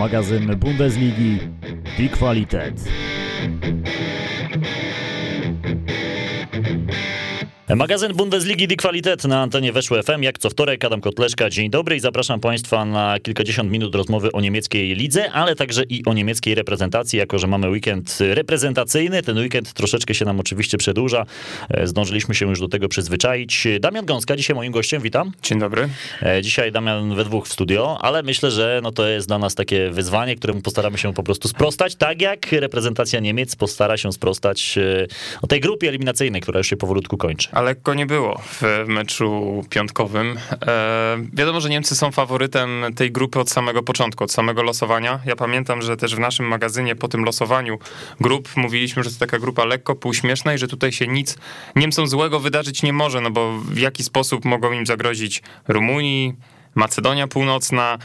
magazyn 0.00 0.58
Bundesligi 0.58 1.40
Die 1.98 2.08
Qualität. 2.08 2.72
Magazyn 7.76 8.12
Bundesligi 8.12 8.68
Die 8.68 8.76
Qualität 8.76 9.24
na 9.24 9.42
antenie 9.42 9.72
Weszło 9.72 10.02
FM, 10.02 10.22
jak 10.22 10.38
co 10.38 10.50
wtorek, 10.50 10.84
Adam 10.84 11.00
Kotleszka, 11.00 11.50
dzień 11.50 11.70
dobry 11.70 11.96
i 11.96 12.00
zapraszam 12.00 12.40
Państwa 12.40 12.84
na 12.84 13.18
kilkadziesiąt 13.22 13.70
minut 13.70 13.94
rozmowy 13.94 14.32
o 14.32 14.40
niemieckiej 14.40 14.94
lidze, 14.94 15.32
ale 15.32 15.56
także 15.56 15.82
i 15.82 16.04
o 16.04 16.12
niemieckiej 16.12 16.54
reprezentacji, 16.54 17.18
jako 17.18 17.38
że 17.38 17.46
mamy 17.46 17.70
weekend 17.70 18.18
reprezentacyjny, 18.20 19.22
ten 19.22 19.38
weekend 19.38 19.72
troszeczkę 19.72 20.14
się 20.14 20.24
nam 20.24 20.40
oczywiście 20.40 20.78
przedłuża, 20.78 21.26
e, 21.70 21.86
zdążyliśmy 21.86 22.34
się 22.34 22.48
już 22.48 22.60
do 22.60 22.68
tego 22.68 22.88
przyzwyczaić. 22.88 23.68
Damian 23.80 24.06
Gąska, 24.06 24.36
dzisiaj 24.36 24.56
moim 24.56 24.72
gościem, 24.72 25.02
witam. 25.02 25.32
Dzień 25.42 25.58
dobry. 25.58 25.88
E, 26.22 26.42
dzisiaj 26.42 26.72
Damian 26.72 27.14
we 27.14 27.24
dwóch 27.24 27.48
w 27.48 27.52
studio, 27.52 27.98
ale 28.00 28.22
myślę, 28.22 28.50
że 28.50 28.80
no 28.82 28.92
to 28.92 29.08
jest 29.08 29.28
dla 29.28 29.38
nas 29.38 29.54
takie 29.54 29.90
wyzwanie, 29.90 30.36
któremu 30.36 30.60
postaramy 30.60 30.98
się 30.98 31.14
po 31.14 31.22
prostu 31.22 31.48
sprostać, 31.48 31.94
tak 31.94 32.22
jak 32.22 32.52
reprezentacja 32.52 33.20
Niemiec 33.20 33.56
postara 33.56 33.96
się 33.96 34.12
sprostać 34.12 34.78
e, 34.78 35.06
o 35.42 35.46
tej 35.46 35.60
grupie 35.60 35.88
eliminacyjnej, 35.88 36.40
która 36.40 36.58
już 36.58 36.66
się 36.66 36.76
powolutku 36.76 37.16
kończy 37.16 37.48
a 37.60 37.62
lekko 37.62 37.94
nie 37.94 38.06
było 38.06 38.40
w 38.44 38.84
meczu 38.86 39.62
piątkowym. 39.70 40.38
E, 40.66 41.18
wiadomo, 41.32 41.60
że 41.60 41.68
Niemcy 41.68 41.96
są 41.96 42.10
faworytem 42.10 42.84
tej 42.96 43.12
grupy 43.12 43.40
od 43.40 43.50
samego 43.50 43.82
początku, 43.82 44.24
od 44.24 44.32
samego 44.32 44.62
losowania. 44.62 45.20
Ja 45.26 45.36
pamiętam, 45.36 45.82
że 45.82 45.96
też 45.96 46.16
w 46.16 46.18
naszym 46.18 46.46
magazynie 46.46 46.96
po 46.96 47.08
tym 47.08 47.24
losowaniu 47.24 47.78
grup 48.20 48.48
mówiliśmy, 48.56 49.04
że 49.04 49.10
to 49.10 49.18
taka 49.18 49.38
grupa 49.38 49.64
lekko 49.64 49.94
półśmieszna 49.94 50.54
i 50.54 50.58
że 50.58 50.68
tutaj 50.68 50.92
się 50.92 51.06
nic 51.06 51.38
Niemcom 51.76 52.06
złego 52.08 52.40
wydarzyć 52.40 52.82
nie 52.82 52.92
może, 52.92 53.20
no 53.20 53.30
bo 53.30 53.58
w 53.58 53.78
jaki 53.78 54.04
sposób 54.04 54.44
mogą 54.44 54.72
im 54.72 54.86
zagrozić 54.86 55.42
Rumunii, 55.68 56.34
Macedonia 56.74 57.26
Północna, 57.26 57.98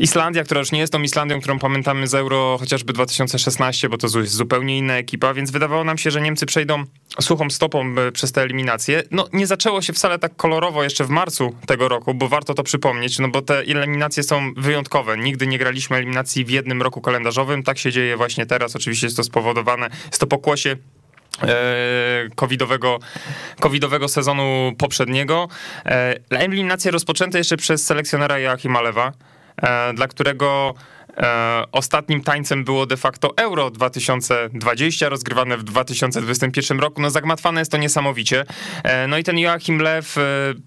Islandia, 0.00 0.44
która 0.44 0.58
już 0.58 0.72
nie 0.72 0.78
jest 0.78 0.92
tą 0.92 1.02
Islandią, 1.02 1.40
którą 1.40 1.58
pamiętamy 1.58 2.06
z 2.06 2.14
Euro 2.14 2.56
chociażby 2.60 2.92
2016, 2.92 3.88
bo 3.88 3.98
to 3.98 4.18
jest 4.18 4.34
zupełnie 4.34 4.78
inna 4.78 4.96
ekipa, 4.96 5.34
więc 5.34 5.50
wydawało 5.50 5.84
nam 5.84 5.98
się, 5.98 6.10
że 6.10 6.20
Niemcy 6.20 6.46
przejdą 6.46 6.84
suchą 7.20 7.50
stopą 7.50 7.94
e, 7.98 8.12
przez 8.12 8.32
tę 8.32 8.42
eliminację. 8.42 9.02
No 9.10 9.28
nie 9.32 9.46
zaczęło 9.46 9.82
się 9.82 9.92
wcale 9.92 10.18
tak 10.18 10.36
kolorowo 10.36 10.82
jeszcze 10.82 11.04
w 11.04 11.08
marcu 11.08 11.54
tego 11.66 11.88
roku, 11.88 12.14
bo 12.14 12.28
warto 12.28 12.54
to 12.54 12.62
przypomnieć, 12.62 13.18
no 13.18 13.28
bo 13.28 13.42
te 13.42 13.58
eliminacje 13.58 14.22
są 14.22 14.52
wyjątkowe. 14.56 15.18
Nigdy 15.18 15.46
nie 15.46 15.58
graliśmy 15.58 15.96
eliminacji 15.96 16.44
w 16.44 16.50
jednym 16.50 16.82
roku 16.82 17.00
kalendarzowym, 17.00 17.62
tak 17.62 17.78
się 17.78 17.92
dzieje 17.92 18.16
właśnie 18.16 18.46
teraz. 18.46 18.76
Oczywiście 18.76 19.06
jest 19.06 19.16
to 19.16 19.24
spowodowane, 19.24 19.90
jest 20.06 20.20
to 20.20 20.26
pokłosie 20.26 20.76
covidowego, 22.34 22.98
covidowego 23.60 24.08
sezonu 24.08 24.72
poprzedniego. 24.78 25.48
E, 25.86 26.14
eliminacje 26.30 26.90
rozpoczęte 26.90 27.38
jeszcze 27.38 27.56
przez 27.56 27.86
selekcjonera 27.86 28.38
Joachima 28.38 28.80
Lewa, 28.80 29.12
e, 29.62 29.92
dla 29.94 30.08
którego 30.08 30.74
E, 31.01 31.01
ostatnim 31.72 32.22
tańcem 32.22 32.64
było 32.64 32.86
de 32.86 32.96
facto 32.96 33.36
Euro 33.36 33.70
2020, 33.70 35.08
rozgrywane 35.08 35.56
w 35.56 35.62
2021 35.62 36.80
roku. 36.80 37.02
No 37.02 37.10
zagmatwane 37.10 37.60
jest 37.60 37.70
to 37.70 37.78
niesamowicie. 37.78 38.44
E, 38.84 39.06
no 39.06 39.18
i 39.18 39.24
ten 39.24 39.38
Joachim 39.38 39.78
Lew, 39.78 40.18
e, 40.18 40.20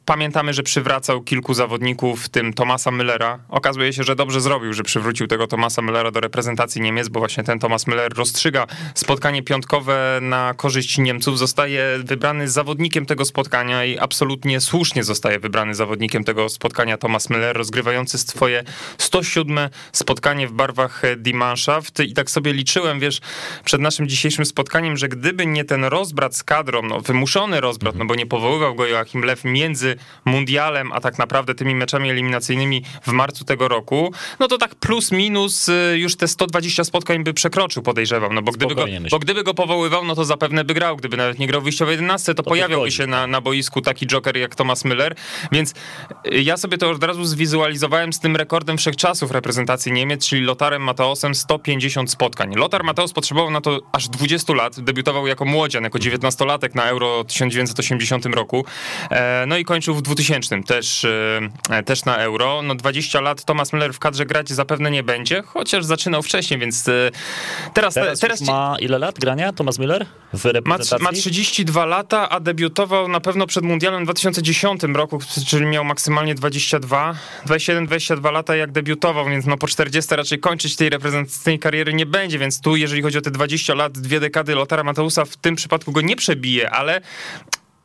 pamiętamy, 0.05 0.53
że 0.53 0.63
przywracał 0.63 1.21
kilku 1.21 1.53
zawodników, 1.53 2.23
w 2.23 2.29
tym 2.29 2.53
Tomasa 2.53 2.91
Müllera. 2.91 3.37
Okazuje 3.49 3.93
się, 3.93 4.03
że 4.03 4.15
dobrze 4.15 4.41
zrobił, 4.41 4.73
że 4.73 4.83
przywrócił 4.83 5.27
tego 5.27 5.47
Tomasa 5.47 5.81
Müllera 5.81 6.11
do 6.11 6.19
reprezentacji 6.19 6.81
Niemiec, 6.81 7.09
bo 7.09 7.19
właśnie 7.19 7.43
ten 7.43 7.59
Thomas 7.59 7.87
Müller 7.87 8.13
rozstrzyga 8.15 8.67
spotkanie 8.95 9.43
piątkowe 9.43 10.19
na 10.21 10.53
korzyść 10.53 10.97
Niemców. 10.97 11.39
Zostaje 11.39 11.99
wybrany 12.03 12.49
zawodnikiem 12.49 13.05
tego 13.05 13.25
spotkania 13.25 13.85
i 13.85 13.99
absolutnie 13.99 14.61
słusznie 14.61 15.03
zostaje 15.03 15.39
wybrany 15.39 15.75
zawodnikiem 15.75 16.23
tego 16.23 16.49
spotkania 16.49 16.97
Thomas 16.97 17.29
Müller, 17.29 17.53
rozgrywający 17.53 18.17
swoje 18.17 18.63
107 18.97 19.69
spotkanie 19.91 20.34
spotkanie 20.35 20.47
w 20.47 20.51
barwach 20.51 21.01
Die 21.17 21.33
Mannschaft 21.33 21.99
i 21.99 22.13
tak 22.13 22.31
sobie 22.31 22.53
liczyłem, 22.53 22.99
wiesz, 22.99 23.19
przed 23.65 23.81
naszym 23.81 24.07
dzisiejszym 24.07 24.45
spotkaniem, 24.45 24.97
że 24.97 25.07
gdyby 25.07 25.45
nie 25.45 25.65
ten 25.65 25.83
rozbrat 25.83 26.35
z 26.35 26.43
kadrą, 26.43 26.81
no 26.81 27.01
wymuszony 27.01 27.61
rozbrat, 27.61 27.95
no 27.95 28.05
bo 28.05 28.15
nie 28.15 28.25
powoływał 28.25 28.75
go 28.75 28.85
Joachim 28.85 29.21
Lew 29.21 29.43
między 29.43 29.95
mundialem, 30.25 30.91
a 30.91 31.01
tak 31.01 31.17
naprawdę 31.17 31.55
tymi 31.55 31.75
meczami 31.75 32.09
eliminacyjnymi 32.09 32.83
w 33.07 33.11
marcu 33.11 33.45
tego 33.45 33.67
roku, 33.67 34.13
no 34.39 34.47
to 34.47 34.57
tak 34.57 34.75
plus 34.75 35.11
minus 35.11 35.69
y, 35.69 35.97
już 35.97 36.15
te 36.15 36.27
120 36.27 36.83
spotkań 36.83 37.23
by 37.23 37.33
przekroczył, 37.33 37.83
podejrzewam, 37.83 38.33
no 38.33 38.41
bo 38.41 38.51
gdyby, 38.51 38.75
go, 38.75 38.85
bo 39.11 39.19
gdyby 39.19 39.43
go 39.43 39.53
powoływał, 39.53 40.05
no 40.05 40.15
to 40.15 40.25
zapewne 40.25 40.63
by 40.63 40.73
grał, 40.73 40.97
gdyby 40.97 41.17
nawet 41.17 41.39
nie 41.39 41.47
grał 41.47 41.61
wyjściowej 41.61 41.93
11, 41.93 42.33
to, 42.33 42.43
to 42.43 42.49
pojawiałby 42.49 42.91
się 42.91 43.07
na, 43.07 43.27
na 43.27 43.41
boisku 43.41 43.81
taki 43.81 44.07
joker 44.07 44.37
jak 44.37 44.55
Thomas 44.55 44.85
Müller, 44.85 45.15
więc 45.51 45.73
y, 46.27 46.41
ja 46.41 46.57
sobie 46.57 46.77
to 46.77 46.89
od 46.89 47.03
razu 47.03 47.25
zwizualizowałem 47.25 48.13
z 48.13 48.19
tym 48.19 48.35
rekordem 48.35 48.77
wszechczasów 48.77 49.31
reprezentacji 49.31 49.91
Niemiec, 49.91 50.24
czyli 50.27 50.41
Lotarem 50.41 50.81
Mateosem 50.81 51.35
150 51.35 52.11
spotkań. 52.11 52.55
Lotar 52.55 52.83
Mateos 52.83 53.13
potrzebował 53.13 53.51
na 53.51 53.61
to 53.61 53.79
aż 53.91 54.09
20 54.09 54.53
lat, 54.53 54.79
debiutował 54.79 55.27
jako 55.27 55.45
młodzian, 55.45 55.83
jako 55.83 55.99
19-latek 55.99 56.75
na 56.75 56.83
Euro 56.83 57.23
1980 57.23 58.25
roku, 58.25 58.65
e, 59.11 59.45
no 59.47 59.57
i 59.57 59.65
kończył 59.65 59.95
w 59.95 60.01
2000 60.01 60.63
też, 60.63 61.05
e, 61.69 61.83
też 61.85 62.05
na 62.05 62.17
Euro. 62.17 62.61
No 62.61 62.75
20 62.75 63.21
lat 63.21 63.45
Thomas 63.45 63.73
Müller 63.73 63.93
w 63.93 63.99
kadrze 63.99 64.25
grać 64.25 64.49
zapewne 64.49 64.91
nie 64.91 65.03
będzie, 65.03 65.41
chociaż 65.41 65.85
zaczynał 65.85 66.23
wcześniej, 66.23 66.59
więc 66.59 66.87
e, 66.87 67.11
teraz... 67.73 67.93
Teraz, 67.93 68.19
teraz 68.19 68.41
ma 68.41 68.75
ile 68.79 68.99
lat 68.99 69.19
grania 69.19 69.53
Thomas 69.53 69.79
Müller 69.79 70.05
w 70.33 70.45
reprezentacji? 70.45 71.03
Ma, 71.03 71.11
ma 71.11 71.17
32 71.17 71.85
lata, 71.85 72.29
a 72.29 72.39
debiutował 72.39 73.07
na 73.07 73.19
pewno 73.19 73.47
przed 73.47 73.63
Mundialem 73.63 74.01
w 74.01 74.05
2010 74.05 74.83
roku, 74.83 75.19
czyli 75.47 75.65
miał 75.65 75.85
maksymalnie 75.85 76.35
22, 76.35 77.15
21-22 77.47 78.31
lata 78.31 78.55
jak 78.55 78.71
debiutował, 78.71 79.25
więc 79.25 79.45
no 79.45 79.57
po 79.57 79.67
40 79.67 80.14
raczej 80.15 80.39
kończyć 80.39 80.75
tej 80.75 80.89
reprezentacyjnej 80.89 81.59
kariery 81.59 81.93
nie 81.93 82.05
będzie, 82.05 82.39
więc 82.39 82.61
tu 82.61 82.75
jeżeli 82.75 83.01
chodzi 83.01 83.17
o 83.17 83.21
te 83.21 83.31
20 83.31 83.73
lat, 83.73 83.99
dwie 83.99 84.19
dekady 84.19 84.55
Lotara 84.55 84.83
Mateusa 84.83 85.25
w 85.25 85.37
tym 85.37 85.55
przypadku 85.55 85.91
go 85.91 86.01
nie 86.01 86.15
przebije, 86.15 86.69
ale 86.69 87.01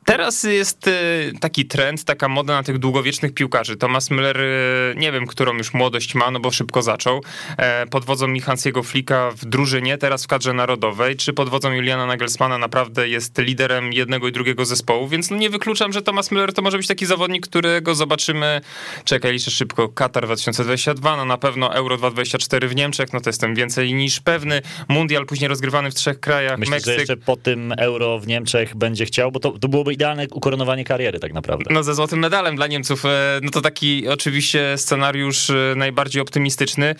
Teraz 0.04 0.42
jest 0.42 0.86
y, 0.86 1.32
taki 1.40 1.66
trend, 1.66 2.04
taka 2.04 2.28
moda 2.28 2.54
na 2.54 2.62
tych 2.62 2.78
długowiecznych 2.78 3.34
piłkarzy. 3.34 3.76
Thomas 3.76 4.10
Müller, 4.10 4.40
y, 4.40 4.94
nie 4.96 5.12
wiem, 5.12 5.26
którą 5.26 5.54
już 5.56 5.74
młodość 5.74 6.14
ma, 6.14 6.30
no 6.30 6.40
bo 6.40 6.50
szybko 6.50 6.82
zaczął. 6.82 7.20
E, 7.56 7.86
pod 7.86 8.04
wodzą 8.04 8.28
Michansiego 8.28 8.82
Flika 8.82 9.30
w 9.30 9.44
drużynie, 9.44 9.98
teraz 9.98 10.24
w 10.24 10.26
kadrze 10.26 10.52
narodowej, 10.52 11.16
czy 11.16 11.32
pod 11.32 11.48
wodzą 11.48 11.72
Juliana 11.72 12.06
Nagelsmana 12.06 12.58
naprawdę 12.58 13.08
jest 13.08 13.38
liderem 13.38 13.92
jednego 13.92 14.28
i 14.28 14.32
drugiego 14.32 14.64
zespołu, 14.64 15.08
więc 15.08 15.30
no 15.30 15.36
nie 15.36 15.50
wykluczam, 15.50 15.92
że 15.92 16.02
Thomas 16.02 16.30
Müller 16.32 16.52
to 16.52 16.62
może 16.62 16.76
być 16.76 16.86
taki 16.86 17.06
zawodnik, 17.06 17.46
którego 17.46 17.94
zobaczymy, 17.94 18.60
czekaj, 19.04 19.32
liczę 19.32 19.50
szybko, 19.50 19.88
Katar 19.88 20.24
2022, 20.26 21.16
no 21.16 21.24
na 21.24 21.38
pewno 21.38 21.74
Euro 21.74 21.96
2024 21.96 22.68
w 22.68 22.76
Niemczech, 22.76 23.12
no 23.12 23.20
to 23.20 23.28
jestem 23.30 23.54
więcej 23.54 23.94
niż 23.94 24.20
pewny. 24.20 24.62
Mundial 24.88 25.26
później 25.26 25.48
rozgrywany 25.48 25.90
w 25.90 25.94
trzech 25.94 26.20
krajach, 26.20 26.58
Myślę, 26.58 26.76
Meksyk. 26.76 26.94
że 26.94 26.98
jeszcze 26.98 27.16
po 27.16 27.36
tym 27.36 27.72
Euro 27.78 28.18
w 28.18 28.26
Niemczech 28.26 28.76
będzie 28.76 29.04
chciał, 29.04 29.32
bo 29.32 29.40
to, 29.40 29.58
to 29.58 29.68
byłoby 29.68 29.89
idealne 29.90 30.26
ukoronowanie 30.32 30.84
kariery 30.84 31.18
tak 31.18 31.32
naprawdę. 31.32 31.64
No 31.70 31.82
ze 31.82 31.94
złotym 31.94 32.18
medalem 32.18 32.56
dla 32.56 32.66
Niemców, 32.66 33.04
e, 33.04 33.40
no 33.42 33.50
to 33.50 33.60
taki 33.60 34.08
oczywiście 34.08 34.78
scenariusz 34.78 35.50
e, 35.50 35.74
najbardziej 35.76 36.22
optymistyczny. 36.22 36.94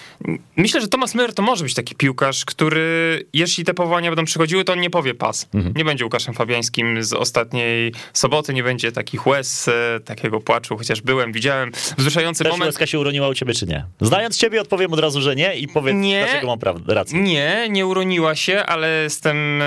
Myślę, 0.57 0.81
że 0.81 0.89
Thomas 0.89 1.15
Müller 1.15 1.33
to 1.33 1.43
może 1.43 1.65
być 1.65 1.75
taki 1.75 1.95
piłkarz, 1.95 2.45
który 2.45 3.27
jeśli 3.33 3.65
te 3.65 3.75
powołania 3.75 4.11
będą 4.11 4.25
przychodziły, 4.25 4.65
to 4.65 4.73
on 4.73 4.81
nie 4.81 4.91
powie 4.91 5.15
pas. 5.15 5.49
Mhm. 5.55 5.75
Nie 5.77 5.85
będzie 5.85 6.05
Łukaszem 6.05 6.35
Fabiańskim 6.35 7.03
z 7.05 7.13
ostatniej 7.13 7.93
soboty, 8.13 8.55
nie 8.55 8.63
będzie 8.63 8.93
takich 8.93 9.27
łez, 9.27 9.69
e, 9.69 10.01
takiego 10.05 10.41
płaczu, 10.41 10.77
chociaż 10.77 11.01
byłem, 11.01 11.33
widziałem. 11.33 11.73
Wzruszający 11.99 12.45
Też 12.45 12.53
moment. 12.53 12.67
łezka 12.67 12.87
się 12.87 12.99
uroniła 12.99 13.29
u 13.29 13.35
ciebie, 13.35 13.55
czy 13.55 13.67
nie? 13.67 13.85
Znając 14.01 14.39
ciebie 14.39 14.61
odpowiem 14.61 14.93
od 14.93 14.99
razu, 14.99 15.21
że 15.21 15.37
nie 15.37 15.55
i 15.55 15.69
powiedz, 15.69 15.97
nie, 15.97 16.25
dlaczego 16.25 16.47
mam 16.47 16.59
prawdę, 16.59 16.95
rację. 16.95 17.21
Nie, 17.21 17.67
nie 17.71 17.87
uroniła 17.87 18.35
się, 18.35 18.63
ale 18.63 19.03
jestem... 19.03 19.61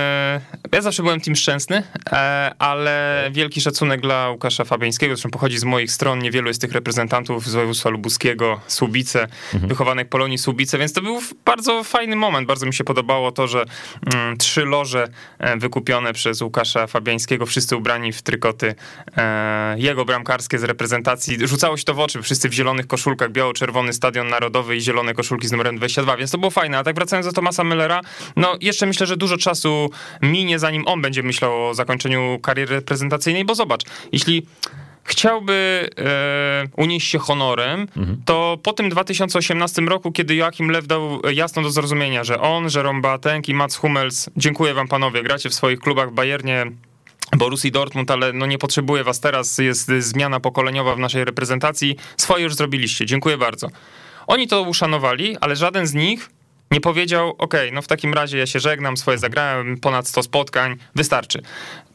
Ja 0.72 0.82
zawsze 0.82 1.04
byłem 1.04 1.22
tym 1.22 1.36
szczęsny, 1.36 1.84
ale 2.60 3.13
wielki 3.32 3.62
szacunek 3.62 4.02
dla 4.02 4.30
Łukasza 4.30 4.64
Fabiańskiego, 4.64 5.16
zresztą 5.16 5.30
pochodzi 5.30 5.58
z 5.58 5.64
moich 5.64 5.92
stron, 5.92 6.20
niewielu 6.20 6.48
jest 6.48 6.62
tych 6.62 6.72
reprezentantów 6.72 7.48
z 7.48 7.54
województwa 7.54 7.90
lubuskiego, 7.90 8.60
Słubice, 8.68 9.28
mhm. 9.54 9.68
wychowanek 9.68 10.10
Polonii 10.10 10.38
Słubice, 10.38 10.78
więc 10.78 10.94
to 10.94 11.02
był 11.02 11.22
bardzo 11.46 11.84
fajny 11.84 12.16
moment, 12.16 12.48
bardzo 12.48 12.66
mi 12.66 12.74
się 12.74 12.84
podobało 12.84 13.32
to, 13.32 13.48
że 13.48 13.66
mm, 14.14 14.38
trzy 14.38 14.66
loże 14.66 15.08
e, 15.40 15.58
wykupione 15.58 16.14
przez 16.14 16.42
Łukasza 16.42 16.88
Fabiańskiego, 16.88 17.46
wszyscy 17.46 17.78
ubrani 17.78 18.14
w 18.14 18.22
trykoty 18.22 18.76
e, 19.18 19.76
jego 19.80 20.06
bramkarskie 20.06 20.60
z 20.60 20.64
reprezentacji, 20.64 21.48
rzucało 21.48 21.78
się 21.78 21.84
to 21.84 21.94
w 21.94 22.00
oczy, 22.00 22.22
wszyscy 22.22 22.50
w 22.50 22.54
zielonych 22.54 22.88
koszulkach, 22.88 23.32
biało-czerwony 23.32 23.94
Stadion 23.94 24.28
Narodowy 24.28 24.76
i 24.76 24.82
zielone 24.82 25.14
koszulki 25.14 25.48
z 25.48 25.52
numerem 25.52 25.78
22, 25.78 26.18
więc 26.18 26.32
to 26.32 26.38
było 26.38 26.52
fajne, 26.52 26.78
a 26.78 26.84
tak 26.84 26.96
wracając 26.96 27.28
do 27.28 27.34
Tomasa 27.34 27.64
Müllera, 27.64 28.02
no 28.36 28.58
jeszcze 28.62 28.86
myślę, 28.86 29.08
że 29.08 29.18
dużo 29.18 29.38
czasu 29.38 29.90
minie, 30.22 30.60
zanim 30.60 30.88
on 30.88 31.02
będzie 31.02 31.24
myślał 31.24 31.68
o 31.68 31.74
zakończeniu 31.74 32.40
kariery 32.40 32.76
reprezentacyjnej, 32.76 33.03
reprezentacyjnej, 33.04 33.46
bo 33.46 33.56
zobacz, 33.56 33.82
jeśli 34.12 34.46
chciałby 35.04 35.90
e, 35.98 36.68
unieść 36.78 37.10
się 37.10 37.20
honorem, 37.20 37.88
mhm. 37.98 38.22
to 38.26 38.58
po 38.64 38.74
tym 38.74 38.90
2018 38.90 39.82
roku, 39.82 40.12
kiedy 40.12 40.36
Joachim 40.36 40.72
Lew 40.72 40.88
dał 40.88 41.22
jasno 41.34 41.62
do 41.62 41.70
zrozumienia, 41.70 42.24
że 42.24 42.40
on, 42.40 42.68
Jerome 42.76 43.02
Boateng 43.02 43.50
i 43.50 43.54
Mats 43.54 43.76
Hummels, 43.76 44.30
dziękuję 44.38 44.74
wam 44.74 44.88
panowie, 44.88 45.24
gracie 45.24 45.50
w 45.50 45.54
swoich 45.54 45.80
klubach 45.80 46.10
w 46.10 46.14
Bayernie, 46.14 46.66
Borussii 47.38 47.72
Dortmund, 47.72 48.12
ale 48.12 48.34
no 48.34 48.46
nie 48.46 48.58
potrzebuję 48.58 49.04
was 49.04 49.20
teraz, 49.20 49.58
jest 49.58 49.92
zmiana 50.00 50.40
pokoleniowa 50.40 50.96
w 50.96 51.00
naszej 51.00 51.26
reprezentacji, 51.26 51.96
swoje 52.18 52.44
już 52.44 52.56
zrobiliście, 52.56 53.06
dziękuję 53.06 53.38
bardzo. 53.38 53.68
Oni 54.28 54.48
to 54.48 54.62
uszanowali, 54.62 55.38
ale 55.42 55.56
żaden 55.56 55.88
z 55.88 55.94
nich 55.94 56.30
nie 56.74 56.82
powiedział, 56.82 57.36
ok, 57.38 57.54
no 57.74 57.82
w 57.82 57.88
takim 57.88 58.14
razie 58.14 58.38
ja 58.38 58.46
się 58.46 58.60
żegnam, 58.60 58.98
swoje 58.98 59.18
zagrałem, 59.18 59.78
ponad 59.78 60.08
100 60.08 60.24
spotkań, 60.24 60.76
wystarczy. 60.96 61.42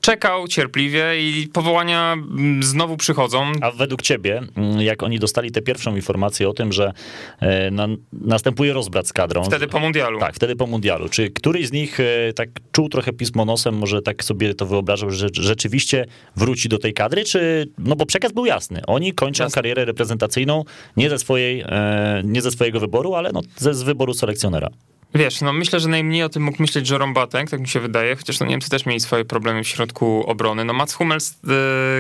Czekał 0.01 0.49
cierpliwie 0.49 1.05
i 1.21 1.49
powołania 1.53 2.13
mm, 2.13 2.63
znowu 2.63 2.97
przychodzą. 2.97 3.53
A 3.61 3.71
według 3.71 4.03
ciebie, 4.03 4.43
mm, 4.57 4.81
jak 4.81 5.03
oni 5.03 5.19
dostali 5.19 5.51
tę 5.51 5.63
pierwszą 5.63 5.97
informację 5.97 6.49
o 6.49 6.53
tym, 6.53 6.73
że 6.73 6.93
e, 7.41 7.71
na, 7.71 7.89
następuje 8.13 8.73
rozbrat 8.73 9.09
z 9.09 9.13
kadrą. 9.13 9.45
Wtedy 9.45 9.67
po 9.67 9.79
mundialu. 9.79 10.21
Tak, 10.21 10.35
wtedy 10.35 10.57
po 10.57 10.67
mundialu. 10.67 11.09
Czy 11.09 11.31
któryś 11.31 11.67
z 11.67 11.73
nich 11.73 12.01
e, 12.01 12.33
tak 12.33 12.49
czuł 12.73 12.89
trochę 12.89 13.13
pismo 13.13 13.45
nosem, 13.45 13.75
może 13.75 14.03
tak 14.03 14.25
sobie 14.25 14.55
to 14.55 14.67
wyobrażał, 14.67 15.11
że 15.11 15.29
rzeczywiście 15.33 16.07
wróci 16.37 16.69
do 16.69 16.79
tej 16.79 16.95
kadry, 16.95 17.25
czy, 17.25 17.69
no 17.79 17.97
bo 17.97 18.07
przekaz 18.07 18.33
był 18.33 18.47
jasny. 18.47 18.83
Oni 18.87 19.13
kończą 19.13 19.45
Jasne. 19.45 19.55
karierę 19.55 19.85
reprezentacyjną 19.85 20.65
nie 20.97 21.11
ze 21.11 21.19
swojej, 21.19 21.61
e, 21.61 22.23
nie 22.25 22.43
ze 22.43 22.51
swojego 22.51 22.81
wyboru, 22.81 23.15
ale 23.15 23.31
no, 23.33 23.41
ze, 23.57 23.75
z 23.75 23.83
wyboru 23.83 24.15
selekcjonera. 24.15 24.69
Wiesz, 25.15 25.41
no 25.41 25.53
myślę, 25.53 25.81
że 25.81 25.89
najmniej 25.89 26.23
o 26.23 26.29
tym 26.29 26.43
mógł 26.43 26.63
myśleć 26.63 26.91
Jerome 26.91 27.13
Boateng, 27.13 27.51
tak 27.51 27.61
mi 27.61 27.69
się 27.69 27.81
wydaje, 27.81 28.17
chociaż 28.17 28.41
no 28.41 28.47
Niemcy 28.47 28.71
też 28.71 28.87
mieli 28.87 29.01
swoje 29.01 29.25
problemy 29.25 29.65
w 29.65 29.69
środku 29.69 30.25
obrony. 30.27 30.65
No 30.65 30.73
Mats 30.73 30.95
Hummels, 30.95 31.31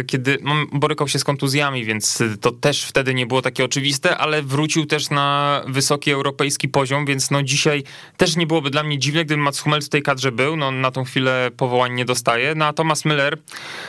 e, 0.00 0.04
kiedy 0.04 0.38
no, 0.42 0.54
borykał 0.72 1.08
się 1.08 1.18
z 1.18 1.24
kontuzjami, 1.24 1.84
więc 1.84 2.22
to 2.40 2.52
też 2.52 2.84
wtedy 2.84 3.14
nie 3.14 3.26
było 3.26 3.42
takie 3.42 3.64
oczywiste, 3.64 4.18
ale 4.18 4.42
wrócił 4.42 4.86
też 4.86 5.10
na 5.10 5.62
wysoki 5.68 6.10
europejski 6.10 6.68
poziom, 6.68 7.06
więc 7.06 7.30
no 7.30 7.42
dzisiaj 7.42 7.82
też 8.16 8.36
nie 8.36 8.46
byłoby 8.46 8.70
dla 8.70 8.82
mnie 8.82 8.98
dziwne, 8.98 9.24
gdyby 9.24 9.42
Mats 9.42 9.60
Hummels 9.60 9.86
w 9.86 9.88
tej 9.88 10.02
kadrze 10.02 10.32
był, 10.32 10.56
no 10.56 10.70
na 10.70 10.90
tą 10.90 11.04
chwilę 11.04 11.50
powołań 11.56 11.94
nie 11.94 12.04
dostaje. 12.04 12.54
No 12.54 12.64
a 12.64 12.72
Thomas 12.72 13.04
Müller, 13.04 13.36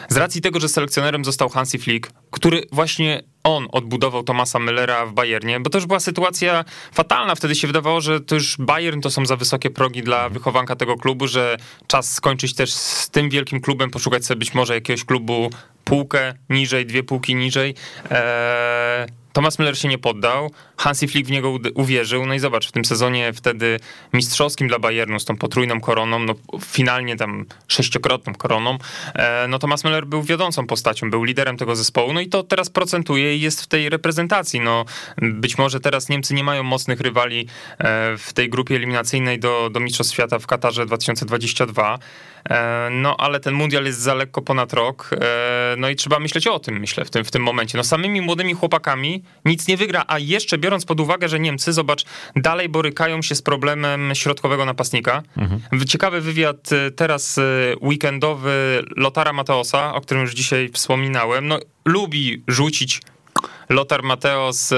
z 0.09 0.17
racji 0.17 0.41
tego, 0.41 0.59
że 0.59 0.69
selekcjonerem 0.69 1.25
został 1.25 1.49
Hansi 1.49 1.77
Flick, 1.77 2.11
który 2.31 2.63
właśnie 2.71 3.23
on 3.43 3.67
odbudował 3.71 4.23
Tomasa 4.23 4.59
Müllera 4.59 5.07
w 5.07 5.13
Bayernie, 5.13 5.59
bo 5.59 5.69
to 5.69 5.77
już 5.77 5.85
była 5.85 5.99
sytuacja 5.99 6.65
fatalna. 6.91 7.35
Wtedy 7.35 7.55
się 7.55 7.67
wydawało, 7.67 8.01
że 8.01 8.21
to 8.21 8.35
już 8.35 8.57
Bayern 8.57 9.01
to 9.01 9.09
są 9.09 9.25
za 9.25 9.35
wysokie 9.35 9.69
progi 9.69 10.03
dla 10.03 10.15
mhm. 10.15 10.33
wychowanka 10.33 10.75
tego 10.75 10.97
klubu, 10.97 11.27
że 11.27 11.57
czas 11.87 12.13
skończyć 12.13 12.55
też 12.55 12.73
z 12.73 13.09
tym 13.09 13.29
wielkim 13.29 13.61
klubem, 13.61 13.91
poszukać 13.91 14.25
sobie 14.25 14.39
być 14.39 14.53
może 14.53 14.73
jakiegoś 14.73 15.05
klubu 15.05 15.49
półkę 15.89 16.33
niżej, 16.49 16.85
dwie 16.85 17.03
półki 17.03 17.35
niżej. 17.35 17.75
Eee, 18.11 19.19
Thomas 19.33 19.59
Müller 19.59 19.75
się 19.75 19.87
nie 19.87 19.97
poddał, 19.97 20.51
Hansi 20.77 21.07
Flick 21.07 21.27
w 21.27 21.31
niego 21.31 21.57
uwierzył, 21.73 22.25
no 22.25 22.33
i 22.33 22.39
zobacz, 22.39 22.67
w 22.67 22.71
tym 22.71 22.85
sezonie 22.85 23.33
wtedy 23.33 23.79
mistrzowskim 24.13 24.67
dla 24.67 24.79
Bayernu 24.79 25.19
z 25.19 25.25
tą 25.25 25.37
potrójną 25.37 25.81
koroną, 25.81 26.19
no 26.19 26.33
finalnie 26.65 27.15
tam 27.15 27.45
sześciokrotną 27.67 28.35
koroną, 28.35 28.77
e, 29.15 29.47
no 29.47 29.59
Thomas 29.59 29.83
Müller 29.83 30.05
był 30.05 30.23
wiodącą 30.23 30.67
postacią, 30.67 31.09
był 31.09 31.23
liderem 31.23 31.57
tego 31.57 31.75
zespołu, 31.75 32.13
no 32.13 32.21
i 32.21 32.27
to 32.27 32.43
teraz 32.43 32.69
procentuje 32.69 33.35
i 33.35 33.41
jest 33.41 33.61
w 33.61 33.67
tej 33.67 33.89
reprezentacji, 33.89 34.59
no 34.59 34.85
być 35.17 35.57
może 35.57 35.79
teraz 35.79 36.09
Niemcy 36.09 36.33
nie 36.33 36.43
mają 36.43 36.63
mocnych 36.63 36.99
rywali 36.99 37.47
e, 37.77 38.17
w 38.17 38.33
tej 38.33 38.49
grupie 38.49 38.75
eliminacyjnej 38.75 39.39
do, 39.39 39.69
do 39.69 39.79
Mistrzostw 39.79 40.13
Świata 40.13 40.39
w 40.39 40.47
Katarze 40.47 40.85
2022, 40.85 41.93
e, 41.93 41.99
no 42.91 43.17
ale 43.17 43.39
ten 43.39 43.53
mundial 43.53 43.85
jest 43.85 43.99
za 43.99 44.13
lekko 44.13 44.41
ponad 44.41 44.73
rok, 44.73 45.09
no 45.77 45.89
i 45.89 45.95
trzeba 45.95 46.19
myśleć 46.19 46.47
o 46.47 46.59
tym, 46.59 46.79
myślę, 46.79 47.05
w 47.05 47.09
tym, 47.09 47.25
w 47.25 47.31
tym 47.31 47.43
momencie. 47.43 47.77
No 47.77 47.83
samymi 47.83 48.21
młodymi 48.21 48.53
chłopakami 48.53 49.23
nic 49.45 49.67
nie 49.67 49.77
wygra, 49.77 50.03
a 50.07 50.19
jeszcze 50.19 50.57
biorąc 50.57 50.85
pod 50.85 50.99
uwagę, 50.99 51.29
że 51.29 51.39
Niemcy, 51.39 51.73
zobacz, 51.73 52.05
dalej 52.35 52.69
borykają 52.69 53.21
się 53.21 53.35
z 53.35 53.41
problemem 53.41 54.11
środkowego 54.15 54.65
napastnika. 54.65 55.23
Mhm. 55.37 55.85
Ciekawy 55.87 56.21
wywiad 56.21 56.71
y, 56.71 56.91
teraz 56.91 57.39
weekendowy 57.81 58.83
Lotara 58.97 59.33
Mateosa, 59.33 59.93
o 59.93 60.01
którym 60.01 60.23
już 60.23 60.33
dzisiaj 60.33 60.69
wspominałem. 60.73 61.47
No, 61.47 61.59
lubi 61.85 62.43
rzucić 62.47 63.01
Lothar 63.69 64.03
Mateos, 64.03 64.71
e, 64.71 64.75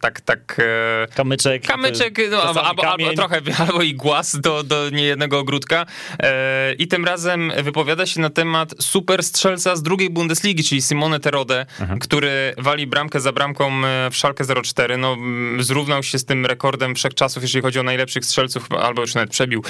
tak, 0.00 0.20
tak... 0.20 0.56
E, 0.58 1.14
kamyczek. 1.14 1.66
Kamyczek, 1.66 2.20
no, 2.30 2.42
albo, 2.42 2.88
albo, 2.88 3.14
trochę, 3.14 3.40
albo 3.68 3.82
i 3.82 3.94
głaz 3.94 4.40
do, 4.40 4.62
do 4.62 4.90
niejednego 4.90 5.38
ogródka. 5.38 5.86
E, 6.18 6.74
I 6.74 6.88
tym 6.88 7.04
razem 7.04 7.52
wypowiada 7.62 8.06
się 8.06 8.20
na 8.20 8.30
temat 8.30 8.74
super 8.78 9.22
strzelca 9.22 9.76
z 9.76 9.82
drugiej 9.82 10.10
Bundesligi, 10.10 10.64
czyli 10.64 10.82
Simone 10.82 11.20
Terode, 11.20 11.66
mhm. 11.80 11.98
który 11.98 12.54
wali 12.58 12.86
bramkę 12.86 13.20
za 13.20 13.32
bramką 13.32 13.82
w 14.10 14.16
Szalkę 14.16 14.44
04. 14.62 14.96
No, 14.96 15.16
zrównał 15.58 16.02
się 16.02 16.18
z 16.18 16.24
tym 16.24 16.46
rekordem 16.46 16.94
wszechczasów, 16.94 17.42
jeżeli 17.42 17.62
chodzi 17.62 17.78
o 17.78 17.82
najlepszych 17.82 18.24
strzelców, 18.24 18.72
albo 18.72 19.00
już 19.00 19.14
nawet 19.14 19.30
przebił. 19.30 19.64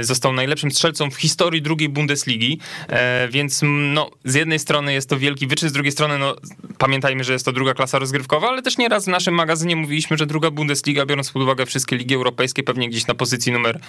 Został 0.00 0.32
najlepszym 0.32 0.70
strzelcą 0.70 1.10
w 1.10 1.16
historii 1.16 1.62
drugiej 1.62 1.88
Bundesligi, 1.88 2.58
więc 3.30 3.60
no, 3.62 4.10
z 4.24 4.34
jednej 4.34 4.58
strony 4.58 4.92
jest 4.92 5.08
to 5.08 5.18
wielki 5.18 5.46
wyczyn, 5.46 5.68
z 5.68 5.72
drugiej 5.72 5.92
strony 5.92 6.18
no, 6.18 6.36
pamiętajmy, 6.78 7.21
że 7.24 7.32
jest 7.32 7.44
to 7.44 7.52
druga 7.52 7.74
klasa 7.74 7.98
rozgrywkowa, 7.98 8.48
ale 8.48 8.62
też 8.62 8.78
nieraz 8.78 9.04
w 9.04 9.08
naszym 9.08 9.34
magazynie 9.34 9.76
mówiliśmy, 9.76 10.16
że 10.16 10.26
druga 10.26 10.50
Bundesliga, 10.50 11.06
biorąc 11.06 11.30
pod 11.30 11.42
uwagę 11.42 11.66
wszystkie 11.66 11.96
ligi 11.96 12.14
europejskie, 12.14 12.62
pewnie 12.62 12.88
gdzieś 12.88 13.06
na 13.06 13.14
pozycji 13.14 13.52
numer 13.52 13.80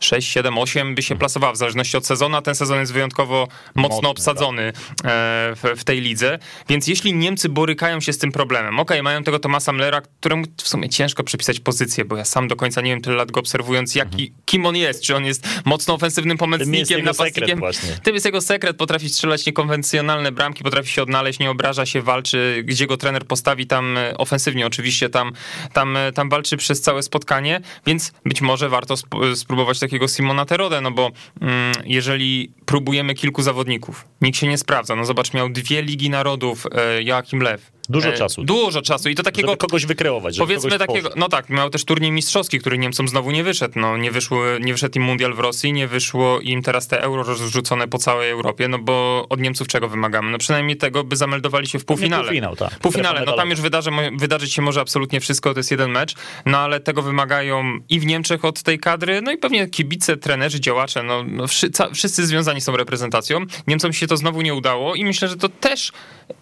6, 0.00 0.28
7, 0.28 0.58
8 0.58 0.94
by 0.94 1.02
się 1.02 1.16
plasowała 1.16 1.52
w 1.52 1.56
zależności 1.56 1.96
od 1.96 2.06
sezonu, 2.06 2.36
a 2.36 2.42
ten 2.42 2.54
sezon 2.54 2.80
jest 2.80 2.92
wyjątkowo 2.92 3.48
mocno 3.74 3.96
Mocny, 3.96 4.08
obsadzony 4.08 4.72
tak. 4.72 5.12
w, 5.56 5.74
w, 5.76 5.84
tej 5.84 6.00
lidze. 6.00 6.38
Więc 6.68 6.86
jeśli 6.86 7.14
Niemcy 7.14 7.48
borykają 7.48 8.00
się 8.00 8.12
z 8.12 8.18
tym 8.18 8.32
problemem, 8.32 8.80
ok, 8.80 8.90
mają 9.02 9.22
tego 9.22 9.38
Tomasa 9.38 9.72
Mlera, 9.72 10.00
któremu 10.00 10.44
w 10.56 10.68
sumie 10.68 10.88
ciężko 10.88 11.24
przypisać 11.24 11.60
pozycję, 11.60 12.04
bo 12.04 12.16
ja 12.16 12.24
sam 12.24 12.48
do 12.48 12.56
końca 12.56 12.80
nie 12.80 12.90
wiem 12.90 13.00
tyle 13.00 13.16
lat 13.16 13.30
go 13.30 13.40
obserwując, 13.40 13.94
jaki, 13.94 14.22
mhm. 14.22 14.42
kim 14.44 14.66
on 14.66 14.76
jest, 14.76 15.02
czy 15.02 15.16
on 15.16 15.24
jest 15.24 15.48
mocno 15.64 15.94
ofensywnym 15.94 16.38
pomocnikiem, 16.38 17.04
napastnikiem. 17.04 17.60
Tym 18.02 18.14
jest 18.14 18.26
jego 18.26 18.40
sekret, 18.40 18.76
potrafi 18.76 19.08
strzelać 19.08 19.46
niekonwencjonalne 19.46 20.32
bramki, 20.32 20.64
potrafi 20.64 20.90
się 20.90 21.02
odnaleźć, 21.02 21.38
nie 21.38 21.50
obraża 21.50 21.86
się, 21.86 22.02
walczy, 22.02 22.62
gdzie 22.64 22.86
go 22.86 22.96
trener 22.96 23.26
postawi, 23.26 23.66
tam 23.66 23.98
e, 23.98 24.18
ofensywnie 24.18 24.66
oczywiście, 24.66 25.08
tam, 25.08 25.32
tam, 25.72 25.96
e, 25.96 26.12
tam 26.12 26.28
walczy 26.28 26.56
przez 26.56 26.80
całe 26.80 27.02
spotkanie, 27.02 27.60
więc 27.86 28.12
być 28.24 28.40
może 28.40 28.68
warto 28.68 28.94
spróbować 29.34 29.69
takiego 29.78 30.08
Simona 30.08 30.44
Terodę, 30.44 30.80
no 30.80 30.90
bo 30.90 31.10
mm, 31.40 31.72
jeżeli 31.84 32.52
próbujemy 32.66 33.14
kilku 33.14 33.42
zawodników, 33.42 34.04
nikt 34.20 34.38
się 34.38 34.46
nie 34.46 34.58
sprawdza, 34.58 34.96
no 34.96 35.04
zobacz, 35.04 35.34
miał 35.34 35.48
dwie 35.48 35.82
Ligi 35.82 36.10
Narodów, 36.10 36.66
e, 36.72 37.02
Joachim 37.02 37.40
Lew, 37.40 37.72
Dużo 37.88 38.08
e, 38.08 38.12
czasu. 38.12 38.44
Dużo 38.44 38.82
czasu 38.82 39.08
i 39.08 39.14
to 39.14 39.22
takiego... 39.22 39.48
Żeby 39.48 39.58
kogoś 39.58 39.86
wykreować. 39.86 40.34
Żeby 40.34 40.46
powiedzmy 40.46 40.70
kogoś 40.70 40.86
takiego, 40.86 41.10
no 41.16 41.28
tak, 41.28 41.48
miał 41.48 41.70
też 41.70 41.84
turniej 41.84 42.12
mistrzowski, 42.12 42.58
który 42.58 42.78
Niemcom 42.78 43.08
znowu 43.08 43.30
nie 43.30 43.44
wyszedł. 43.44 43.80
No, 43.80 43.96
nie, 43.96 44.10
wyszło, 44.10 44.42
nie 44.60 44.72
wyszedł 44.72 44.98
im 44.98 45.02
mundial 45.02 45.34
w 45.34 45.38
Rosji, 45.38 45.72
nie 45.72 45.86
wyszło 45.86 46.40
im 46.40 46.62
teraz 46.62 46.88
te 46.88 47.00
euro 47.02 47.22
rozrzucone 47.22 47.88
po 47.88 47.98
całej 47.98 48.30
Europie, 48.30 48.68
no 48.68 48.78
bo 48.78 49.26
od 49.28 49.40
Niemców 49.40 49.68
czego 49.68 49.88
wymagamy? 49.88 50.30
No 50.30 50.38
przynajmniej 50.38 50.76
tego, 50.76 51.04
by 51.04 51.16
zameldowali 51.16 51.66
się 51.66 51.78
w 51.78 51.84
półfinale. 51.84 52.24
Półfinał, 52.24 52.56
tak. 52.56 52.78
Półfinale, 52.78 53.22
no 53.26 53.32
tam 53.32 53.50
już 53.50 53.60
wydarzy, 53.60 53.90
wydarzyć 54.18 54.52
się 54.52 54.62
może 54.62 54.80
absolutnie 54.80 55.20
wszystko, 55.20 55.54
to 55.54 55.60
jest 55.60 55.70
jeden 55.70 55.90
mecz, 55.90 56.14
no 56.46 56.58
ale 56.58 56.80
tego 56.80 57.02
wymagają 57.02 57.78
i 57.88 58.00
w 58.00 58.06
Niemczech 58.06 58.44
od 58.44 58.62
tej 58.62 58.78
kadry, 58.78 59.22
no 59.22 59.32
i 59.32 59.38
pewnie 59.38 59.68
kibice, 59.68 60.16
trenerzy, 60.16 60.60
działacze, 60.60 61.02
no, 61.02 61.24
no 61.26 61.46
wszyscy 61.94 62.26
związani 62.26 62.60
są 62.60 62.76
reprezentacją. 62.76 63.40
Niemcom 63.66 63.92
się 63.92 64.06
to 64.06 64.16
znowu 64.16 64.42
nie 64.42 64.54
udało 64.54 64.94
i 64.94 65.04
myślę, 65.04 65.28
że 65.28 65.36
to 65.36 65.48
też 65.48 65.92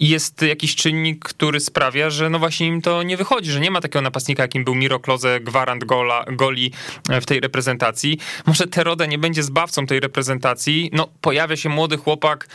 jest 0.00 0.42
jakiś 0.42 0.76
czynnik, 0.76 1.27
który 1.28 1.61
sprawia, 1.61 2.11
że 2.11 2.30
no 2.30 2.38
właśnie 2.38 2.66
im 2.66 2.82
to 2.82 3.02
nie 3.02 3.16
wychodzi, 3.16 3.50
że 3.50 3.61
nie 3.61 3.70
ma 3.70 3.80
takiego 3.80 4.02
napastnika, 4.02 4.42
jakim 4.42 4.64
był 4.64 4.75
Miro 4.75 5.00
Kloze, 5.00 5.40
gwarant 5.40 5.85
gola, 5.85 6.25
goli 6.32 6.73
w 7.20 7.26
tej 7.26 7.40
reprezentacji. 7.40 8.18
Może 8.47 8.66
Terode 8.66 9.08
nie 9.08 9.18
będzie 9.18 9.42
zbawcą 9.42 9.87
tej 9.87 10.00
reprezentacji. 10.00 10.90
No, 10.92 11.08
pojawia 11.20 11.56
się 11.56 11.68
młody 11.68 11.97
chłopak 11.97 12.49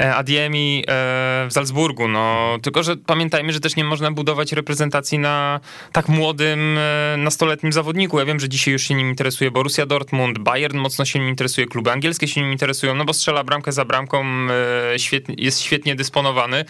e, 0.00 0.14
Adiemi 0.14 0.84
e, 0.88 1.46
w 1.48 1.52
Salzburgu, 1.52 2.08
no, 2.08 2.58
tylko 2.62 2.82
że 2.82 2.96
pamiętajmy, 2.96 3.52
że 3.52 3.60
też 3.60 3.76
nie 3.76 3.84
można 3.84 4.10
budować 4.10 4.52
reprezentacji 4.52 5.18
na 5.18 5.60
tak 5.92 6.08
młodym, 6.08 6.78
e, 6.78 7.16
nastoletnim 7.16 7.72
zawodniku. 7.72 8.18
Ja 8.18 8.24
wiem, 8.24 8.40
że 8.40 8.48
dzisiaj 8.48 8.72
już 8.72 8.82
się 8.82 8.94
nim 8.94 9.08
interesuje 9.08 9.50
Borussia 9.50 9.86
Dortmund, 9.86 10.38
Bayern 10.38 10.78
mocno 10.78 11.04
się 11.04 11.18
nim 11.18 11.28
interesuje, 11.28 11.66
kluby 11.66 11.92
angielskie 11.92 12.28
się 12.28 12.40
nim 12.40 12.52
interesują, 12.52 12.94
no 12.94 13.04
bo 13.04 13.12
strzela 13.12 13.44
bramkę 13.44 13.72
za 13.72 13.84
bramką, 13.84 14.24
jest 15.36 15.60
świetnie 15.60 15.94
dysponowany, 15.94 16.64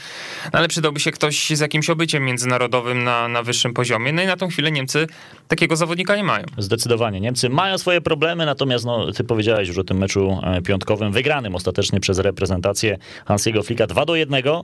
no, 0.52 0.58
ale 0.58 0.68
przydałby 0.68 1.00
się 1.00 1.10
ktoś 1.10 1.47
z 1.56 1.60
jakimś 1.60 1.90
obyciem 1.90 2.24
międzynarodowym 2.24 3.04
na, 3.04 3.28
na 3.28 3.42
wyższym 3.42 3.74
poziomie. 3.74 4.12
No 4.12 4.22
i 4.22 4.26
na 4.26 4.36
tą 4.36 4.48
chwilę 4.48 4.70
Niemcy 4.70 5.06
takiego 5.48 5.76
zawodnika 5.76 6.16
nie 6.16 6.24
mają. 6.24 6.44
Zdecydowanie. 6.58 7.20
Niemcy 7.20 7.48
mają 7.48 7.78
swoje 7.78 8.00
problemy, 8.00 8.46
natomiast 8.46 8.84
no, 8.84 9.12
ty 9.12 9.24
powiedziałeś 9.24 9.68
już 9.68 9.78
o 9.78 9.84
tym 9.84 9.98
meczu 9.98 10.40
e, 10.42 10.62
piątkowym, 10.62 11.12
wygranym 11.12 11.54
ostatecznie 11.54 12.00
przez 12.00 12.18
reprezentację 12.18 12.98
Hansiego 13.26 13.62
Flicka 13.62 13.86
2 13.86 14.04
do 14.04 14.16
1. 14.16 14.42
E, 14.46 14.62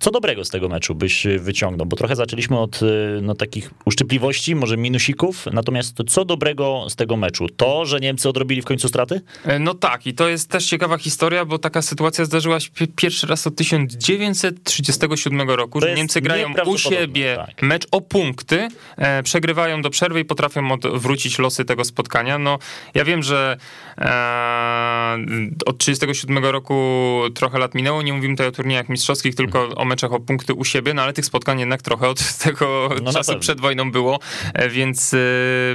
co 0.00 0.10
dobrego 0.10 0.44
z 0.44 0.50
tego 0.50 0.68
meczu 0.68 0.94
byś 0.94 1.26
wyciągnął? 1.38 1.86
Bo 1.86 1.96
trochę 1.96 2.16
zaczęliśmy 2.16 2.58
od 2.58 2.80
e, 2.82 2.86
no, 3.22 3.34
takich 3.34 3.70
uszczypliwości, 3.84 4.54
może 4.54 4.76
minusików, 4.76 5.46
natomiast 5.52 5.96
co 6.08 6.24
dobrego 6.24 6.86
z 6.88 6.96
tego 6.96 7.16
meczu? 7.16 7.46
To, 7.56 7.84
że 7.84 8.00
Niemcy 8.00 8.28
odrobili 8.28 8.62
w 8.62 8.64
końcu 8.64 8.88
straty? 8.88 9.20
No 9.60 9.74
tak, 9.74 10.06
i 10.06 10.14
to 10.14 10.28
jest 10.28 10.50
też 10.50 10.66
ciekawa 10.66 10.98
historia, 10.98 11.44
bo 11.44 11.58
taka 11.58 11.82
sytuacja 11.82 12.24
zdarzyła 12.24 12.60
się 12.60 12.70
pierwszy 12.96 13.26
raz 13.26 13.46
od 13.46 13.56
1937 13.56 15.50
roku, 15.50 15.79
Niemcy 15.96 16.20
grają 16.20 16.54
u 16.66 16.78
siebie 16.78 17.36
tak. 17.36 17.62
mecz 17.62 17.86
o 17.90 18.00
punkty, 18.00 18.68
e, 18.96 19.22
przegrywają 19.22 19.82
do 19.82 19.90
przerwy 19.90 20.20
i 20.20 20.24
potrafią 20.24 20.72
odwrócić 20.72 21.38
losy 21.38 21.64
tego 21.64 21.84
spotkania. 21.84 22.38
No, 22.38 22.58
ja 22.94 23.04
wiem, 23.04 23.22
że 23.22 23.56
e, 23.98 25.18
od 25.66 25.78
37 25.78 26.44
roku 26.44 27.20
trochę 27.34 27.58
lat 27.58 27.74
minęło, 27.74 28.02
nie 28.02 28.12
mówimy 28.12 28.34
tutaj 28.34 28.46
o 28.46 28.52
turniejach 28.52 28.88
mistrzowskich, 28.88 29.34
tylko 29.34 29.68
o 29.68 29.84
meczach 29.84 30.12
o 30.12 30.20
punkty 30.20 30.54
u 30.54 30.64
siebie, 30.64 30.94
no 30.94 31.02
ale 31.02 31.12
tych 31.12 31.24
spotkań 31.24 31.60
jednak 31.60 31.82
trochę 31.82 32.08
od 32.08 32.34
tego 32.44 32.90
no 33.02 33.12
czasu 33.12 33.38
przed 33.38 33.60
wojną 33.60 33.92
było, 33.92 34.18
e, 34.54 34.68
więc 34.68 35.14
e, 35.14 35.16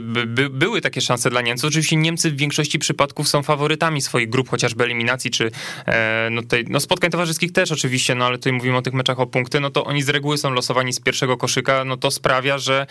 by, 0.02 0.50
były 0.50 0.82
takie 0.82 1.02
szanse 1.02 1.30
dla 1.30 1.42
Niemców. 1.42 1.68
Oczywiście 1.68 1.96
Niemcy 1.96 2.32
w 2.32 2.38
większości 2.38 2.80
przypadków 2.80 3.28
są 3.28 3.44
faworytami 3.44 4.02
swoich 4.02 4.30
grup, 4.30 4.50
chociażby 4.50 4.84
eliminacji, 4.84 5.32
czy 5.32 5.52
e, 5.86 6.30
no, 6.32 6.42
no 6.68 6.80
spotkań 6.80 7.12
towarzyskich 7.12 7.52
też 7.52 7.72
oczywiście, 7.72 8.16
no 8.16 8.26
ale 8.26 8.38
tutaj 8.38 8.54
mówimy 8.54 8.78
o 8.78 8.82
tych 8.82 8.94
meczach 8.94 9.20
o 9.20 9.28
punkty, 9.28 9.60
no 9.60 9.70
to 9.70 9.84
oni 9.84 9.95
z 10.02 10.10
reguły 10.10 10.38
są 10.38 10.52
losowani 10.52 10.94
z 10.94 11.00
pierwszego 11.00 11.38
koszyka, 11.38 11.86
no 11.86 11.98
to 11.98 12.12
sprawia, 12.12 12.58
że 12.58 12.88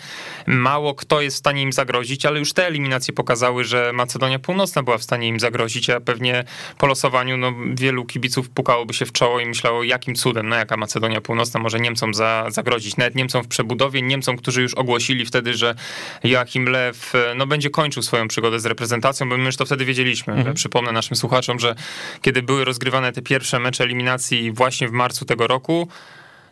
mało 0.47 0.95
kto 0.95 1.21
jest 1.21 1.35
w 1.35 1.39
stanie 1.39 1.61
im 1.61 1.73
zagrozić, 1.73 2.25
ale 2.25 2.39
już 2.39 2.53
te 2.53 2.67
eliminacje 2.67 3.13
pokazały, 3.13 3.63
że 3.63 3.91
Macedonia 3.93 4.39
Północna 4.39 4.83
była 4.83 4.97
w 4.97 5.03
stanie 5.03 5.27
im 5.27 5.39
zagrozić, 5.39 5.89
a 5.89 5.99
pewnie 5.99 6.43
po 6.77 6.87
losowaniu 6.87 7.37
no, 7.37 7.53
wielu 7.73 8.05
kibiców 8.05 8.49
pukałoby 8.49 8.93
się 8.93 9.05
w 9.05 9.11
czoło 9.11 9.39
i 9.39 9.45
myślało, 9.45 9.83
jakim 9.83 10.15
cudem, 10.15 10.49
no 10.49 10.55
jaka 10.55 10.77
Macedonia 10.77 11.21
Północna 11.21 11.59
może 11.59 11.79
Niemcom 11.79 12.13
za, 12.13 12.45
zagrozić. 12.49 12.97
Nawet 12.97 13.15
Niemcom 13.15 13.43
w 13.43 13.47
przebudowie, 13.47 14.01
Niemcom, 14.01 14.37
którzy 14.37 14.61
już 14.61 14.73
ogłosili 14.73 15.25
wtedy, 15.25 15.53
że 15.53 15.75
Joachim 16.23 16.65
Lew 16.65 17.13
no, 17.35 17.47
będzie 17.47 17.69
kończył 17.69 18.03
swoją 18.03 18.27
przygodę 18.27 18.59
z 18.59 18.65
reprezentacją, 18.65 19.29
bo 19.29 19.37
my 19.37 19.45
już 19.45 19.57
to 19.57 19.65
wtedy 19.65 19.85
wiedzieliśmy. 19.85 20.33
Mhm. 20.33 20.55
Przypomnę 20.55 20.91
naszym 20.91 21.17
słuchaczom, 21.17 21.59
że 21.59 21.75
kiedy 22.21 22.43
były 22.43 22.65
rozgrywane 22.65 23.11
te 23.11 23.21
pierwsze 23.21 23.59
mecze 23.59 23.83
eliminacji 23.83 24.51
właśnie 24.51 24.87
w 24.87 24.91
marcu 24.91 25.25
tego 25.25 25.47
roku, 25.47 25.87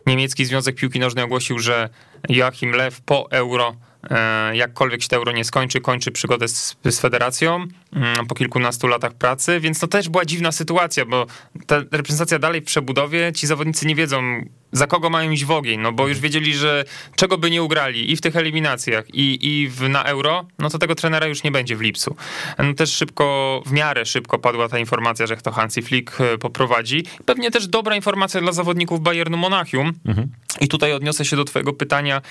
niemiecki 0.06 0.44
Związek 0.44 0.76
Piłki 0.76 1.00
Nożnej 1.00 1.24
ogłosił, 1.24 1.58
że 1.58 1.88
Joachim 2.28 2.70
Lew 2.70 3.00
po 3.00 3.30
euro 3.30 3.76
E, 4.10 4.56
jakkolwiek 4.56 5.02
się 5.02 5.08
to 5.08 5.16
euro 5.16 5.32
nie 5.32 5.44
skończy, 5.44 5.80
kończy 5.80 6.10
przygodę 6.12 6.48
z, 6.48 6.76
z 6.84 7.00
federacją 7.00 7.66
mm, 7.92 8.26
po 8.26 8.34
kilkunastu 8.34 8.86
latach 8.86 9.14
pracy, 9.14 9.60
więc 9.60 9.80
to 9.80 9.86
też 9.86 10.08
była 10.08 10.24
dziwna 10.24 10.52
sytuacja, 10.52 11.04
bo 11.04 11.26
ta 11.66 11.78
reprezentacja 11.78 12.38
dalej 12.38 12.60
w 12.60 12.64
przebudowie, 12.64 13.32
ci 13.32 13.46
zawodnicy 13.46 13.86
nie 13.86 13.94
wiedzą, 13.94 14.44
za 14.74 14.86
kogo 14.86 15.10
mają 15.10 15.30
iść 15.30 15.44
w 15.44 15.50
ogień, 15.50 15.80
no 15.80 15.92
bo 15.92 16.08
już 16.08 16.20
wiedzieli, 16.20 16.54
że 16.54 16.84
czego 17.16 17.38
by 17.38 17.50
nie 17.50 17.62
ugrali 17.62 18.12
i 18.12 18.16
w 18.16 18.20
tych 18.20 18.36
eliminacjach, 18.36 19.14
i, 19.14 19.38
i 19.42 19.68
w, 19.68 19.88
na 19.88 20.04
euro, 20.04 20.46
no 20.58 20.70
to 20.70 20.78
tego 20.78 20.94
trenera 20.94 21.26
już 21.26 21.42
nie 21.42 21.50
będzie 21.50 21.76
w 21.76 21.80
lipcu. 21.80 22.16
No 22.58 22.74
też 22.74 22.92
szybko, 22.92 23.62
w 23.66 23.72
miarę 23.72 24.06
szybko 24.06 24.38
padła 24.38 24.68
ta 24.68 24.78
informacja, 24.78 25.26
że 25.26 25.36
to 25.36 25.52
Hansi 25.52 25.82
Flick 25.82 26.20
e, 26.20 26.38
poprowadzi. 26.38 27.04
Pewnie 27.26 27.50
też 27.50 27.68
dobra 27.68 27.96
informacja 27.96 28.40
dla 28.40 28.52
zawodników 28.52 29.00
Bayernu 29.00 29.36
Monachium. 29.36 29.92
Mhm. 30.06 30.28
I 30.60 30.68
tutaj 30.68 30.92
odniosę 30.92 31.24
się 31.24 31.36
do 31.36 31.44
twojego 31.44 31.72
pytania, 31.72 32.22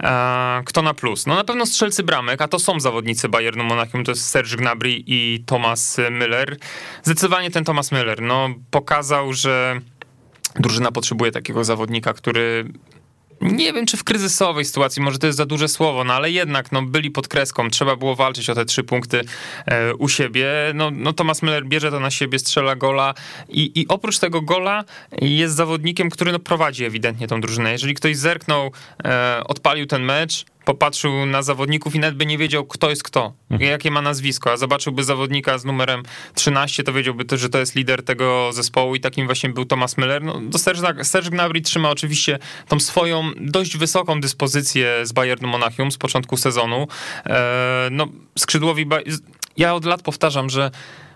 e, 0.00 0.62
kto 0.64 0.82
na 0.82 0.94
plus? 0.94 1.26
No 1.26 1.34
na 1.34 1.44
pewno 1.44 1.66
strzelcy 1.66 2.02
bramek, 2.02 2.42
a 2.42 2.48
to 2.48 2.58
są 2.58 2.80
zawodnicy 2.80 3.28
Bayernu 3.28 3.64
Monachium, 3.64 4.04
to 4.04 4.10
jest 4.12 4.30
Serge 4.30 4.56
Gnabry 4.56 5.02
i 5.06 5.42
Thomas 5.46 5.98
Müller. 5.98 6.56
Zdecydowanie 7.02 7.50
ten 7.50 7.64
Thomas 7.64 7.92
Müller, 7.92 8.22
no 8.22 8.48
pokazał, 8.70 9.32
że 9.32 9.80
drużyna 10.60 10.92
potrzebuje 10.92 11.32
takiego 11.32 11.64
zawodnika, 11.64 12.12
który 12.12 12.64
nie 13.40 13.72
wiem, 13.72 13.86
czy 13.86 13.96
w 13.96 14.04
kryzysowej 14.04 14.64
sytuacji, 14.64 15.02
może 15.02 15.18
to 15.18 15.26
jest 15.26 15.36
za 15.36 15.46
duże 15.46 15.68
słowo, 15.68 16.04
no 16.04 16.14
ale 16.14 16.30
jednak 16.30 16.72
no, 16.72 16.82
byli 16.82 17.10
pod 17.10 17.28
kreską, 17.28 17.70
trzeba 17.70 17.96
było 17.96 18.16
walczyć 18.16 18.50
o 18.50 18.54
te 18.54 18.64
trzy 18.64 18.84
punkty 18.84 19.20
e, 19.66 19.94
u 19.94 20.08
siebie. 20.08 20.46
No, 20.74 20.90
no 20.90 21.12
Thomas 21.12 21.42
Müller 21.42 21.64
bierze 21.64 21.90
to 21.90 22.00
na 22.00 22.10
siebie, 22.10 22.38
strzela 22.38 22.76
gola 22.76 23.14
i, 23.48 23.80
i 23.80 23.88
oprócz 23.88 24.18
tego 24.18 24.42
gola 24.42 24.84
jest 25.22 25.54
zawodnikiem, 25.54 26.10
który 26.10 26.32
no, 26.32 26.38
prowadzi 26.38 26.84
ewidentnie 26.84 27.28
tą 27.28 27.40
drużynę. 27.40 27.72
Jeżeli 27.72 27.94
ktoś 27.94 28.16
zerknął, 28.16 28.72
e, 29.04 29.40
odpalił 29.44 29.86
ten 29.86 30.02
mecz, 30.02 30.44
popatrzył 30.66 31.26
na 31.26 31.42
zawodników 31.42 31.94
i 31.94 31.98
nawet 31.98 32.16
by 32.16 32.26
nie 32.26 32.38
wiedział, 32.38 32.66
kto 32.66 32.90
jest 32.90 33.02
kto, 33.02 33.32
mhm. 33.50 33.70
jakie 33.70 33.90
ma 33.90 34.02
nazwisko, 34.02 34.52
a 34.52 34.56
zobaczyłby 34.56 35.04
zawodnika 35.04 35.58
z 35.58 35.64
numerem 35.64 36.02
13, 36.34 36.82
to 36.82 36.92
wiedziałby 36.92 37.24
też, 37.24 37.40
że 37.40 37.48
to 37.48 37.58
jest 37.58 37.74
lider 37.74 38.04
tego 38.04 38.52
zespołu 38.52 38.94
i 38.94 39.00
takim 39.00 39.26
właśnie 39.26 39.50
był 39.50 39.64
Thomas 39.64 39.96
Müller. 39.96 40.22
No, 40.22 40.40
do 40.40 40.58
Serge, 40.58 41.04
Serge 41.04 41.30
Gnabry 41.30 41.60
trzyma 41.60 41.90
oczywiście 41.90 42.38
tą 42.68 42.80
swoją 42.80 43.30
dość 43.36 43.76
wysoką 43.76 44.20
dyspozycję 44.20 45.06
z 45.06 45.12
Bayernu 45.12 45.48
Monachium 45.48 45.92
z 45.92 45.98
początku 45.98 46.36
sezonu. 46.36 46.88
E, 47.26 47.88
no, 47.90 48.08
skrzydłowi... 48.38 48.86
Ja 49.56 49.74
od 49.74 49.84
lat 49.84 50.02
powtarzam, 50.02 50.50
że 50.50 50.70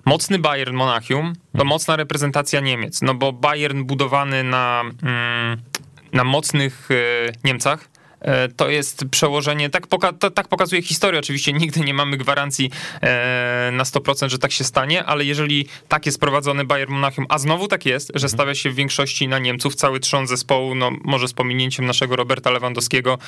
mocny 0.04 0.38
Bayern 0.38 0.76
Monachium 0.76 1.34
to 1.34 1.40
mhm. 1.54 1.68
mocna 1.68 1.96
reprezentacja 1.96 2.60
Niemiec, 2.60 3.02
no 3.02 3.14
bo 3.14 3.32
Bayern 3.32 3.82
budowany 3.82 4.44
na, 4.44 4.82
mm, 5.02 5.62
na 6.12 6.24
mocnych 6.24 6.88
e, 6.90 7.32
Niemcach, 7.44 7.88
to 8.56 8.68
jest 8.68 9.04
przełożenie, 9.10 9.70
tak, 9.70 9.86
poka 9.86 10.12
to, 10.12 10.30
tak 10.30 10.48
pokazuje 10.48 10.82
historia, 10.82 11.20
oczywiście 11.20 11.52
nigdy 11.52 11.80
nie 11.80 11.94
mamy 11.94 12.16
gwarancji 12.16 12.70
e, 13.02 13.70
na 13.72 13.84
100%, 13.84 14.28
że 14.28 14.38
tak 14.38 14.52
się 14.52 14.64
stanie, 14.64 15.04
ale 15.04 15.24
jeżeli 15.24 15.66
tak 15.88 16.06
jest 16.06 16.20
prowadzony 16.20 16.64
Bayern 16.64 16.92
Monachium, 16.92 17.26
a 17.28 17.38
znowu 17.38 17.68
tak 17.68 17.86
jest, 17.86 18.08
że 18.08 18.26
mhm. 18.26 18.30
stawia 18.30 18.54
się 18.54 18.70
w 18.70 18.74
większości 18.74 19.28
na 19.28 19.38
Niemców, 19.38 19.74
cały 19.74 20.00
trzon 20.00 20.26
zespołu, 20.26 20.74
no 20.74 20.90
może 21.04 21.28
z 21.28 21.32
pominięciem 21.32 21.86
naszego 21.86 22.16
Roberta 22.16 22.50
Lewandowskiego, 22.50 23.18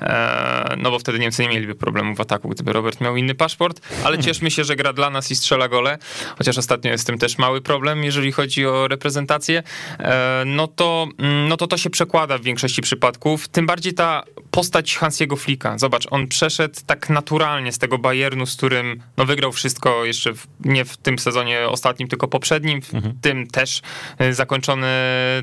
e, 0.00 0.74
no 0.78 0.90
bo 0.90 0.98
wtedy 0.98 1.18
Niemcy 1.18 1.42
nie 1.42 1.48
mieliby 1.48 1.74
problemu 1.74 2.14
w 2.14 2.20
ataku, 2.20 2.48
gdyby 2.48 2.72
Robert 2.72 3.00
miał 3.00 3.16
inny 3.16 3.34
paszport, 3.34 3.80
ale 3.90 4.16
mhm. 4.16 4.22
cieszmy 4.22 4.50
się, 4.50 4.64
że 4.64 4.76
gra 4.76 4.92
dla 4.92 5.10
nas 5.10 5.30
i 5.30 5.36
strzela 5.36 5.68
gole, 5.68 5.98
chociaż 6.38 6.58
ostatnio 6.58 6.90
jest 6.90 7.04
z 7.04 7.06
tym 7.06 7.18
też 7.18 7.38
mały 7.38 7.60
problem, 7.60 8.04
jeżeli 8.04 8.32
chodzi 8.32 8.66
o 8.66 8.88
reprezentację, 8.88 9.62
no 10.46 10.66
to, 10.66 11.06
mm, 11.18 11.48
no 11.48 11.56
to 11.56 11.66
to 11.66 11.76
się 11.76 11.90
przekłada 11.90 12.38
w 12.38 12.42
większości 12.42 12.82
przypadków, 12.82 13.48
tym 13.48 13.66
bardziej 13.66 13.94
ta 13.94 14.22
postać 14.50 14.96
Hansiego 14.96 15.36
Flika. 15.36 15.78
Zobacz, 15.78 16.06
on 16.10 16.28
przeszedł 16.28 16.74
tak 16.86 17.10
naturalnie 17.10 17.72
z 17.72 17.78
tego 17.78 17.98
Bayernu, 17.98 18.46
z 18.46 18.56
którym 18.56 19.02
no, 19.16 19.24
wygrał 19.24 19.52
wszystko 19.52 20.04
jeszcze 20.04 20.32
w, 20.34 20.46
nie 20.64 20.84
w 20.84 20.96
tym 20.96 21.18
sezonie 21.18 21.68
ostatnim, 21.68 22.08
tylko 22.08 22.28
poprzednim, 22.28 22.82
w 22.82 22.94
mhm. 22.94 23.18
tym 23.20 23.46
też 23.46 23.82
y, 24.20 24.34
zakończony 24.34 24.88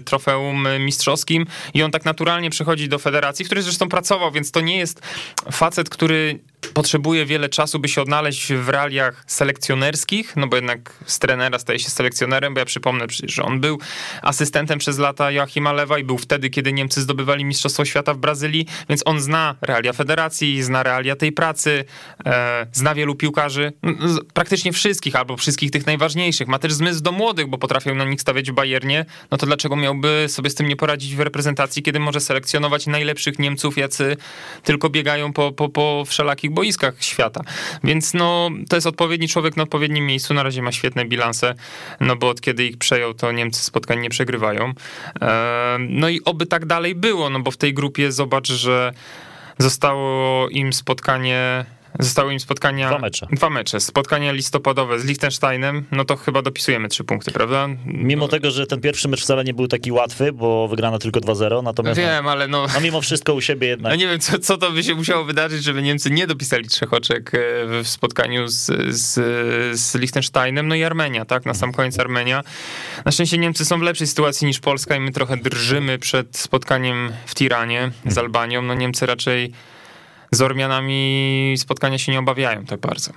trofeum 0.06 0.68
mistrzowskim 0.80 1.46
i 1.74 1.84
on 1.84 1.92
tak 1.92 2.06
naturalnie 2.06 2.50
przechodzi 2.50 2.90
do 2.90 3.00
federacji, 3.00 3.46
w 3.46 3.48
której 3.48 3.64
zresztą 3.64 3.90
pracował, 3.90 4.32
więc 4.32 4.52
to 4.52 4.62
nie 4.62 4.78
jest 4.78 5.02
facet, 5.52 5.90
który 5.90 6.40
potrzebuje 6.74 7.26
wiele 7.26 7.50
czasu, 7.50 7.80
by 7.80 7.88
się 7.88 8.02
odnaleźć 8.02 8.54
w 8.54 8.70
realiach 8.70 9.24
selekcjonerskich, 9.28 10.36
no 10.36 10.48
bo 10.48 10.56
jednak 10.56 10.94
z 11.06 11.20
trenera 11.20 11.60
staje 11.60 11.80
się 11.80 11.90
selekcjonerem, 11.90 12.54
bo 12.54 12.60
ja 12.60 12.66
przypomnę 12.66 13.08
przecież, 13.08 13.34
że 13.34 13.44
on 13.44 13.60
był 13.60 13.80
asystentem 14.22 14.80
przez 14.80 14.98
lata 14.98 15.32
Joachima 15.32 15.74
Lewa 15.74 16.00
i 16.00 16.04
był 16.04 16.18
wtedy, 16.18 16.50
kiedy 16.50 16.74
Niemcy 16.74 17.02
zdobywali 17.02 17.46
Mistrzostwo 17.46 17.86
Świata 17.86 18.14
w 18.14 18.18
Brazylii, 18.18 18.68
więc 18.90 19.02
on 19.06 19.20
zna 19.20 19.56
realia 19.62 19.94
federacji, 19.94 20.64
zna 20.64 20.84
realia 20.84 21.16
tej 21.16 21.32
pracy, 21.32 21.86
e, 22.26 22.68
zna 22.72 22.96
wielu 22.96 23.16
piłkarzy, 23.16 23.74
praktycznie 24.34 24.74
wszystkich, 24.74 25.16
albo 25.16 25.38
wszystkich 25.38 25.72
tych 25.72 25.86
najważniejszych. 25.86 26.48
Ma 26.48 26.60
też 26.60 26.74
zmysł 26.74 27.02
do 27.02 27.12
młodych, 27.12 27.48
bo 27.48 27.58
potrafią 27.58 27.96
na 27.96 28.06
nich 28.06 28.22
stawiać 28.22 28.52
w 28.52 28.54
Bayernie, 28.54 29.06
no 29.32 29.38
to 29.38 29.46
dlaczego 29.46 29.76
miałby 29.76 30.26
sobie 30.28 30.50
z 30.50 30.56
tym 30.56 30.68
nie 30.68 30.76
poradzić 30.76 31.16
w 31.16 31.20
reprezentacji, 31.20 31.84
kiedy 31.84 32.00
może 32.00 32.20
selekcjonować 32.20 32.88
najlepszych 32.88 33.40
Niemców, 33.40 33.78
jacy 33.78 34.18
tylko 34.64 34.90
biegają 34.90 35.34
po, 35.34 35.52
po, 35.52 35.70
po 35.70 36.04
wszelakich 36.08 36.52
boiskach 36.56 37.04
świata. 37.04 37.42
Więc 37.84 38.14
no, 38.14 38.50
to 38.70 38.78
jest 38.78 38.88
odpowiedni 38.88 39.28
człowiek 39.28 39.58
na 39.58 39.64
odpowiednim 39.64 40.06
miejscu. 40.06 40.34
Na 40.34 40.44
razie 40.44 40.62
ma 40.62 40.72
świetne 40.72 41.06
bilanse, 41.06 41.56
no 42.00 42.16
bo 42.16 42.30
od 42.30 42.42
kiedy 42.42 42.66
ich 42.66 42.78
przejął, 42.78 43.14
to 43.14 43.32
Niemcy 43.32 43.64
spotkań 43.64 44.00
nie 44.00 44.10
przegrywają. 44.10 44.74
E, 45.22 45.78
no 45.80 46.10
i 46.10 46.22
oby 46.26 46.46
tak 46.46 46.66
dalej 46.66 46.96
było, 46.96 47.30
no 47.30 47.40
bo 47.40 47.52
w 47.52 47.58
tej 47.58 47.74
grupie 47.74 48.12
zobacz, 48.12 48.52
że 48.52 48.94
zostało 49.58 50.50
im 50.50 50.74
spotkanie 50.74 51.66
Zostały 52.00 52.34
im 52.34 52.40
spotkania. 52.40 52.90
Dwa 52.90 53.00
mecze. 53.00 53.28
Dwa 53.32 53.50
mecze. 53.50 53.80
Spotkania 53.80 54.32
listopadowe 54.32 55.00
z 55.00 55.06
Liechtensteinem, 55.06 55.86
no 55.92 56.06
to 56.06 56.16
chyba 56.16 56.42
dopisujemy 56.42 56.88
trzy 56.88 57.04
punkty, 57.04 57.32
prawda? 57.32 57.68
Mimo 57.86 58.28
tego, 58.28 58.52
że 58.52 58.68
ten 58.68 58.82
pierwszy 58.82 59.08
mecz 59.08 59.22
wcale 59.22 59.44
nie 59.44 59.54
był 59.54 59.68
taki 59.68 59.92
łatwy, 59.92 60.34
bo 60.34 60.68
wygrano 60.68 61.00
tylko 61.00 61.20
2-0, 61.20 61.64
natomiast. 61.64 62.00
Wiem, 62.00 62.26
no, 62.26 62.32
ale 62.32 62.48
no. 62.48 62.68
No 62.74 62.82
mimo 62.82 63.02
wszystko 63.02 63.34
u 63.34 63.42
siebie 63.42 63.68
jednak. 63.68 63.92
No 63.92 63.96
nie 63.96 64.08
wiem, 64.08 64.20
co, 64.20 64.40
co 64.40 64.58
to 64.58 64.72
by 64.72 64.84
się 64.84 64.96
musiało 64.96 65.24
wydarzyć, 65.24 65.64
żeby 65.64 65.82
Niemcy 65.82 66.12
nie 66.12 66.28
dopisali 66.28 66.68
trzech 66.68 66.94
oczek 66.94 67.32
e, 67.36 67.40
w 67.84 67.88
spotkaniu 67.88 68.48
z, 68.48 68.66
z, 68.96 69.14
z 69.80 69.96
Liechtensteinem, 69.96 70.68
no 70.68 70.76
i 70.76 70.84
Armenia, 70.84 71.26
tak? 71.26 71.46
Na 71.46 71.54
sam 71.54 71.72
koniec 71.72 72.00
Armenia. 72.00 72.44
Na 73.06 73.12
szczęście 73.12 73.38
Niemcy 73.38 73.66
są 73.66 73.80
w 73.80 73.82
lepszej 73.82 74.08
sytuacji 74.08 74.48
niż 74.48 74.60
Polska 74.60 74.96
i 74.96 75.00
my 75.00 75.12
trochę 75.12 75.38
drżymy 75.38 76.00
przed 76.00 76.38
spotkaniem 76.38 77.12
w 77.26 77.36
Tiranie 77.36 77.92
z 78.06 78.18
Albanią. 78.18 78.62
No 78.62 78.74
Niemcy 78.74 79.06
raczej 79.06 79.52
z 80.32 80.42
Ormianami 80.42 81.54
spotkania 81.58 81.98
się 81.98 82.12
nie 82.12 82.20
obawiają 82.20 82.66
tak 82.66 82.80
bardzo. 82.80 83.12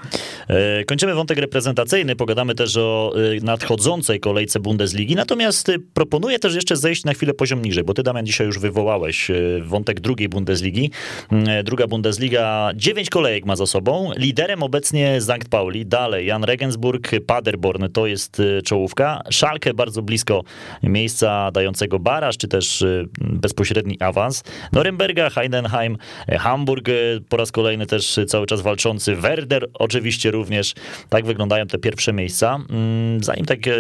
E, 0.48 0.84
kończymy 0.84 1.14
wątek 1.14 1.38
reprezentacyjny, 1.38 2.16
pogadamy 2.16 2.54
też 2.54 2.76
o 2.76 3.12
e, 3.36 3.44
nadchodzącej 3.44 4.20
kolejce 4.20 4.60
Bundesligi, 4.60 5.14
natomiast 5.14 5.68
e, 5.68 5.76
proponuję 5.94 6.38
też 6.38 6.54
jeszcze 6.54 6.76
zejść 6.76 7.04
na 7.04 7.12
chwilę 7.14 7.34
poziom 7.34 7.62
niżej, 7.62 7.84
bo 7.84 7.94
ty 7.94 8.02
Damian 8.02 8.26
dzisiaj 8.26 8.46
już 8.46 8.58
wywołałeś 8.58 9.30
wątek 9.62 10.00
drugiej 10.00 10.28
Bundesligi. 10.28 10.90
Mm, 11.32 11.64
druga 11.64 11.86
Bundesliga, 11.86 12.70
dziewięć 12.74 13.10
kolejek 13.10 13.46
ma 13.46 13.56
za 13.56 13.66
sobą, 13.66 14.10
liderem 14.16 14.62
obecnie 14.62 15.20
Sankt 15.20 15.48
Pauli, 15.48 15.86
dalej 15.86 16.26
Jan 16.26 16.44
Regensburg, 16.44 17.10
Paderborn 17.26 17.88
to 17.92 18.06
jest 18.06 18.42
czołówka, 18.64 19.22
Schalke 19.30 19.74
bardzo 19.74 20.02
blisko 20.02 20.44
miejsca 20.82 21.50
dającego 21.50 21.98
baraż, 21.98 22.36
czy 22.36 22.48
też 22.48 22.84
bezpośredni 23.20 23.96
awans, 24.00 24.44
Norymberga, 24.72 25.30
Heidenheim, 25.30 25.96
Hamburg 26.38 26.88
po 27.28 27.36
raz 27.36 27.52
kolejny 27.52 27.86
też 27.86 28.20
cały 28.28 28.46
czas 28.46 28.60
walczący, 28.60 29.16
Werder 29.16 29.68
oczywiście 29.74 30.30
również. 30.30 30.74
Tak 31.08 31.26
wyglądają 31.26 31.66
te 31.66 31.78
pierwsze 31.78 32.12
miejsca. 32.12 32.58
Mm, 32.70 33.24
zanim 33.24 33.44
tak 33.44 33.68
e, 33.68 33.72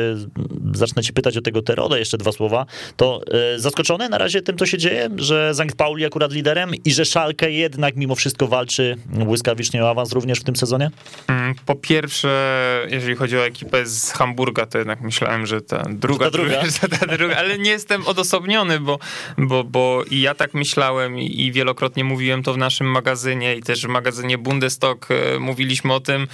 zacznę 0.74 1.02
ci 1.02 1.12
pytać 1.12 1.36
o 1.36 1.40
tego 1.40 1.62
Teroda, 1.62 1.98
jeszcze 1.98 2.18
dwa 2.18 2.32
słowa, 2.32 2.66
to 2.96 3.20
e, 3.54 3.58
zaskoczony 3.58 4.08
na 4.08 4.18
razie 4.18 4.42
tym, 4.42 4.58
co 4.58 4.66
się 4.66 4.78
dzieje, 4.78 5.08
że 5.16 5.54
Sankt 5.54 5.76
Pauli 5.76 6.04
akurat 6.04 6.32
liderem 6.32 6.70
i 6.84 6.92
że 6.92 7.04
Szalkę 7.04 7.50
jednak 7.50 7.96
mimo 7.96 8.14
wszystko 8.14 8.46
walczy 8.46 8.96
błyskawicznie 9.06 9.84
o 9.84 9.90
awans 9.90 10.12
również 10.12 10.40
w 10.40 10.44
tym 10.44 10.56
sezonie? 10.56 10.90
Mm, 11.28 11.54
po 11.66 11.74
pierwsze, 11.74 12.86
jeżeli 12.90 13.16
chodzi 13.16 13.38
o 13.38 13.46
ekipę 13.46 13.86
z 13.86 14.12
Hamburga, 14.12 14.66
to 14.66 14.78
jednak 14.78 15.00
myślałem, 15.00 15.46
że 15.46 15.60
ta 15.60 15.82
druga, 15.88 16.24
ta 16.24 16.30
druga. 16.30 16.62
ta 17.00 17.16
druga 17.16 17.36
ale 17.36 17.58
nie 17.58 17.70
jestem 17.70 18.06
odosobniony, 18.06 18.80
bo, 18.80 18.98
bo, 19.38 19.64
bo 19.64 20.04
i 20.10 20.20
ja 20.20 20.34
tak 20.34 20.54
myślałem 20.54 21.18
i 21.18 21.52
wielokrotnie 21.52 22.04
mówiłem 22.04 22.42
to 22.42 22.54
w 22.54 22.58
naszym 22.58 22.86
magazynie 22.86 23.07
i 23.56 23.62
też 23.62 23.86
w 23.86 23.88
magazynie 23.88 24.38
Bundestag 24.38 25.08
e, 25.10 25.38
mówiliśmy 25.38 25.94
o 25.94 26.00
tym, 26.00 26.26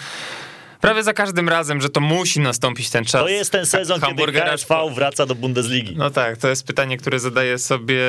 prawie 0.80 1.02
za 1.02 1.12
każdym 1.12 1.48
razem, 1.48 1.80
że 1.80 1.88
to 1.88 2.00
musi 2.00 2.40
nastąpić 2.40 2.90
ten 2.90 3.04
czas. 3.04 3.22
To 3.22 3.28
jest 3.28 3.52
ten 3.52 3.66
sezon, 3.66 4.00
kiedy 4.00 4.32
HSV 4.32 4.90
wraca 4.94 5.26
do 5.26 5.34
Bundesligi. 5.34 5.96
No 5.96 6.10
tak, 6.10 6.36
to 6.36 6.48
jest 6.48 6.66
pytanie, 6.66 6.96
które 6.96 7.18
zadaje 7.18 7.58
sobie, 7.58 8.02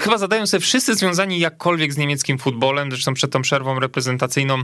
chyba 0.00 0.18
zadają 0.18 0.46
sobie 0.46 0.60
wszyscy 0.60 0.94
związani 0.94 1.38
jakkolwiek 1.38 1.92
z 1.92 1.96
niemieckim 1.96 2.38
futbolem, 2.38 2.90
zresztą 2.90 3.14
przed 3.14 3.32
tą 3.32 3.42
przerwą 3.42 3.80
reprezentacyjną 3.80 4.62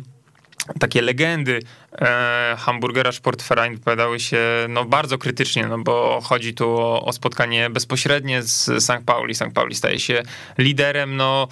takie 0.80 1.02
legendy 1.02 1.62
e, 1.92 2.56
Hamburgera 2.58 3.12
Sportverein 3.12 3.74
wypowiadały 3.74 4.20
się 4.20 4.38
no, 4.68 4.84
bardzo 4.84 5.18
krytycznie, 5.18 5.66
no, 5.66 5.78
bo 5.78 6.20
chodzi 6.20 6.54
tu 6.54 6.70
o, 6.70 7.04
o 7.04 7.12
spotkanie 7.12 7.70
bezpośrednie 7.70 8.42
z 8.42 8.84
St. 8.84 9.00
Pauli. 9.06 9.34
St. 9.34 9.52
Pauli 9.54 9.74
staje 9.74 10.00
się 10.00 10.22
liderem, 10.58 11.16
no 11.16 11.48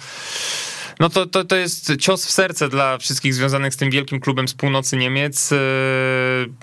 no 0.99 1.09
to, 1.09 1.25
to, 1.25 1.43
to 1.43 1.55
jest 1.55 1.97
cios 1.99 2.25
w 2.25 2.31
serce 2.31 2.69
dla 2.69 2.97
wszystkich 2.97 3.33
związanych 3.33 3.73
z 3.73 3.77
tym 3.77 3.89
wielkim 3.89 4.19
klubem 4.19 4.47
z 4.47 4.53
północy 4.53 4.97
Niemiec, 4.97 5.51
e, 5.51 5.57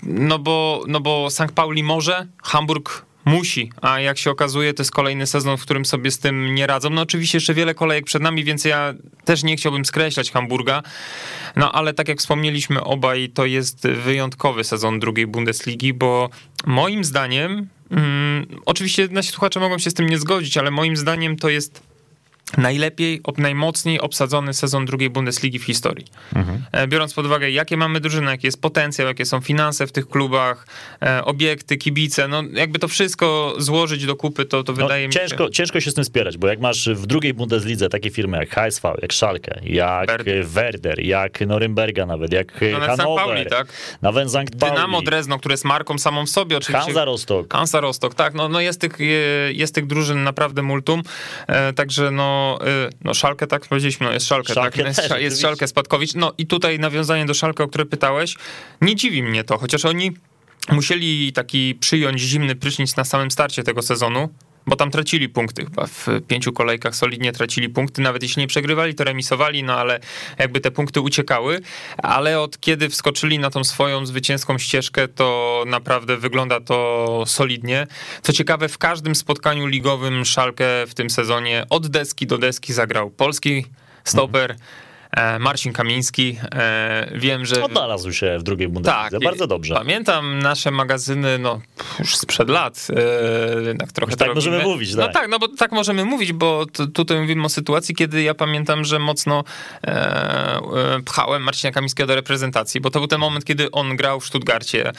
no 0.03 0.39
bo, 0.39 0.85
no 0.89 1.01
bo 1.01 1.31
St. 1.31 1.53
Pauli 1.55 1.83
może, 1.83 2.27
Hamburg 2.43 3.05
musi, 3.25 3.73
a 3.83 4.01
jak 4.01 4.19
się 4.19 4.31
okazuje, 4.31 4.75
to 4.75 4.81
jest 4.83 4.93
kolejny 4.93 5.27
sezon, 5.27 5.57
w 5.57 5.63
którym 5.63 5.85
sobie 5.85 6.11
z 6.11 6.19
tym 6.19 6.55
nie 6.55 6.67
radzą. 6.67 6.91
No 6.91 7.03
oczywiście 7.03 7.37
jeszcze 7.37 7.55
wiele 7.55 7.75
kolejek 7.75 8.05
przed 8.05 8.23
nami, 8.23 8.45
więc 8.45 8.65
ja 8.65 8.95
też 9.25 9.43
nie 9.43 9.57
chciałbym 9.57 9.85
skreślać 9.85 10.31
Hamburga, 10.31 10.83
no 11.57 11.73
ale 11.73 11.95
tak 11.95 12.09
jak 12.09 12.19
wspomnieliśmy 12.19 12.85
obaj, 12.85 13.29
to 13.29 13.47
jest 13.47 13.89
wyjątkowy 13.89 14.65
sezon 14.65 15.01
drugiej 15.01 15.27
Bundesligi, 15.27 15.95
bo 15.95 16.31
moim 16.67 17.05
zdaniem, 17.05 17.69
mm, 17.91 18.47
oczywiście 18.67 19.09
nasi 19.11 19.31
słuchacze 19.33 19.61
mogą 19.61 19.79
się 19.79 19.91
z 19.91 19.95
tym 19.95 20.09
nie 20.09 20.19
zgodzić, 20.19 20.57
ale 20.57 20.71
moim 20.71 20.97
zdaniem 20.97 21.37
to 21.37 21.49
jest 21.49 21.92
najlepiej, 22.59 23.21
najmocniej 23.39 24.01
obsadzony 24.01 24.55
sezon 24.55 24.87
drugiej 24.87 25.11
Bundesligi 25.11 25.59
w 25.59 25.65
historii. 25.65 26.07
Mhm. 26.35 26.63
E, 26.73 26.89
biorąc 26.89 27.15
pod 27.15 27.27
uwagę, 27.27 27.51
jakie 27.51 27.77
mamy 27.77 28.01
drużyny, 28.01 28.31
jaki 28.31 28.47
jest 28.47 28.61
potencjał, 28.61 29.09
jakie 29.09 29.25
są 29.25 29.41
finanse 29.41 29.87
w 29.87 29.93
tych 29.93 30.09
klubach, 30.09 30.67
e, 31.03 31.25
obiekty, 31.25 31.77
kibice, 31.77 32.29
no 32.29 32.43
jakby 32.53 32.79
to 32.79 32.89
wszystko 32.89 33.55
złożyć 33.59 34.07
do 34.07 34.17
kupy, 34.17 34.45
to, 34.45 34.63
to 34.63 34.73
no, 34.73 34.83
wydaje 34.83 35.07
mi 35.07 35.13
ciężko, 35.13 35.47
się... 35.47 35.51
Ciężko 35.51 35.81
się 35.81 35.91
z 35.91 35.95
tym 35.95 36.05
spierać, 36.05 36.39
bo 36.39 36.49
jak 36.49 36.61
masz 36.61 36.89
w 36.89 37.07
drugiej 37.07 37.35
Bundeslidze 37.35 37.89
takie 37.89 38.11
firmy 38.11 38.39
jak 38.39 38.51
HSV, 38.51 38.95
jak 39.03 39.15
Schalke, 39.15 39.61
jak 39.65 40.09
Werder, 40.09 40.47
Werder 40.47 41.01
jak 41.01 41.41
Norymberga 41.41 42.07
nawet, 42.07 42.33
jak 42.33 42.61
no, 42.73 42.81
Hannover, 42.81 43.25
Pauli, 43.25 43.47
tak? 43.47 43.69
nawet 44.03 44.31
Sankt 44.33 44.59
Pauli. 44.59 44.75
Dynamo 44.75 45.03
Drezno, 45.03 45.39
które 45.39 45.53
jest 45.53 45.65
marką 45.65 45.99
samą 45.99 46.27
w 46.27 46.31
sobie 46.31 46.57
oczywiście. 46.57 46.85
Hansa 46.85 47.05
Rostock. 47.05 47.53
Hansa 47.53 47.81
Rostock, 47.81 48.15
tak, 48.15 48.35
no, 48.35 48.49
no 48.49 48.61
jest, 48.61 48.81
tych, 48.81 48.99
jest 49.53 49.75
tych 49.75 49.87
drużyn 49.87 50.23
naprawdę 50.23 50.63
multum, 50.63 51.03
e, 51.47 51.73
także 51.73 52.11
no 52.11 52.32
Y, 52.89 52.93
no, 53.05 53.15
Szalkę, 53.15 53.47
tak 53.47 53.67
powiedzieliśmy, 53.67 54.07
no 54.07 54.13
jest 54.13 54.27
Szalkę, 54.27 54.55
tak? 54.55 54.75
Szalkę 54.77 54.79
tak? 54.79 54.87
Jest, 54.87 55.21
jest 55.21 55.41
Szalkę 55.41 55.69
Spadkowicz. 55.69 56.15
No 56.15 56.33
i 56.39 56.47
tutaj 56.47 56.79
nawiązanie 56.79 57.27
do 57.27 57.35
Szalkę, 57.35 57.65
o 57.65 57.69
które 57.69 57.87
pytałeś, 57.87 58.37
nie 58.81 58.97
dziwi 58.97 59.23
mnie 59.23 59.45
to, 59.45 59.59
chociaż 59.59 59.85
oni 59.85 60.13
musieli 60.69 61.33
taki 61.33 61.75
przyjąć 61.75 62.21
zimny 62.21 62.55
prysznic 62.57 62.97
na 62.97 63.05
samym 63.05 63.31
starcie 63.31 63.63
tego 63.63 63.83
sezonu, 63.83 64.29
bo 64.67 64.77
tam 64.77 64.91
tracili 64.91 65.29
punkty, 65.29 65.65
chyba. 65.65 65.87
W 65.87 66.07
pięciu 66.29 66.53
kolejkach 66.53 66.97
solidnie 66.97 67.33
tracili 67.33 67.69
punkty, 67.69 68.03
nawet 68.03 68.23
jeśli 68.23 68.41
nie 68.41 68.47
przegrywali, 68.47 68.95
to 68.95 69.05
remisowali, 69.05 69.63
no 69.63 69.75
ale 69.75 70.01
jakby 70.39 70.61
te 70.61 70.71
punkty 70.71 71.01
uciekały, 71.01 71.61
ale 71.99 72.41
od 72.41 72.61
kiedy 72.61 72.89
wskoczyli 72.89 73.39
na 73.39 73.51
tą 73.51 73.65
swoją 73.65 74.07
zwycięską 74.07 74.59
ścieżkę, 74.59 75.09
to 75.09 75.65
naprawdę 75.67 76.17
wygląda 76.17 76.61
to 76.61 77.25
solidnie. 77.27 77.87
Co 78.23 78.33
ciekawe, 78.33 78.69
w 78.69 78.79
każdym 78.79 79.15
spotkaniu 79.15 79.67
ligowym 79.67 80.25
Szalkę 80.25 80.65
w 80.87 80.95
tym 80.95 81.11
sezonie 81.11 81.67
od 81.71 81.87
deski 81.87 82.27
do 82.27 82.39
deski 82.39 82.73
zagrał 82.73 83.11
polski 83.11 83.67
stoper, 84.05 84.51
mhm 84.51 84.92
Marcin 85.41 85.73
Kamiński. 85.73 86.39
E, 86.55 87.11
wiem, 87.15 87.47
że... 87.47 87.65
Odnalazł 87.65 88.13
się 88.13 88.39
w 88.39 88.43
drugiej 88.43 88.69
Bundeslidze, 88.69 89.11
tak, 89.11 89.25
bardzo 89.25 89.47
dobrze. 89.47 89.75
Pamiętam 89.75 90.39
nasze 90.39 90.71
magazyny, 90.71 91.39
no 91.39 91.61
już 91.99 92.17
sprzed 92.17 92.49
lat, 92.49 92.89
e, 93.57 93.63
jednak 93.63 93.93
trochę 93.93 94.17
tak 94.17 94.35
możemy 94.35 94.63
mówić, 94.63 94.91
tak. 94.91 94.99
No 94.99 95.09
tak, 95.09 95.29
no 95.29 95.39
bo 95.39 95.49
tak 95.49 95.73
możemy 95.73 96.05
mówić, 96.05 96.33
bo 96.33 96.67
tutaj 96.95 97.21
mówimy 97.21 97.45
o 97.45 97.49
sytuacji, 97.49 97.95
kiedy 97.95 98.23
ja 98.23 98.35
pamiętam, 98.35 98.85
że 98.85 98.99
mocno 98.99 99.45
pchałem 101.05 101.43
Marcina 101.43 101.73
Kamińskiego 101.73 102.07
do 102.07 102.15
reprezentacji, 102.15 102.81
bo 102.81 102.91
to 102.91 102.99
był 102.99 103.09
ten 103.09 103.21
moment, 103.21 103.45
kiedy 103.45 103.71
on 103.71 103.97
grał 103.97 104.21
w 104.21 104.27
Stuttgarcie, 104.27 104.93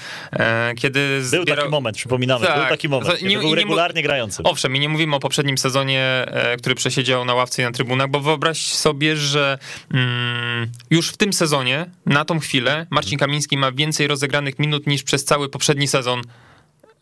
kiedy 0.77 1.23
zbierał... 1.23 1.45
Był 1.45 1.55
taki 1.55 1.69
moment, 1.69 1.97
przypominamy, 1.97 2.47
tak, 2.47 2.59
był 2.59 2.69
taki 2.69 2.89
moment, 2.89 3.21
nie, 3.21 3.39
był 3.39 3.55
regularnie 3.55 4.01
nie, 4.01 4.07
grający. 4.07 4.43
Owszem, 4.43 4.75
i 4.75 4.79
nie 4.79 4.89
mówimy 4.89 5.15
o 5.15 5.19
poprzednim 5.19 5.57
sezonie, 5.57 6.25
który 6.57 6.75
przesiedział 6.75 7.25
na 7.25 7.33
ławce 7.33 7.61
i 7.61 7.65
na 7.65 7.71
trybunach, 7.71 8.09
bo 8.09 8.19
wyobraź 8.19 8.73
sobie, 8.73 9.17
że 9.17 9.57
Mm, 9.93 10.02
już 10.89 11.09
w 11.09 11.17
tym 11.17 11.33
sezonie, 11.33 11.85
na 12.05 12.25
tą 12.25 12.39
chwilę, 12.39 12.87
Marcin 12.89 13.17
Kamiński 13.17 13.57
ma 13.57 13.71
więcej 13.71 14.07
rozegranych 14.07 14.59
minut 14.59 14.87
niż 14.87 15.03
przez 15.03 15.25
cały 15.25 15.49
poprzedni 15.49 15.87
sezon 15.87 16.21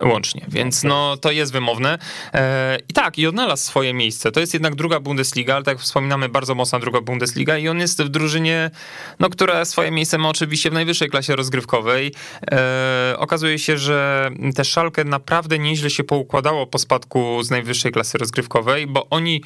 łącznie, 0.04 0.46
więc 0.48 0.84
no 0.84 1.18
to 1.18 1.32
jest 1.32 1.52
wymowne. 1.52 1.98
E, 2.34 2.78
I 2.90 2.94
tak, 2.94 3.18
i 3.18 3.28
odnalazł 3.28 3.64
swoje 3.64 3.94
miejsce. 3.94 4.32
To 4.32 4.40
jest 4.40 4.54
jednak 4.54 4.76
druga 4.76 5.00
Bundesliga, 5.00 5.56
ale 5.56 5.64
tak 5.64 5.80
wspominamy, 5.80 6.30
bardzo 6.30 6.56
mocna 6.56 6.80
druga 6.80 7.02
Bundesliga 7.02 7.58
i 7.58 7.68
on 7.68 7.80
jest 7.80 8.04
w 8.04 8.10
drużynie, 8.10 8.72
no, 9.20 9.30
która 9.30 9.66
swoje 9.66 9.92
miejsce 9.92 10.18
ma 10.18 10.30
oczywiście 10.30 10.70
w 10.70 10.74
najwyższej 10.74 11.10
klasie 11.10 11.36
rozgrywkowej. 11.36 12.14
E, 12.52 13.16
okazuje 13.18 13.60
się, 13.60 13.78
że 13.78 14.30
te 14.56 14.66
Szalkę 14.66 15.04
naprawdę 15.04 15.60
nieźle 15.60 15.90
się 15.90 16.04
poukładało 16.04 16.68
po 16.68 16.80
spadku 16.80 17.44
z 17.44 17.50
najwyższej 17.50 17.92
klasy 17.92 18.18
rozgrywkowej, 18.18 18.88
bo 18.88 19.10
oni 19.10 19.42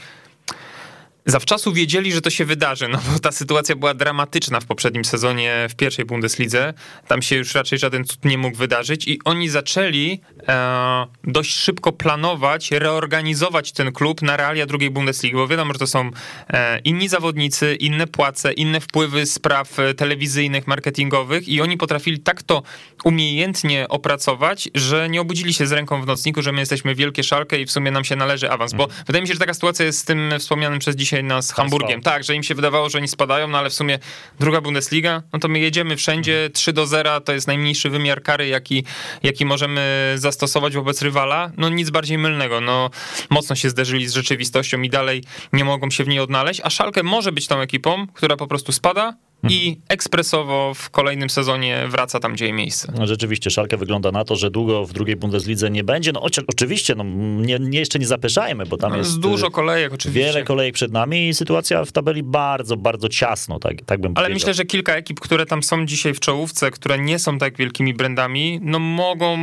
zawczasu 1.26 1.74
wiedzieli, 1.74 2.12
że 2.12 2.22
to 2.22 2.30
się 2.30 2.46
wydarzy, 2.46 2.88
no 2.88 3.00
bo 3.14 3.20
ta 3.20 3.32
sytuacja 3.32 3.76
była 3.76 3.94
dramatyczna 3.94 4.60
w 4.60 4.66
poprzednim 4.66 5.06
sezonie 5.06 5.68
w 5.70 5.76
pierwszej 5.76 6.06
Bundeslidze. 6.06 6.74
Tam 7.08 7.22
się 7.22 7.36
już 7.36 7.56
raczej 7.56 7.80
żaden 7.80 8.06
cud 8.06 8.26
nie 8.26 8.38
mógł 8.38 8.58
wydarzyć 8.58 9.08
i 9.08 9.20
oni 9.24 9.50
zaczęli 9.50 10.22
e, 10.48 11.06
dość 11.24 11.56
szybko 11.56 11.92
planować, 11.92 12.72
reorganizować 12.72 13.72
ten 13.72 13.92
klub 13.92 14.22
na 14.22 14.38
realia 14.38 14.66
drugiej 14.66 14.90
Bundesligi, 14.90 15.36
bo 15.36 15.48
wiadomo, 15.48 15.74
że 15.74 15.80
to 15.80 15.88
są 15.88 16.12
e, 16.50 16.80
inni 16.80 17.08
zawodnicy, 17.08 17.76
inne 17.76 18.08
płace, 18.08 18.54
inne 18.54 18.82
wpływy 18.82 19.26
spraw 19.26 19.80
e, 19.80 19.94
telewizyjnych, 19.94 20.68
marketingowych 20.68 21.48
i 21.48 21.62
oni 21.62 21.78
potrafili 21.78 22.20
tak 22.20 22.44
to 22.44 22.64
umiejętnie 23.04 23.88
opracować, 23.90 24.70
że 24.76 25.10
nie 25.10 25.22
obudzili 25.22 25.54
się 25.54 25.68
z 25.68 25.72
ręką 25.72 26.02
w 26.02 26.06
nocniku, 26.06 26.42
że 26.42 26.52
my 26.52 26.60
jesteśmy 26.60 26.96
wielkie 26.96 27.24
szalkę 27.24 27.60
i 27.60 27.66
w 27.66 27.72
sumie 27.72 27.92
nam 27.92 28.04
się 28.04 28.16
należy 28.16 28.52
awans, 28.52 28.74
bo 28.74 28.84
mhm. 28.84 29.04
wydaje 29.08 29.22
mi 29.22 29.28
się, 29.28 29.34
że 29.34 29.40
taka 29.40 29.54
sytuacja 29.54 29.86
jest 29.86 30.00
z 30.00 30.06
tym 30.06 30.34
wspomnianym 30.40 30.80
przez 30.80 30.96
dzisiaj 30.96 31.15
dzisiaj 31.16 31.24
nas 31.24 31.52
Hamburgiem. 31.52 32.02
Tak, 32.02 32.24
że 32.24 32.36
im 32.36 32.44
się 32.44 32.56
wydawało, 32.56 32.90
że 32.90 32.98
oni 32.98 33.08
spadają, 33.08 33.48
no 33.48 33.58
ale 33.58 33.70
w 33.70 33.74
sumie 33.74 34.00
druga 34.40 34.62
Bundesliga, 34.62 35.24
no 35.34 35.40
to 35.40 35.48
my 35.48 35.60
jedziemy 35.60 35.96
wszędzie, 35.96 36.50
3 36.54 36.74
do 36.74 36.88
0 36.88 37.22
to 37.22 37.34
jest 37.34 37.48
najmniejszy 37.48 37.90
wymiar 37.90 38.24
kary, 38.24 38.48
jaki, 38.48 38.84
jaki 39.24 39.46
możemy 39.46 40.14
zastosować 40.16 40.76
wobec 40.76 41.02
rywala. 41.02 41.52
No 41.58 41.70
nic 41.70 41.90
bardziej 41.90 42.18
mylnego, 42.18 42.62
no 42.62 42.90
mocno 43.30 43.56
się 43.56 43.70
zderzyli 43.70 44.08
z 44.08 44.14
rzeczywistością 44.14 44.82
i 44.82 44.90
dalej 44.90 45.24
nie 45.54 45.66
mogą 45.66 45.90
się 45.90 46.04
w 46.04 46.08
niej 46.08 46.20
odnaleźć, 46.20 46.62
a 46.64 46.70
Szalkę 46.70 47.04
może 47.04 47.32
być 47.32 47.48
tą 47.48 47.60
ekipą, 47.60 48.08
która 48.08 48.38
po 48.38 48.48
prostu 48.48 48.72
spada, 48.72 49.14
i 49.50 49.78
ekspresowo 49.90 50.74
w 50.76 50.90
kolejnym 50.90 51.30
sezonie 51.30 51.84
wraca 51.88 52.20
tam, 52.20 52.34
gdzie 52.34 52.46
jej 52.46 52.54
miejsce. 52.54 52.94
No, 52.98 53.08
rzeczywiście, 53.08 53.50
Szalkę 53.50 53.78
wygląda 53.78 54.12
na 54.12 54.26
to, 54.26 54.36
że 54.36 54.52
długo 54.52 54.86
w 54.86 54.94
drugiej 54.94 55.16
Bundeslidze 55.16 55.70
nie 55.72 55.84
będzie. 55.84 56.12
No 56.12 56.22
oczywiście, 56.48 56.96
no, 56.96 57.04
nie, 57.46 57.60
nie 57.60 57.80
jeszcze 57.80 58.00
nie 58.00 58.08
zapeszajmy, 58.08 58.66
bo 58.66 58.78
tam 58.78 58.92
No, 58.92 58.98
jest 58.98 59.10
jest 59.10 59.20
dużo 59.22 59.48
y, 59.48 59.52
kolejek 59.52 59.94
oczywiście. 59.94 60.20
wiele 60.26 60.44
kolejek 60.44 60.76
przed 60.76 60.92
nami 60.92 61.28
i 61.30 61.34
sytuacja 61.34 61.86
w 61.86 61.92
tabeli 61.92 62.24
bardzo, 62.24 62.78
bardzo 62.78 63.10
ciasno, 63.10 63.60
tak, 63.60 63.82
tak 63.86 64.02
bym 64.02 64.12
Ale 64.12 64.14
powiedział. 64.16 64.34
myślę, 64.34 64.54
że 64.54 64.66
kilka 64.66 64.96
ekip, 64.96 65.20
które 65.20 65.46
tam 65.46 65.64
są 65.64 65.86
dzisiaj 65.86 66.14
w 66.14 66.20
czołówce, 66.20 66.72
które 66.72 67.00
nie 67.00 67.20
są 67.20 67.38
tak 67.38 67.58
wielkimi 67.58 67.94
brandami, 67.94 68.60
no 68.64 68.80
mogą 68.80 69.38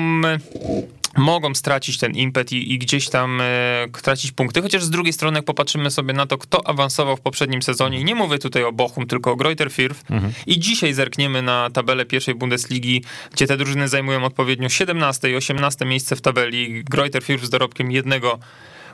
mogą 1.17 1.55
stracić 1.55 1.99
ten 1.99 2.13
impet 2.13 2.53
i, 2.53 2.73
i 2.73 2.79
gdzieś 2.79 3.09
tam 3.09 3.41
e, 3.41 3.87
tracić 4.03 4.33
punkty, 4.33 4.63
chociaż 4.63 4.85
z 4.85 4.91
drugiej 4.91 5.13
strony 5.13 5.39
jak 5.39 5.45
popatrzymy 5.45 5.91
sobie 5.91 6.15
na 6.15 6.27
to, 6.27 6.39
kto 6.39 6.67
awansował 6.67 7.17
w 7.17 7.21
poprzednim 7.21 7.63
sezonie, 7.63 8.01
i 8.01 8.05
nie 8.05 8.15
mówię 8.15 8.39
tutaj 8.39 8.65
o 8.65 8.73
Bochum, 8.73 9.07
tylko 9.07 9.33
o 9.33 9.37
Greuther 9.37 9.69
Fürth 9.71 10.03
i 10.47 10.59
dzisiaj 10.59 10.93
zerkniemy 10.93 11.43
na 11.43 11.71
tabelę 11.71 12.05
pierwszej 12.05 12.35
Bundesligi, 12.35 13.05
gdzie 13.33 13.47
te 13.47 13.57
drużyny 13.57 13.89
zajmują 13.89 14.25
odpowiednio 14.25 14.69
17 14.69 15.31
i 15.31 15.37
18 15.37 15.85
miejsce 15.85 16.17
w 16.17 16.21
tabeli, 16.21 16.85
Greuther 16.85 17.23
Fürth 17.23 17.45
z 17.45 17.51
dorobkiem 17.51 17.93
jednego 17.93 18.39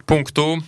punktu, 0.07 0.59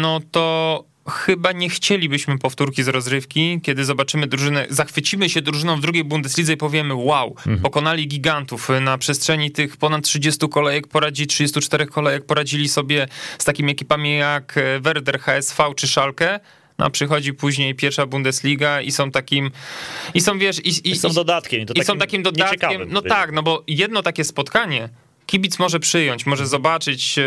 no 0.00 0.20
to 0.30 0.91
chyba 1.10 1.52
nie 1.52 1.68
chcielibyśmy 1.70 2.38
powtórki 2.38 2.82
z 2.82 2.88
rozrywki, 2.88 3.60
kiedy 3.62 3.84
zobaczymy 3.84 4.26
drużynę, 4.26 4.66
zachwycimy 4.70 5.30
się 5.30 5.42
drużyną 5.42 5.76
w 5.76 5.80
drugiej 5.80 6.04
Bundeslidze 6.04 6.52
i 6.52 6.56
powiemy 6.56 6.94
wow, 6.94 7.36
pokonali 7.62 8.08
gigantów 8.08 8.68
na 8.80 8.98
przestrzeni 8.98 9.50
tych 9.50 9.76
ponad 9.76 10.04
30 10.04 10.48
kolejek, 10.48 10.86
poradzi 10.86 11.26
34 11.26 11.86
kolejek, 11.86 12.26
poradzili 12.26 12.68
sobie 12.68 13.08
z 13.38 13.44
takimi 13.44 13.72
ekipami 13.72 14.16
jak 14.16 14.58
e, 14.58 14.80
Werder, 14.80 15.20
HSV 15.20 15.64
czy 15.76 15.86
no, 16.78 16.86
a 16.86 16.90
przychodzi 16.90 17.34
później 17.34 17.74
pierwsza 17.74 18.06
Bundesliga 18.06 18.80
i 18.80 18.92
są 18.92 19.10
takim, 19.10 19.50
i 20.14 20.20
są 20.20 20.38
wiesz, 20.38 20.58
i, 20.58 20.90
i, 20.90 20.96
Są 20.96 21.08
i- 21.08 21.14
dodatkiem. 21.14 21.60
I, 21.60 21.66
to 21.66 21.72
i 21.74 21.84
są 21.84 21.98
takim 21.98 22.22
dodatkiem. 22.22 22.82
No 22.88 23.02
tak, 23.02 23.32
no 23.32 23.42
bo 23.42 23.64
jedno 23.66 24.02
takie 24.02 24.24
spotkanie 24.24 24.88
kibic 25.32 25.58
może 25.58 25.80
przyjąć, 25.80 26.26
może 26.26 26.46
zobaczyć 26.46 27.18
e, 27.18 27.22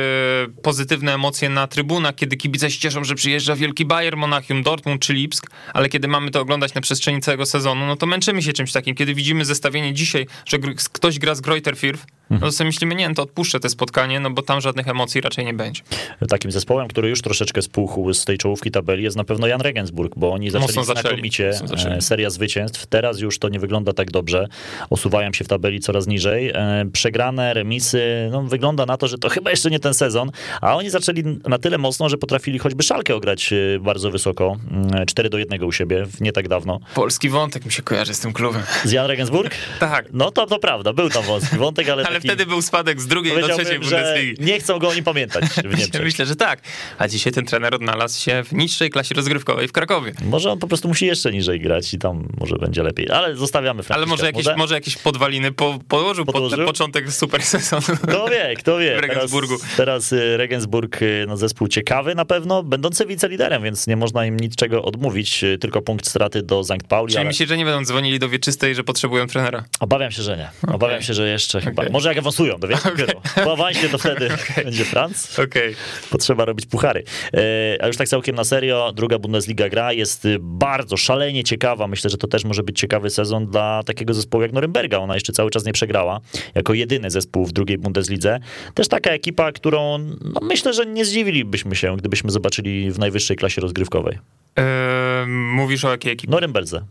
pozytywne 0.62 1.14
emocje 1.14 1.50
na 1.50 1.68
trybunach, 1.68 2.16
kiedy 2.16 2.38
kibice 2.38 2.72
się 2.72 2.80
cieszą, 2.80 3.04
że 3.04 3.16
przyjeżdża 3.16 3.56
wielki 3.56 3.86
Bayern, 3.86 4.20
Monachium, 4.20 4.64
Dortmund 4.64 5.02
czy 5.02 5.14
Lipsk, 5.14 5.52
ale 5.74 5.90
kiedy 5.90 6.08
mamy 6.08 6.32
to 6.32 6.42
oglądać 6.42 6.74
na 6.74 6.82
przestrzeni 6.82 7.22
całego 7.22 7.46
sezonu, 7.46 7.86
no 7.86 7.96
to 7.96 8.06
męczymy 8.06 8.42
się 8.42 8.54
czymś 8.54 8.72
takim. 8.72 8.96
Kiedy 8.96 9.14
widzimy 9.14 9.46
zestawienie 9.46 9.94
dzisiaj, 9.94 10.28
że 10.46 10.58
ktoś 10.92 11.20
gra 11.20 11.36
z 11.36 11.42
Greuther 11.42 11.76
Fürth, 11.76 12.06
no 12.30 12.40
to 12.40 12.52
sobie 12.52 12.66
myślimy, 12.66 12.96
nie, 12.96 13.10
no 13.10 13.16
to 13.16 13.22
odpuszczę 13.24 13.60
te 13.60 13.70
spotkanie, 13.70 14.20
no 14.20 14.30
bo 14.32 14.42
tam 14.42 14.62
żadnych 14.62 14.88
emocji 14.88 15.22
raczej 15.22 15.46
nie 15.46 15.54
będzie. 15.54 15.82
Takim 16.30 16.52
zespołem, 16.52 16.88
który 16.88 17.10
już 17.10 17.22
troszeczkę 17.22 17.62
spuchł 17.62 18.14
z 18.14 18.26
tej 18.26 18.38
czołówki 18.38 18.72
tabeli 18.72 19.04
jest 19.04 19.18
na 19.18 19.24
pewno 19.24 19.48
Jan 19.48 19.62
Regensburg, 19.62 20.14
bo 20.18 20.32
oni 20.34 20.50
zaczęli 20.50 20.68
Mocno 20.68 20.84
znakomicie, 20.84 21.54
zaczęli. 21.54 21.96
e, 21.96 22.02
seria 22.02 22.30
zwycięstw. 22.30 22.86
Teraz 22.88 23.20
już 23.20 23.40
to 23.40 23.50
nie 23.50 23.60
wygląda 23.60 23.94
tak 23.94 24.12
dobrze. 24.12 24.48
Osuwają 24.90 25.34
się 25.34 25.46
w 25.46 25.48
tabeli 25.48 25.80
coraz 25.80 26.08
niżej. 26.08 26.50
E, 26.50 26.86
Przegrane, 26.94 27.54
remisy, 27.54 27.95
no 28.32 28.42
wygląda 28.44 28.86
na 28.86 28.98
to, 28.98 29.08
że 29.08 29.18
to 29.18 29.30
chyba 29.30 29.50
jeszcze 29.50 29.70
nie 29.70 29.80
ten 29.80 29.94
sezon, 29.94 30.32
a 30.62 30.76
oni 30.76 30.90
zaczęli 30.90 31.24
na 31.48 31.58
tyle 31.58 31.78
mocno, 31.78 32.10
że 32.10 32.18
potrafili 32.18 32.60
choćby 32.60 32.84
Szalkę 32.84 33.16
ograć 33.16 33.54
e, 33.54 33.80
bardzo 33.80 34.12
wysoko. 34.12 34.58
Mm, 34.72 35.06
4 35.06 35.30
do 35.30 35.38
1 35.38 35.64
u 35.64 35.72
siebie, 35.72 36.06
nie 36.22 36.32
tak 36.32 36.48
dawno. 36.48 36.80
Polski 36.96 37.30
wątek 37.30 37.66
mi 37.66 37.72
się 37.72 37.82
kojarzy 37.84 38.14
z 38.14 38.20
tym 38.20 38.34
klubem. 38.34 38.62
Z 38.84 38.92
Jan 38.92 39.08
Regensburg? 39.08 39.56
Tak. 39.80 40.06
No 40.14 40.32
to, 40.32 40.46
to 40.46 40.60
prawda, 40.60 40.94
był 40.94 41.10
tam 41.10 41.24
wąski 41.24 41.58
wątek, 41.58 41.90
ale, 41.90 42.04
Ale 42.08 42.16
taki, 42.16 42.28
wtedy 42.28 42.46
był 42.46 42.62
spadek 42.62 43.02
z 43.02 43.08
drugiej 43.08 43.42
do 43.42 43.48
trzeciej 43.48 43.80
Bundesligi. 43.80 44.44
nie 44.44 44.60
chcą 44.60 44.80
go 44.80 44.90
oni 44.90 45.04
pamiętać 45.04 45.44
w 45.46 45.78
Niemczech. 45.80 46.04
myślę, 46.04 46.26
że 46.26 46.36
tak. 46.36 46.62
A 46.98 47.08
dzisiaj 47.08 47.34
ten 47.34 47.46
trener 47.46 47.76
odnalazł 47.76 48.22
się 48.22 48.44
w 48.44 48.54
niższej 48.54 48.90
klasie 48.90 49.16
rozgrywkowej 49.16 49.68
w 49.68 49.72
Krakowie. 49.72 50.12
Może 50.26 50.52
on 50.52 50.60
po 50.60 50.68
prostu 50.68 50.88
musi 50.88 51.06
jeszcze 51.06 51.32
niżej 51.32 51.60
grać 51.60 51.94
i 51.94 52.00
tam 52.00 52.28
może 52.40 52.56
będzie 52.56 52.84
lepiej. 52.84 53.10
Ale 53.10 53.36
zostawiamy 53.36 53.78
Ale 53.78 53.84
Franciszka 53.84 54.10
może 54.10 54.26
jakieś, 54.26 54.46
może 54.58 54.76
jakieś 54.76 54.98
podwaliny 54.98 55.52
po, 55.52 55.80
położył, 55.88 56.26
pod 56.26 56.36
Podłożył? 56.36 56.66
początek 56.66 57.12
super 57.12 57.44
sezonu. 57.44 57.75
Kto 58.04 58.28
wie, 58.28 58.54
kto 58.58 58.78
wie. 58.78 58.98
W 58.98 59.00
Regensburgu. 59.00 59.58
Teraz, 59.58 59.76
teraz 59.78 60.14
y, 60.14 60.38
Regensburg, 60.38 61.02
y, 61.02 61.26
no 61.28 61.38
zespół 61.38 61.68
ciekawy 61.68 62.16
na 62.16 62.26
pewno, 62.26 62.64
będący 62.64 63.06
wiceliderem, 63.06 63.64
więc 63.64 63.88
nie 63.88 63.96
można 63.96 64.26
im 64.26 64.38
niczego 64.40 64.84
odmówić, 64.84 65.44
y, 65.44 65.58
tylko 65.58 65.82
punkt 65.82 66.08
straty 66.08 66.42
do 66.44 66.64
Sankt 66.64 66.88
Pauli, 66.88 67.10
Czyli 67.12 67.18
ale 67.18 67.28
myślisz, 67.28 67.50
że 67.50 67.58
nie 67.58 67.66
będą 67.66 67.86
dzwonili 67.86 68.20
do 68.20 68.30
wieczystej, 68.30 68.76
że 68.76 68.84
potrzebują 68.84 69.28
trenera? 69.28 69.64
obawiam 69.80 70.12
się, 70.12 70.24
że 70.24 70.38
nie. 70.38 70.74
Obawiam 70.74 71.02
się, 71.02 71.14
że 71.14 71.30
jeszcze 71.30 71.62
chyba, 71.62 71.82
Okej. 71.82 71.94
może 71.94 72.10
jak 72.10 72.18
awansują 72.18 72.58
do 72.58 72.68
wielkiego. 72.68 73.22
Po 73.44 73.54
awansie 73.54 73.90
to 73.90 73.98
wtedy 73.98 74.30
będzie 74.66 74.86
Franc. 74.86 75.40
Okej. 75.40 75.76
Potrzeba 76.10 76.46
robić 76.46 76.66
puchary. 76.66 77.04
E, 77.34 77.84
A 77.84 77.88
już 77.88 77.98
tak 77.98 78.08
całkiem 78.08 78.36
na 78.36 78.44
serio, 78.44 78.92
druga 78.96 79.20
Bundesliga 79.20 79.70
gra 79.70 79.94
jest 79.94 80.28
bardzo 80.40 80.98
szalenie 80.98 81.44
ciekawa. 81.44 81.88
Myślę, 81.88 82.10
że 82.10 82.18
to 82.18 82.28
też 82.28 82.44
może 82.46 82.64
być 82.64 82.80
ciekawy 82.80 83.10
sezon 83.10 83.48
dla 83.48 83.84
takiego 83.86 84.14
zespołu 84.14 84.42
jak 84.42 84.52
Norymberga. 84.52 84.98
Ona 84.98 85.14
jeszcze 85.14 85.34
cały 85.34 85.50
czas 85.52 85.66
nie 85.66 85.74
przegrała. 85.74 86.20
Jako 86.56 86.74
jedyny 86.74 87.10
zespół 87.12 87.46
w 87.46 87.52
drugiej 87.54 87.65
Bundeslidze. 87.78 88.40
Też 88.74 88.88
taka 88.88 89.12
ekipa, 89.12 89.52
którą 89.52 89.98
no, 89.98 90.42
myślę, 90.42 90.74
że 90.74 90.86
nie 90.86 91.06
zdziwilibyśmy 91.06 91.76
się, 91.76 91.98
gdybyśmy 91.98 92.32
zobaczyli 92.32 92.92
w 92.92 93.00
najwyższej 93.00 93.38
klasie 93.38 93.62
rozgrywkowej. 93.62 94.20
Eee, 94.56 95.28
mówisz 95.28 95.86
o 95.86 95.92
jakiej 95.92 96.12
ekipie? 96.12 96.32
Norymberdze. 96.32 96.82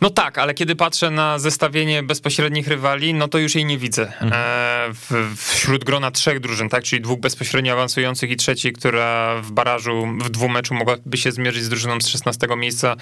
No 0.00 0.10
tak, 0.10 0.38
ale 0.38 0.54
kiedy 0.54 0.76
patrzę 0.76 1.10
na 1.10 1.38
zestawienie 1.38 2.02
bezpośrednich 2.02 2.68
rywali, 2.68 3.14
no 3.14 3.28
to 3.28 3.38
już 3.38 3.54
jej 3.54 3.64
nie 3.64 3.78
widzę. 3.78 4.02
Mhm. 4.02 4.32
E, 4.32 4.36
w, 4.92 5.36
wśród 5.36 5.84
grona 5.84 6.10
trzech 6.10 6.40
drużyn, 6.40 6.68
tak, 6.68 6.84
czyli 6.84 7.02
dwóch 7.02 7.20
bezpośrednio 7.20 7.72
awansujących 7.72 8.30
i 8.30 8.36
trzeciej, 8.36 8.72
która 8.72 9.36
w 9.42 9.52
barażu, 9.52 10.06
w 10.20 10.30
dwumeczu 10.30 10.74
mogłaby 10.74 11.16
się 11.16 11.32
zmierzyć 11.32 11.64
z 11.64 11.68
drużyną 11.68 12.00
z 12.00 12.08
16 12.08 12.46
miejsca 12.56 12.96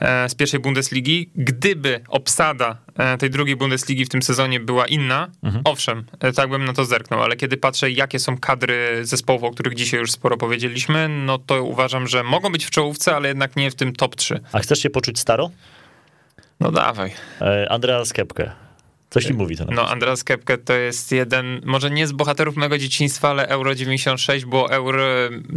e, 0.00 0.28
z 0.28 0.34
pierwszej 0.34 0.60
Bundesligi. 0.60 1.30
Gdyby 1.34 2.00
obsada 2.08 2.76
e, 2.98 3.18
tej 3.18 3.30
drugiej 3.30 3.56
Bundesligi 3.56 4.04
w 4.04 4.08
tym 4.08 4.22
sezonie 4.22 4.60
była 4.60 4.86
inna, 4.86 5.28
Mhm. 5.42 5.62
owszem, 5.64 6.04
tak 6.34 6.50
bym 6.50 6.64
na 6.64 6.72
to 6.72 6.84
zerknął, 6.84 7.22
ale 7.22 7.36
kiedy 7.36 7.56
patrzę, 7.56 7.90
jakie 7.90 8.18
są 8.18 8.38
kadry 8.38 9.00
zespołów, 9.02 9.42
o 9.42 9.50
których 9.50 9.74
dzisiaj 9.74 10.00
już 10.00 10.12
sporo 10.12 10.36
powiedzieliśmy, 10.36 11.08
no 11.08 11.38
to 11.38 11.64
uważam, 11.64 12.08
że 12.08 12.22
mogą 12.22 12.52
być 12.52 12.64
w 12.64 12.70
czołówce, 12.70 13.16
ale 13.16 13.28
jednak 13.28 13.56
nie 13.56 13.70
w 13.70 13.74
tym 13.74 13.92
top 13.92 14.16
3. 14.16 14.40
A 14.52 14.58
chcesz 14.58 14.82
się 14.82 14.90
poczuć 14.90 15.18
staro? 15.18 15.50
No 16.60 16.70
dawaj. 16.70 17.12
E, 17.40 17.72
Andreas 17.72 18.12
Kepke. 18.12 18.50
Coś 19.10 19.24
ci 19.24 19.34
mówi 19.34 19.56
ten. 19.56 19.66
No, 19.70 19.88
Andreas 19.88 20.24
Kepke 20.24 20.58
to 20.58 20.72
jest 20.72 21.12
jeden, 21.12 21.60
może 21.64 21.90
nie 21.90 22.06
z 22.06 22.12
bohaterów 22.12 22.56
mojego 22.56 22.78
dzieciństwa, 22.78 23.28
ale 23.28 23.48
Euro 23.48 23.74
96 23.74 24.44
było 24.44 24.70
Euro 24.72 25.04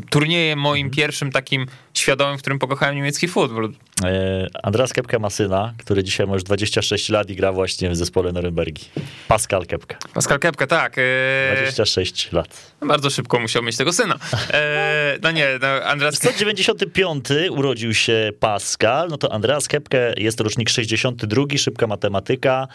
turniejem 0.10 0.60
moim 0.60 0.90
pierwszym 0.90 1.32
takim 1.32 1.66
świadomym, 1.94 2.38
w 2.38 2.42
którym 2.42 2.60
pokochałem 2.60 2.96
niemiecki 2.96 3.28
futbol. 3.28 3.72
E, 4.06 4.48
Andreas 4.64 4.94
Kepke 4.94 5.20
ma 5.20 5.30
syna, 5.30 5.74
który 5.78 6.04
dzisiaj 6.04 6.28
ma 6.28 6.34
już 6.34 6.44
26 6.44 7.10
lat 7.10 7.30
i 7.30 7.36
gra 7.36 7.52
właśnie 7.52 7.90
w 7.90 7.96
zespole 7.96 8.32
Norymbergi. 8.32 8.86
Pascal 9.28 9.66
Kepke. 9.66 9.98
Pascal 10.14 10.40
Kepke, 10.40 10.68
tak. 10.68 10.96
E, 10.98 11.64
26 11.64 12.32
lat. 12.32 12.73
Bardzo 12.86 13.10
szybko 13.10 13.40
musiał 13.40 13.64
mieć 13.64 13.78
tego 13.78 13.94
syna. 13.94 14.16
E, 14.52 15.18
no 15.22 15.32
nie, 15.32 15.48
no, 15.62 15.68
Andreas 15.68 16.16
195 16.16 17.26
urodził 17.50 17.94
się 17.94 18.32
Pascal, 18.40 19.10
no 19.10 19.18
to 19.18 19.34
Andreas 19.34 19.68
Kepke 19.68 20.14
jest 20.18 20.40
rocznik 20.40 20.70
62, 20.70 21.44
szybka 21.58 21.88
matematyka. 21.88 22.68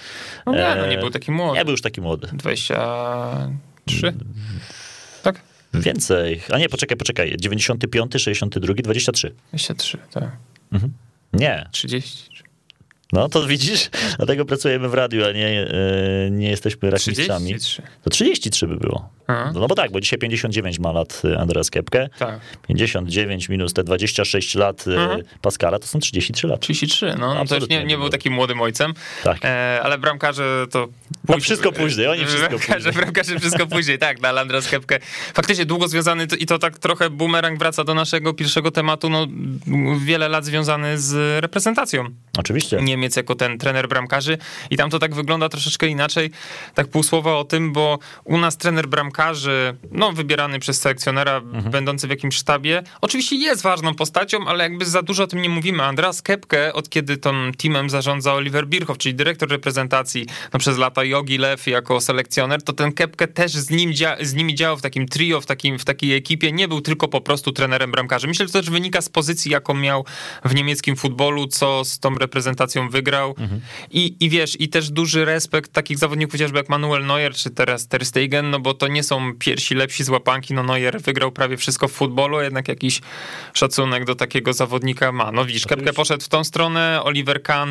No 0.47 0.53
nie, 0.53 0.59
no 0.59 0.87
E, 0.87 0.89
nie 0.89 0.99
był 0.99 1.11
taki 1.11 1.33
młody. 1.33 1.59
Nie 1.59 1.65
był 1.65 1.73
już 1.73 1.83
taki 1.83 2.01
młody. 2.01 2.29
23? 2.33 4.13
Tak? 5.23 5.41
Więcej. 5.75 6.41
A 6.53 6.59
nie, 6.59 6.69
poczekaj, 6.69 6.97
poczekaj. 6.97 7.37
95, 7.39 8.13
62, 8.19 8.75
23. 8.75 9.35
23, 9.49 9.99
tak. 10.11 10.31
Nie. 11.33 11.69
30. 11.73 12.48
No 13.13 13.29
to 13.29 13.47
widzisz, 13.47 13.91
dlatego 14.17 14.45
pracujemy 14.45 14.89
w 14.89 14.95
radiu, 14.95 15.25
a 15.25 15.33
nie, 15.33 15.47
e, 15.47 16.31
nie 16.31 16.51
jesteśmy 16.51 16.91
rachmistrzami. 16.91 17.47
33. 17.55 17.83
To 18.03 18.11
33 18.11 18.67
by 18.67 18.77
było. 18.77 19.09
Aha. 19.27 19.51
No 19.55 19.69
bo 19.69 19.75
tak, 19.75 19.93
bo 19.93 20.01
dzisiaj 20.01 20.19
59 20.19 20.79
ma 20.79 20.93
lat 20.93 21.23
e, 21.25 21.39
Andreas 21.39 21.71
Kepke. 21.71 22.09
Tak. 22.19 22.41
59 22.69 23.49
minus 23.49 23.73
te 23.73 23.85
26 23.85 24.55
lat 24.55 24.85
e, 24.87 24.91
Mhm. 24.91 25.23
Pascala 25.43 25.79
to 25.79 25.87
są 25.87 25.99
33 25.99 26.47
lata. 26.47 26.61
33, 26.61 27.07
no, 27.07 27.13
no 27.19 27.27
to 27.27 27.33
już 27.35 27.41
Absolutnie 27.43 27.79
nie, 27.79 27.85
nie 27.85 27.97
był 27.99 28.09
takim 28.09 28.33
młodym 28.33 28.61
ojcem. 28.61 28.95
Tak. 29.25 29.45
E, 29.45 29.81
ale 29.83 29.99
bramkarze 29.99 30.67
to... 30.71 30.89
No 31.29 31.39
wszystko 31.39 31.73
później, 31.73 32.07
oni 32.07 32.25
wszystko 32.27 32.49
bramkarze, 32.59 32.75
później. 32.89 32.95
bramkarze 32.95 33.39
wszystko 33.39 33.67
później, 33.77 33.99
tak, 33.99 34.19
dla 34.21 34.41
Andras 34.41 34.69
Kepkę. 34.69 34.99
Faktycznie 35.35 35.67
długo 35.67 35.89
związany 35.89 36.27
to, 36.27 36.37
i 36.37 36.47
to 36.47 36.59
tak 36.59 36.79
trochę 36.79 37.11
bumerang 37.11 37.59
wraca 37.59 37.85
do 37.85 37.95
naszego 37.95 38.35
pierwszego 38.35 38.71
tematu, 38.71 39.11
no 39.11 39.27
wiele 40.05 40.29
lat 40.29 40.45
związany 40.45 40.99
z 40.99 41.41
reprezentacją. 41.43 42.05
Oczywiście. 42.39 42.77
Niemiec 42.83 43.17
jako 43.17 43.35
ten 43.35 43.59
trener 43.59 43.89
bramkarzy 43.89 44.39
i 44.71 44.77
tam 44.77 44.91
to 44.91 44.99
tak 44.99 45.15
wygląda 45.15 45.49
troszeczkę 45.49 45.87
inaczej. 45.87 46.31
Tak 46.75 46.89
pół 46.89 47.03
słowa 47.03 47.37
o 47.37 47.45
tym, 47.45 47.73
bo 47.73 47.99
u 48.25 48.39
nas 48.39 48.57
trener 48.57 48.89
bramkarzy, 48.89 49.77
no 49.93 50.13
wybierany 50.13 50.59
przez 50.59 50.81
selekcjonera, 50.81 51.37
Mhm. 51.37 51.71
będący 51.71 52.07
w 52.07 52.11
jakimś 52.11 52.35
sztabie, 52.37 52.83
oczywiście 53.01 53.37
jest 53.37 53.63
ważną 53.63 53.95
postacią, 53.95 54.47
ale 54.47 54.65
jakby 54.65 54.85
za 54.87 55.03
dużo 55.03 55.23
o 55.23 55.27
tym 55.27 55.43
nie 55.43 55.49
mówimy. 55.49 55.83
Andreas 55.85 56.23
Kepke, 56.23 56.73
od 56.73 56.89
kiedy 56.89 57.17
tym 57.17 57.53
teamem 57.59 57.91
zarządza 57.91 58.35
Oliver 58.35 58.67
Birchow, 58.67 58.99
czyli 58.99 59.15
dyrektor 59.15 59.49
reprezentacji 59.49 60.27
no 60.53 60.59
przez 60.59 60.79
lata 60.79 61.05
Jogi 61.05 61.39
Lew 61.39 61.67
jako 61.67 62.01
selekcjoner, 62.01 62.63
to 62.63 62.73
ten 62.73 62.93
Kepke 62.93 63.29
też 63.29 63.53
z, 63.53 63.71
nim 63.71 63.91
dzia- 63.93 64.25
z 64.25 64.35
nimi 64.35 64.55
działał 64.55 64.77
w 64.77 64.83
takim 64.83 65.09
trio, 65.09 65.41
w, 65.41 65.47
takim, 65.47 65.79
w 65.79 65.85
takiej 65.85 66.15
ekipie, 66.17 66.53
nie 66.53 66.69
był 66.69 66.81
tylko 66.81 67.09
po 67.09 67.21
prostu 67.21 67.53
trenerem 67.53 67.91
bramkarzy. 67.91 68.27
Myślę, 68.27 68.47
że 68.47 68.53
to 68.53 68.59
też 68.59 68.71
wynika 68.71 69.01
z 69.01 69.09
pozycji, 69.09 69.51
jaką 69.53 69.75
miał 69.75 70.05
w 70.45 70.55
niemieckim 70.55 70.97
futbolu, 70.97 71.47
co 71.47 71.85
z 71.85 71.99
tą 71.99 72.09
reprezentacją 72.15 72.28
wygrał 72.91 73.35
mhm. 73.39 73.61
I, 73.91 74.17
i 74.21 74.31
wiesz, 74.31 74.61
i 74.61 74.69
też 74.69 74.91
duży 74.91 75.25
respekt 75.25 75.73
takich 75.73 75.99
zawodników 75.99 76.33
chociażby 76.33 76.59
jak 76.59 76.69
Manuel 76.69 77.07
Neuer, 77.07 77.35
czy 77.35 77.51
teraz 77.51 77.89
Ter 77.89 78.07
Stegen, 78.07 78.51
no 78.51 78.61
bo 78.61 78.75
to 78.75 78.89
nie 78.89 79.03
są 79.03 79.35
pierwsi 79.39 79.75
lepsi 79.75 80.05
z 80.05 80.09
łapanki, 80.09 80.55
no 80.55 80.63
Neuer 80.63 81.01
wygrał 81.01 81.33
prawie 81.33 81.57
wszystko 81.57 81.89
w 81.89 81.93
futbolu, 81.93 82.41
jednak 82.41 82.69
jakiś 82.69 83.01
szacunek 83.55 84.05
do 84.05 84.15
takiego 84.15 84.53
zawodnika 84.53 85.13
ma. 85.13 85.33
No 85.33 85.45
widzisz, 85.45 85.67
Kepke 85.67 85.93
poszedł 85.93 86.25
w 86.25 86.29
tą 86.29 86.45
stronę, 86.45 87.01
Oliver 87.03 87.43
Kahn, 87.43 87.71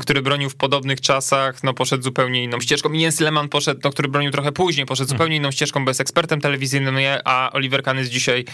który 0.00 0.22
bronił 0.22 0.50
w 0.50 0.56
podobnych 0.56 1.00
czasach, 1.00 1.62
no 1.62 1.74
poszedł 1.74 2.02
zupełnie 2.02 2.42
inną 2.42 2.60
ścieżką 2.60 2.92
i 2.92 3.00
Jens 3.00 3.20
Lehmann 3.20 3.48
poszedł, 3.48 3.80
no, 3.84 3.90
który 3.90 4.08
bronił 4.08 4.30
trochę 4.30 4.52
później, 4.52 4.86
poszedł 4.86 5.08
hmm. 5.08 5.18
zupełnie 5.18 5.36
inną 5.36 5.50
ścieżką, 5.50 5.84
bo 5.84 5.90
jest 5.90 6.00
ekspertem 6.00 6.40
telewizyjnym, 6.40 6.96
a 7.24 7.50
Oliver 7.52 7.82
Kahn 7.82 7.98
jest 7.98 8.10
dzisiaj 8.10 8.44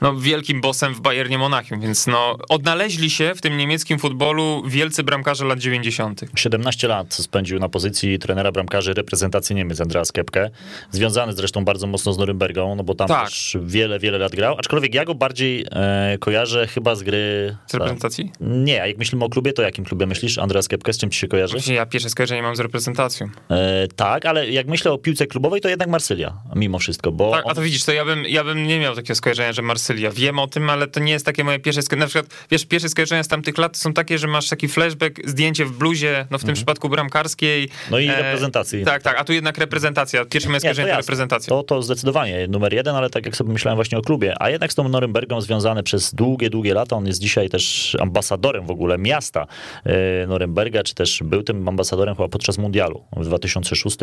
no, 0.00 0.16
wielkim 0.16 0.60
bossem 0.60 0.94
w 0.94 1.00
Bayernie 1.00 1.38
Monachium, 1.38 1.80
więc 1.80 2.06
no 2.06 2.38
odnaleźli 2.48 3.10
się 3.10 3.34
w 3.34 3.40
tym 3.40 3.56
niemieckim 3.56 3.98
futbolu 3.98 4.62
wielcy 4.66 4.95
bramkarze 5.02 5.44
lat 5.44 5.58
90. 5.58 6.20
17 6.36 6.88
lat 6.88 7.14
spędził 7.14 7.58
na 7.58 7.68
pozycji 7.68 8.18
trenera 8.18 8.52
bramkarzy 8.52 8.94
reprezentacji 8.94 9.56
Niemiec 9.56 9.80
Andreas 9.80 10.12
Kepke, 10.12 10.50
związany 10.90 11.32
zresztą 11.32 11.64
bardzo 11.64 11.86
mocno 11.86 12.12
z 12.12 12.18
Norymbergą, 12.18 12.74
no 12.74 12.84
bo 12.84 12.94
tam 12.94 13.08
tak. 13.08 13.28
też 13.28 13.56
wiele, 13.62 13.98
wiele 13.98 14.18
lat 14.18 14.32
grał, 14.32 14.56
aczkolwiek 14.58 14.94
ja 14.94 15.04
go 15.04 15.14
bardziej 15.14 15.66
e, 15.70 16.18
kojarzę 16.20 16.66
chyba 16.66 16.94
z 16.94 17.02
gry... 17.02 17.56
Z 17.66 17.74
reprezentacji? 17.74 18.32
Nie, 18.40 18.82
a 18.82 18.86
jak 18.86 18.98
myślimy 18.98 19.24
o 19.24 19.28
klubie, 19.28 19.52
to 19.52 19.62
jakim 19.62 19.84
klubie 19.84 20.06
myślisz? 20.06 20.38
Andreas 20.38 20.68
Kepke, 20.68 20.92
z 20.92 20.98
czym 20.98 21.10
ci 21.10 21.18
się 21.18 21.28
kojarzy? 21.28 21.52
Właśnie 21.52 21.74
ja 21.74 21.86
pierwsze 21.86 22.10
skojarzenie 22.10 22.42
mam 22.42 22.56
z 22.56 22.60
reprezentacją. 22.60 23.28
E, 23.50 23.88
tak, 23.96 24.26
ale 24.26 24.50
jak 24.50 24.66
myślę 24.66 24.92
o 24.92 24.98
piłce 24.98 25.26
klubowej, 25.26 25.60
to 25.60 25.68
jednak 25.68 25.88
Marsylia, 25.88 26.32
mimo 26.54 26.78
wszystko, 26.78 27.12
bo... 27.12 27.30
Tak, 27.30 27.44
a 27.48 27.54
to 27.54 27.62
widzisz, 27.62 27.84
to 27.84 27.92
ja 27.92 28.04
bym, 28.04 28.24
ja 28.24 28.44
bym 28.44 28.66
nie 28.66 28.78
miał 28.78 28.94
takiego 28.94 29.14
skojarzenia, 29.14 29.52
że 29.52 29.62
Marsylia. 29.62 30.10
Wiem 30.10 30.38
o 30.38 30.46
tym, 30.46 30.70
ale 30.70 30.86
to 30.86 31.00
nie 31.00 31.12
jest 31.12 31.26
takie 31.26 31.44
moje 31.44 31.58
pierwsze 31.58 31.82
skojarzenie. 31.82 31.96
Na 32.00 32.08
przykład, 32.08 32.46
wiesz, 32.50 32.66
pierwsze 32.66 32.88
skojarzenia 32.88 33.22
z 33.22 33.28
tamtych 33.28 33.58
lat 33.58 33.76
są 33.76 33.92
takie, 33.92 34.18
że 34.18 34.26
masz 34.26 34.48
taki 34.48 34.68
flashback, 34.76 35.28
zdjęcie 35.28 35.64
w 35.64 35.72
bluzie, 35.72 36.26
no 36.30 36.38
w 36.38 36.40
tym 36.40 36.50
mhm. 36.50 36.54
przypadku 36.54 36.88
bramkarskiej. 36.88 37.68
No 37.90 37.98
i 37.98 38.08
e, 38.08 38.22
reprezentacji. 38.22 38.84
Tak, 38.84 39.02
tak, 39.02 39.20
a 39.20 39.24
tu 39.24 39.32
jednak 39.32 39.58
reprezentacja. 39.58 40.24
Pierwsze 40.24 40.48
moje 40.48 40.60
skojarzenie 40.60 40.90
to, 40.90 40.96
reprezentacja. 40.96 41.48
To, 41.48 41.62
to 41.62 41.82
zdecydowanie 41.82 42.48
numer 42.48 42.74
jeden, 42.74 42.96
ale 42.96 43.10
tak 43.10 43.26
jak 43.26 43.36
sobie 43.36 43.52
myślałem 43.52 43.76
właśnie 43.76 43.98
o 43.98 44.02
klubie, 44.02 44.34
a 44.38 44.50
jednak 44.50 44.72
z 44.72 44.74
tą 44.74 44.88
Norymbergą 44.88 45.40
związany 45.40 45.82
przez 45.82 46.14
długie, 46.14 46.50
długie 46.50 46.74
lata, 46.74 46.96
on 46.96 47.06
jest 47.06 47.20
dzisiaj 47.20 47.48
też 47.48 47.96
ambasadorem 48.00 48.66
w 48.66 48.70
ogóle 48.70 48.98
miasta 48.98 49.46
e, 49.84 50.26
Norymberga, 50.26 50.82
czy 50.82 50.94
też 50.94 51.22
był 51.24 51.42
tym 51.42 51.68
ambasadorem 51.68 52.16
chyba 52.16 52.28
podczas 52.28 52.58
mundialu 52.58 53.04
w 53.16 53.24
2006. 53.24 53.96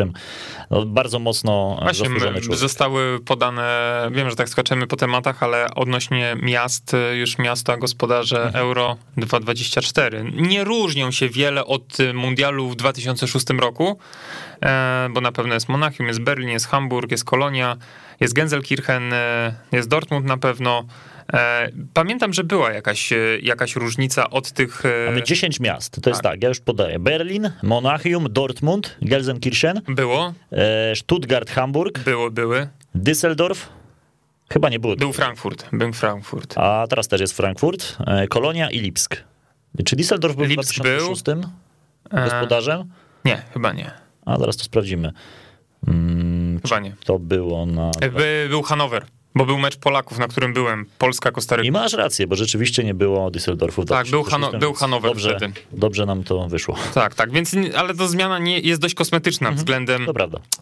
No, 0.70 0.86
bardzo 0.86 1.18
mocno 1.18 1.78
Właśnie, 1.82 2.08
zostały 2.50 3.20
podane, 3.20 4.08
wiem, 4.12 4.30
że 4.30 4.36
tak 4.36 4.48
skaczemy 4.48 4.86
po 4.86 4.96
tematach, 4.96 5.42
ale 5.42 5.66
odnośnie 5.74 6.36
miast, 6.42 6.96
już 7.12 7.38
miasta 7.38 7.76
gospodarze 7.76 8.42
mhm. 8.42 8.64
Euro 8.64 8.96
2024 9.16 10.24
nie 10.32 10.63
różnią 10.64 11.10
się 11.10 11.28
wiele 11.28 11.64
od 11.64 11.98
mundialu 12.14 12.70
w 12.70 12.76
2006 12.76 13.46
roku, 13.60 13.98
e, 14.62 15.08
bo 15.10 15.20
na 15.20 15.32
pewno 15.32 15.54
jest 15.54 15.68
Monachium, 15.68 16.06
jest 16.06 16.20
Berlin, 16.20 16.48
jest 16.48 16.66
Hamburg, 16.66 17.10
jest 17.10 17.24
Kolonia, 17.24 17.76
jest 18.20 18.34
Genzelkirchen, 18.34 19.12
e, 19.12 19.54
jest 19.72 19.88
Dortmund 19.88 20.26
na 20.26 20.36
pewno. 20.36 20.84
E, 21.32 21.68
pamiętam, 21.94 22.32
że 22.32 22.44
była 22.44 22.72
jakaś, 22.72 23.12
jakaś 23.42 23.76
różnica 23.76 24.30
od 24.30 24.52
tych. 24.52 24.82
Mamy 25.06 25.22
10 25.22 25.60
miast. 25.60 26.02
To 26.02 26.10
jest 26.10 26.22
tak, 26.22 26.32
tak 26.32 26.42
ja 26.42 26.48
już 26.48 26.60
podaję. 26.60 26.98
Berlin, 26.98 27.50
Monachium, 27.62 28.26
Dortmund, 28.30 28.96
Gelsenkirchen. 29.02 29.80
Było. 29.88 30.34
Stuttgart, 30.94 31.50
Hamburg. 31.50 31.98
Było, 31.98 32.30
były. 32.30 32.68
Düsseldorf. 32.96 33.56
Chyba 34.52 34.68
nie 34.68 34.78
było. 34.78 34.96
Był 34.96 35.12
Frankfurt, 35.12 35.66
był 35.72 35.92
Frankfurt. 35.92 36.58
A 36.58 36.86
teraz 36.90 37.08
też 37.08 37.20
jest 37.20 37.36
Frankfurt, 37.36 37.96
Kolonia 38.28 38.70
i 38.70 38.80
Lipsk. 38.80 39.24
Czy 39.84 39.96
Düsseldorf 39.96 40.36
był 40.36 40.44
Lipsk 40.44 40.74
w 40.74 40.80
2006 40.80 41.22
był? 41.22 41.42
gospodarzem? 42.10 42.84
Nie, 43.24 43.42
chyba 43.52 43.72
nie. 43.72 43.90
A 44.26 44.38
zaraz 44.38 44.56
to 44.56 44.64
sprawdzimy. 44.64 45.12
Hmm, 45.86 46.60
chyba 46.62 46.80
nie. 46.80 46.96
To 47.04 47.18
było 47.18 47.66
na. 47.66 47.90
By, 48.00 48.46
był 48.50 48.62
Hanower. 48.62 49.06
Bo 49.34 49.46
był 49.46 49.58
mecz 49.58 49.76
Polaków, 49.76 50.18
na 50.18 50.28
którym 50.28 50.52
byłem, 50.52 50.86
Polska-Kostaryka. 50.98 51.68
I 51.68 51.70
masz 51.70 51.92
rację, 51.92 52.26
bo 52.26 52.36
rzeczywiście 52.36 52.84
nie 52.84 52.94
było 52.94 53.30
Düsseldorfu. 53.30 53.84
Tak, 53.84 54.06
był, 54.06 54.22
Hano 54.22 54.52
był 54.52 54.74
Hanower 54.74 55.10
dobrze, 55.10 55.36
wtedy. 55.36 55.52
Dobrze 55.72 56.06
nam 56.06 56.24
to 56.24 56.48
wyszło. 56.48 56.76
Tak, 56.94 57.14
tak, 57.14 57.32
więc, 57.32 57.56
ale 57.76 57.94
to 57.94 58.08
zmiana 58.08 58.38
nie, 58.38 58.58
jest 58.58 58.80
dość 58.80 58.94
kosmetyczna 58.94 59.48
mhm, 59.48 59.56
względem, 59.56 60.06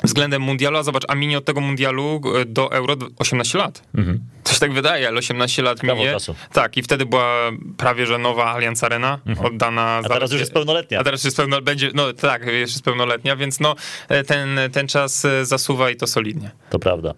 względem 0.05 0.43
mundialu, 0.43 0.77
a 0.79 0.83
zobacz, 0.83 1.05
a 1.09 1.15
minie 1.15 1.39
od 1.39 1.45
tego 1.45 1.61
mundialu 1.61 2.21
e, 2.41 2.45
do 2.45 2.73
Euro 2.73 2.97
18 3.19 3.59
lat. 3.59 3.83
Mhm. 3.95 4.21
Coś 4.45 4.59
tak 4.59 4.73
wydaje, 4.73 5.09
ale 5.09 5.19
18 5.19 5.63
lat 5.63 5.79
Prawo 5.79 6.01
minie. 6.01 6.13
Czasu. 6.13 6.35
Tak, 6.53 6.77
i 6.77 6.83
wtedy 6.83 7.07
była 7.07 7.51
prawie, 7.77 8.07
że 8.07 8.19
nowa 8.19 8.45
Allianz 8.45 8.85
Arena 8.85 9.19
mhm. 9.27 9.47
oddana. 9.47 10.01
A 10.05 10.09
teraz 10.09 10.31
już 10.31 10.41
jest 10.41 10.53
pełnoletnia. 10.53 11.01
A 11.01 11.05
teraz 11.05 11.21
już 11.21 11.25
jest 11.25 11.37
pełnoletnia, 11.37 11.73
będzie, 11.73 11.91
no 11.95 12.13
tak, 12.13 12.47
już 12.47 12.53
jest 12.53 12.83
pełnoletnia, 12.83 13.37
więc 13.37 13.61
no 13.61 13.75
e, 14.09 14.25
ten, 14.25 14.61
ten 14.73 14.89
czas 14.89 15.25
e, 15.25 15.45
zasuwa 15.47 15.91
i 15.91 15.97
to 15.97 16.07
solidnie. 16.07 16.51
To 16.71 16.79
prawda. 16.79 17.15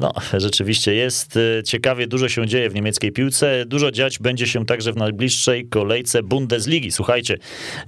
No, 0.00 0.12
rzeczywiście 0.36 0.94
jest 0.94 1.36
e, 1.36 1.62
ciekawie, 1.62 2.06
dużo 2.06 2.28
się 2.28 2.46
dzieje 2.46 2.70
w 2.70 2.74
niemieckiej 2.74 3.12
piłce. 3.12 3.64
Dużo 3.66 3.90
dziać 3.90 4.18
będzie 4.18 4.46
się 4.46 4.66
także 4.66 4.92
w 4.92 4.96
najbliższej 4.96 5.66
kolejce 5.66 6.22
Bundesligi. 6.22 6.92
Słuchajcie, 6.92 7.38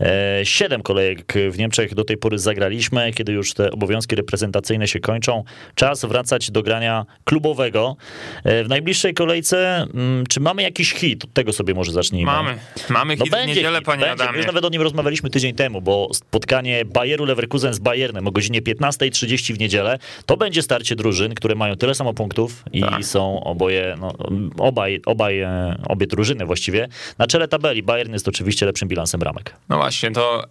e, 0.00 0.40
siedem 0.44 0.82
kolejek 0.82 1.32
w 1.50 1.58
Niemczech 1.58 1.94
do 1.94 2.04
tej 2.04 2.16
pory 2.16 2.38
zagraliśmy, 2.38 3.12
kiedy 3.12 3.32
już 3.32 3.54
te 3.54 3.70
obowiązki 3.70 4.16
reprezentacyjne 4.16 4.88
się 4.88 5.00
kończą. 5.00 5.44
Czas 5.74 6.04
wracać 6.04 6.50
do 6.50 6.62
grania 6.62 7.06
klubowego. 7.24 7.96
E, 8.44 8.64
w 8.64 8.68
najbliższej 8.68 9.14
kolejce, 9.14 9.86
mm, 9.94 10.26
czy 10.26 10.40
mamy 10.40 10.62
jakiś 10.62 10.92
hit? 10.92 11.24
Od 11.24 11.32
tego 11.32 11.52
sobie 11.52 11.74
może 11.74 11.92
zacznijmy. 11.92 12.32
Mamy. 12.32 12.58
Mamy 12.88 13.16
no 13.16 13.24
hit 13.24 13.32
no 13.32 13.44
w 13.44 13.46
niedzielę, 13.46 13.78
hit, 13.78 13.86
panie 13.86 14.04
będzie. 14.06 14.24
Adamie. 14.24 14.38
Już 14.38 14.46
nawet 14.46 14.64
o 14.64 14.68
nim 14.68 14.82
rozmawialiśmy 14.82 15.30
tydzień 15.30 15.54
temu, 15.54 15.82
bo 15.82 16.08
spotkanie 16.14 16.84
Bayeru 16.84 17.24
Leverkusen 17.24 17.74
z 17.74 17.78
Bayernem 17.78 18.26
o 18.26 18.32
godzinie 18.32 18.62
15.30 18.62 19.54
w 19.54 19.58
niedzielę, 19.58 19.98
to 20.26 20.36
będzie 20.36 20.62
starcie 20.62 20.96
drużyn, 20.96 21.34
które 21.34 21.54
mają 21.54 21.76
tyle 21.76 21.94
samo 21.94 22.14
punktów 22.14 22.31
i 22.72 22.80
tak. 22.80 23.04
są 23.04 23.44
oboje, 23.44 23.96
no, 24.00 24.12
obaj, 24.58 25.00
obaj, 25.06 25.40
e, 25.40 25.82
obie 25.88 26.06
drużyny 26.06 26.46
właściwie 26.46 26.88
na 27.18 27.26
czele 27.26 27.48
tabeli. 27.48 27.82
Bayern 27.82 28.12
jest 28.12 28.28
oczywiście 28.28 28.66
lepszym 28.66 28.88
bilansem 28.88 29.20
bramek. 29.20 29.56
No 29.68 29.76
właśnie, 29.76 30.10
to 30.10 30.44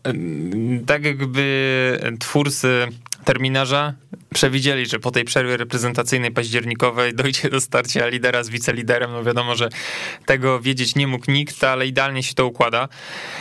tak 0.85 1.05
jakby 1.05 1.99
twórcy 2.19 2.87
terminarza 3.25 3.93
przewidzieli, 4.33 4.85
że 4.85 4.99
po 4.99 5.11
tej 5.11 5.23
przerwie 5.23 5.57
reprezentacyjnej 5.57 6.31
październikowej 6.31 7.15
dojdzie 7.15 7.49
do 7.49 7.61
starcia 7.61 8.07
lidera 8.07 8.43
z 8.43 8.49
wiceliderem. 8.49 9.11
No 9.11 9.23
wiadomo, 9.23 9.55
że 9.55 9.69
tego 10.25 10.59
wiedzieć 10.59 10.95
nie 10.95 11.07
mógł 11.07 11.31
nikt, 11.31 11.63
ale 11.63 11.87
idealnie 11.87 12.23
się 12.23 12.33
to 12.33 12.47
układa. 12.47 12.87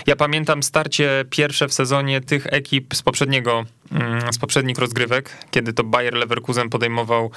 Ja 0.07 0.17
pamiętam 0.17 0.63
starcie 0.63 1.25
pierwsze 1.31 1.69
w 1.69 1.73
sezonie 1.73 2.21
tych 2.21 2.47
ekip 2.47 2.95
z 2.95 3.03
poprzedniego, 3.03 3.65
mm, 3.93 4.33
z 4.33 4.39
poprzednich 4.39 4.79
rozgrywek, 4.79 5.37
kiedy 5.51 5.73
to 5.73 5.85
Bayer 5.85 6.15
Leverkusen 6.15 6.69
podejmował 6.69 7.31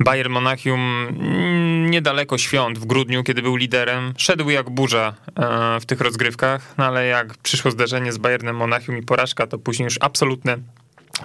Bayern 0.00 0.32
Monachium 0.32 0.80
mm, 0.80 1.90
niedaleko 1.90 2.38
świąt 2.38 2.78
w 2.78 2.84
grudniu, 2.84 3.22
kiedy 3.22 3.42
był 3.42 3.56
liderem. 3.56 4.14
Szedł 4.16 4.50
jak 4.50 4.70
burza 4.70 5.14
e, 5.36 5.80
w 5.80 5.86
tych 5.86 6.00
rozgrywkach, 6.00 6.74
no 6.78 6.84
ale 6.84 7.06
jak 7.06 7.38
przyszło 7.38 7.70
zderzenie 7.70 8.12
z 8.12 8.18
Bayernem 8.18 8.56
Monachium 8.56 8.98
i 8.98 9.02
porażka, 9.02 9.46
to 9.46 9.58
później 9.58 9.84
już 9.84 9.98
absolutne 10.00 10.58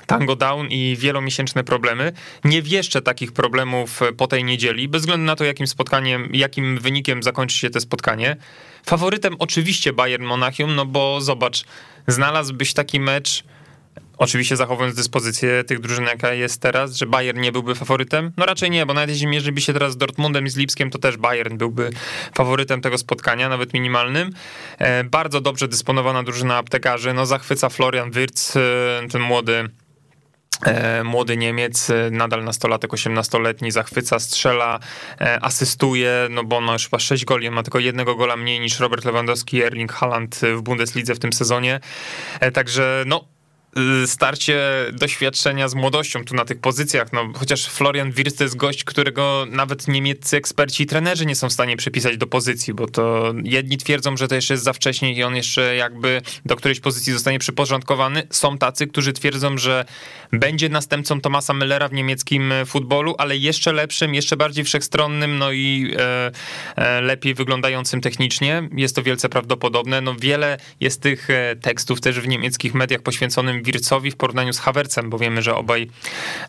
Tango 0.05 0.35
Down 0.35 0.67
i 0.67 0.95
wielomiesięczne 0.99 1.63
problemy. 1.63 2.11
Nie 2.43 2.61
wieszczę 2.61 3.01
takich 3.01 3.31
problemów 3.31 3.99
po 4.17 4.27
tej 4.27 4.43
niedzieli, 4.43 4.87
bez 4.87 5.01
względu 5.01 5.25
na 5.25 5.35
to, 5.35 5.43
jakim 5.43 5.67
spotkaniem, 5.67 6.29
jakim 6.33 6.77
wynikiem 6.77 7.23
zakończy 7.23 7.57
się 7.57 7.69
to 7.69 7.79
spotkanie. 7.79 8.37
Faworytem 8.85 9.35
oczywiście 9.39 9.93
Bayern 9.93 10.23
Monachium, 10.23 10.75
no 10.75 10.85
bo 10.85 11.21
zobacz, 11.21 11.63
znalazłbyś 12.07 12.73
taki 12.73 12.99
mecz 12.99 13.43
Oczywiście 14.21 14.57
zachowując 14.57 14.95
dyspozycję 14.95 15.63
tych 15.63 15.79
drużyn, 15.79 16.05
jaka 16.05 16.33
jest 16.33 16.61
teraz, 16.61 16.95
że 16.95 17.05
Bayern 17.05 17.41
nie 17.41 17.51
byłby 17.51 17.75
faworytem? 17.75 18.31
No 18.37 18.45
raczej 18.45 18.69
nie, 18.69 18.85
bo 18.85 18.93
nawet 18.93 19.09
jeśli 19.09 19.27
mierzyby 19.27 19.61
się 19.61 19.73
teraz 19.73 19.93
z 19.93 19.97
Dortmundem 19.97 20.45
i 20.45 20.49
z 20.49 20.57
Lipskiem, 20.57 20.89
to 20.89 20.99
też 20.99 21.17
Bayern 21.17 21.57
byłby 21.57 21.89
faworytem 22.35 22.81
tego 22.81 22.97
spotkania, 22.97 23.49
nawet 23.49 23.73
minimalnym. 23.73 24.29
E, 24.77 25.03
bardzo 25.03 25.41
dobrze 25.41 25.67
dysponowana 25.67 26.23
drużyna 26.23 26.57
aptekarzy, 26.57 27.13
no 27.13 27.25
zachwyca 27.25 27.69
Florian 27.69 28.11
Wirtz, 28.11 28.55
e, 28.55 29.07
ten 29.11 29.21
młody 29.21 29.69
e, 30.65 31.03
Młody 31.03 31.37
Niemiec, 31.37 31.91
nadal 32.11 32.43
nastolatek, 32.43 32.91
18-letni, 32.91 33.71
zachwyca, 33.71 34.19
strzela, 34.19 34.79
asystuje, 35.41 36.27
no 36.29 36.43
bo 36.43 36.57
on 36.57 36.63
ma 36.63 36.73
już 36.73 36.83
chyba 36.83 36.99
6 36.99 37.25
goli, 37.25 37.47
on 37.47 37.53
ma 37.53 37.63
tylko 37.63 37.79
jednego 37.79 38.15
gola 38.15 38.35
mniej 38.37 38.59
niż 38.59 38.79
Robert 38.79 39.05
Lewandowski 39.05 39.63
Erling 39.63 39.93
Haaland 39.93 40.39
w 40.55 40.61
Bundeslidze 40.61 41.15
w 41.15 41.19
tym 41.19 41.33
sezonie. 41.33 41.79
Także 42.53 43.03
no, 43.07 43.31
starcie 44.05 44.61
doświadczenia 44.93 45.67
z 45.67 45.75
młodością 45.75 46.25
tu 46.25 46.35
na 46.35 46.45
tych 46.45 46.59
pozycjach, 46.59 47.13
no 47.13 47.31
chociaż 47.35 47.65
Florian 47.65 48.11
Wirtz 48.11 48.37
to 48.37 48.43
jest 48.43 48.55
gość, 48.55 48.83
którego 48.83 49.45
nawet 49.49 49.87
niemieccy 49.87 50.37
eksperci 50.37 50.83
i 50.83 50.85
trenerzy 50.85 51.25
nie 51.25 51.35
są 51.35 51.49
w 51.49 51.53
stanie 51.53 51.77
przypisać 51.77 52.17
do 52.17 52.27
pozycji, 52.27 52.73
bo 52.73 52.87
to 52.87 53.33
jedni 53.43 53.77
twierdzą, 53.77 54.17
że 54.17 54.27
to 54.27 54.35
jeszcze 54.35 54.53
jest 54.53 54.63
za 54.63 54.73
wcześnie 54.73 55.13
i 55.13 55.23
on 55.23 55.35
jeszcze 55.35 55.75
jakby 55.75 56.21
do 56.45 56.55
którejś 56.55 56.79
pozycji 56.79 57.13
zostanie 57.13 57.39
przyporządkowany. 57.39 58.27
Są 58.29 58.57
tacy, 58.57 58.87
którzy 58.87 59.13
twierdzą, 59.13 59.57
że 59.57 59.85
będzie 60.31 60.69
następcą 60.69 61.21
Tomasa 61.21 61.53
Müllera 61.53 61.89
w 61.89 61.93
niemieckim 61.93 62.53
futbolu, 62.65 63.15
ale 63.17 63.37
jeszcze 63.37 63.73
lepszym, 63.73 64.15
jeszcze 64.15 64.37
bardziej 64.37 64.63
wszechstronnym, 64.63 65.37
no 65.37 65.51
i 65.51 65.95
e, 65.97 66.31
e, 66.75 67.01
lepiej 67.01 67.33
wyglądającym 67.33 68.01
technicznie. 68.01 68.69
Jest 68.75 68.95
to 68.95 69.03
wielce 69.03 69.29
prawdopodobne. 69.29 70.01
No 70.01 70.15
wiele 70.15 70.57
jest 70.79 71.01
tych 71.01 71.29
e, 71.29 71.55
tekstów 71.55 72.01
też 72.01 72.19
w 72.19 72.27
niemieckich 72.27 72.73
mediach 72.73 73.01
poświęconym 73.01 73.60
Wircowi 73.61 74.11
w 74.11 74.15
porównaniu 74.15 74.53
z 74.53 74.59
Havertzem, 74.59 75.09
bo 75.09 75.17
wiemy, 75.17 75.41
że 75.41 75.55
obaj, 75.55 75.89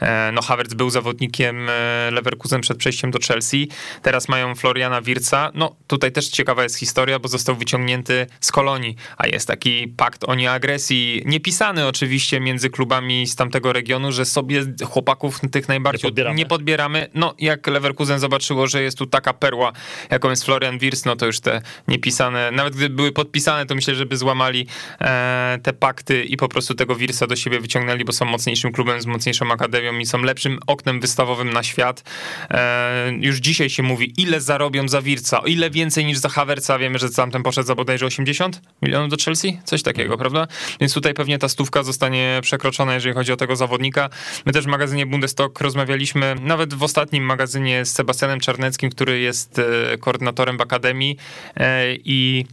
e, 0.01 0.31
no 0.33 0.43
Havertz 0.43 0.75
był 0.75 0.91
zawodnikiem 0.91 1.69
e, 1.69 2.11
Leverkusen 2.11 2.61
przed 2.61 2.79
przejściem 2.79 3.11
do 3.11 3.19
Chelsea. 3.29 3.69
Teraz 4.03 4.29
mają 4.29 4.55
Floriana 4.55 5.03
Wirca. 5.03 5.51
No 5.55 5.77
tutaj 5.87 6.13
też 6.13 6.29
ciekawa 6.29 6.63
jest 6.63 6.77
historia, 6.77 7.19
bo 7.19 7.29
został 7.29 7.57
wyciągnięty 7.57 8.27
z 8.41 8.53
kolonii, 8.53 8.97
a 9.17 9.27
jest 9.27 9.49
taki 9.49 9.89
pakt 9.89 10.25
o 10.25 10.35
nieagresji, 10.35 11.23
niepisany 11.27 11.87
oczywiście 11.87 12.41
między 12.41 12.71
klubami 12.71 13.27
z 13.27 13.37
tamtego 13.37 13.73
regionu, 13.73 14.13
że 14.13 14.25
sobie 14.25 14.63
chłopaków 14.85 15.41
tych 15.51 15.69
najbardziej 15.69 16.03
nie 16.03 16.11
podbieramy. 16.11 16.37
Nie 16.37 16.47
podbieramy. 16.47 17.09
No 17.15 17.35
jak 17.39 17.67
Leverkusen 17.67 18.19
zobaczyło, 18.19 18.67
że 18.67 18.83
jest 18.83 18.99
tu 18.99 19.07
taka 19.07 19.33
perła, 19.33 19.73
jaką 20.11 20.31
jest 20.31 20.45
Florian 20.45 20.79
Wirtz, 20.79 21.05
no 21.05 21.17
to 21.17 21.27
już 21.27 21.41
te 21.41 21.63
niepisane, 21.89 22.51
nawet 22.51 22.77
gdyby 22.77 22.97
były 22.97 23.13
podpisane, 23.13 23.67
to 23.67 23.75
myślę, 23.75 23.95
żeby 23.95 24.17
złamali 24.17 24.67
e, 25.01 25.59
te 25.63 25.73
pakty 25.73 26.25
i 26.25 26.37
po 26.37 26.49
prostu 26.49 26.75
tego 26.75 26.95
Wirsa 27.03 27.27
do 27.27 27.37
siebie 27.37 27.61
wyciągnęli, 27.61 28.05
bo 28.05 28.13
są 28.13 28.25
mocniejszym 28.25 28.73
klubem 28.73 29.03
z 29.03 29.07
mocniejszą 29.07 29.53
akademią 29.53 29.99
i 29.99 30.07
są 30.07 30.19
lepszym 30.19 30.59
oknem 30.67 31.01
wystawowym 31.01 31.53
na 31.53 31.63
świat. 31.63 32.03
E, 32.51 33.13
już 33.21 33.37
dzisiaj 33.37 33.71
się 33.71 33.83
mówi, 33.83 34.13
ile 34.17 34.41
zarobią 34.41 34.89
za 34.89 35.03
Wirca, 35.03 35.43
o 35.43 35.47
ile 35.47 35.71
więcej 35.71 36.05
niż 36.05 36.19
za 36.19 36.29
Havertza. 36.29 36.79
Wiemy, 36.79 36.99
że 36.99 37.11
tamten 37.11 37.43
poszedł 37.43 37.67
za 37.67 37.75
bodajże 37.75 38.07
80 38.07 38.61
milionów 38.83 39.11
do 39.11 39.17
Chelsea, 39.25 39.61
coś 39.65 39.83
takiego, 39.83 40.19
prawda? 40.19 40.47
Więc 40.81 40.95
tutaj 40.95 41.15
pewnie 41.15 41.39
ta 41.39 41.49
stówka 41.49 41.83
zostanie 41.83 42.39
przekroczona, 42.43 42.95
jeżeli 42.95 43.15
chodzi 43.15 43.33
o 43.33 43.37
tego 43.37 43.57
zawodnika. 43.57 44.11
My 44.47 44.53
też 44.53 44.65
w 44.65 44.69
magazynie 44.69 45.07
Bundestag 45.07 45.61
rozmawialiśmy, 45.61 46.37
nawet 46.41 46.75
w 46.75 46.83
ostatnim 46.83 47.25
magazynie 47.25 47.85
z 47.85 47.93
Sebastianem 47.93 48.41
Czarneckim, 48.41 48.91
który 48.91 49.21
jest 49.21 49.59
e, 49.59 49.99
koordynatorem 49.99 50.59
w 50.59 50.61
Akademii 50.61 51.17
e, 51.57 51.95
i 51.95 52.47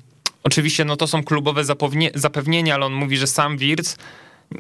Oczywiście 0.43 0.85
no 0.85 0.95
to 0.95 1.07
są 1.07 1.23
klubowe 1.23 1.63
zapewnienia, 2.15 2.75
ale 2.75 2.85
on 2.85 2.93
mówi, 2.93 3.17
że 3.17 3.27
sam 3.27 3.57
Wirtz 3.57 3.97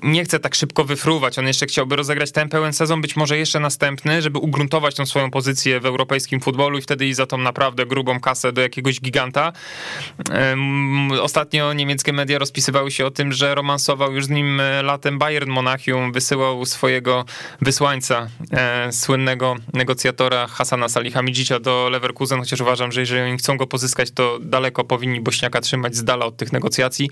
nie 0.03 0.23
chce 0.23 0.39
tak 0.39 0.55
szybko 0.55 0.83
wyfruwać. 0.83 1.39
On 1.39 1.47
jeszcze 1.47 1.65
chciałby 1.65 1.95
rozegrać 1.95 2.31
ten 2.31 2.49
pełen 2.49 2.73
sezon, 2.73 3.01
być 3.01 3.15
może 3.15 3.37
jeszcze 3.37 3.59
następny, 3.59 4.21
żeby 4.21 4.39
ugruntować 4.39 4.95
tą 4.95 5.05
swoją 5.05 5.31
pozycję 5.31 5.79
w 5.79 5.85
europejskim 5.85 6.41
futbolu 6.41 6.77
i 6.77 6.81
wtedy 6.81 7.07
i 7.07 7.13
za 7.13 7.25
tą 7.25 7.37
naprawdę 7.37 7.85
grubą 7.85 8.19
kasę 8.19 8.51
do 8.51 8.61
jakiegoś 8.61 9.01
giganta. 9.01 9.53
Ostatnio 11.21 11.73
niemieckie 11.73 12.13
media 12.13 12.39
rozpisywały 12.39 12.91
się 12.91 13.05
o 13.05 13.11
tym, 13.11 13.33
że 13.33 13.55
romansował 13.55 14.13
już 14.13 14.25
z 14.25 14.29
nim 14.29 14.59
e, 14.59 14.83
latem 14.83 15.19
Bayern 15.19 15.49
Monachium, 15.49 16.11
wysyłał 16.11 16.65
swojego 16.65 17.25
wysłańca, 17.61 18.27
e, 18.51 18.91
słynnego 18.91 19.55
negocjatora 19.73 20.47
Hasana 20.47 20.89
Salihamidzicia 20.89 21.59
do 21.59 21.89
Leverkusen, 21.89 22.39
chociaż 22.39 22.61
uważam, 22.61 22.91
że 22.91 22.99
jeżeli 22.99 23.21
oni 23.21 23.37
chcą 23.37 23.57
go 23.57 23.67
pozyskać, 23.67 24.11
to 24.11 24.39
daleko 24.41 24.83
powinni 24.83 25.21
Bośniaka 25.21 25.61
trzymać 25.61 25.95
z 25.95 26.03
dala 26.03 26.25
od 26.25 26.37
tych 26.37 26.53
negocjacji. 26.53 27.09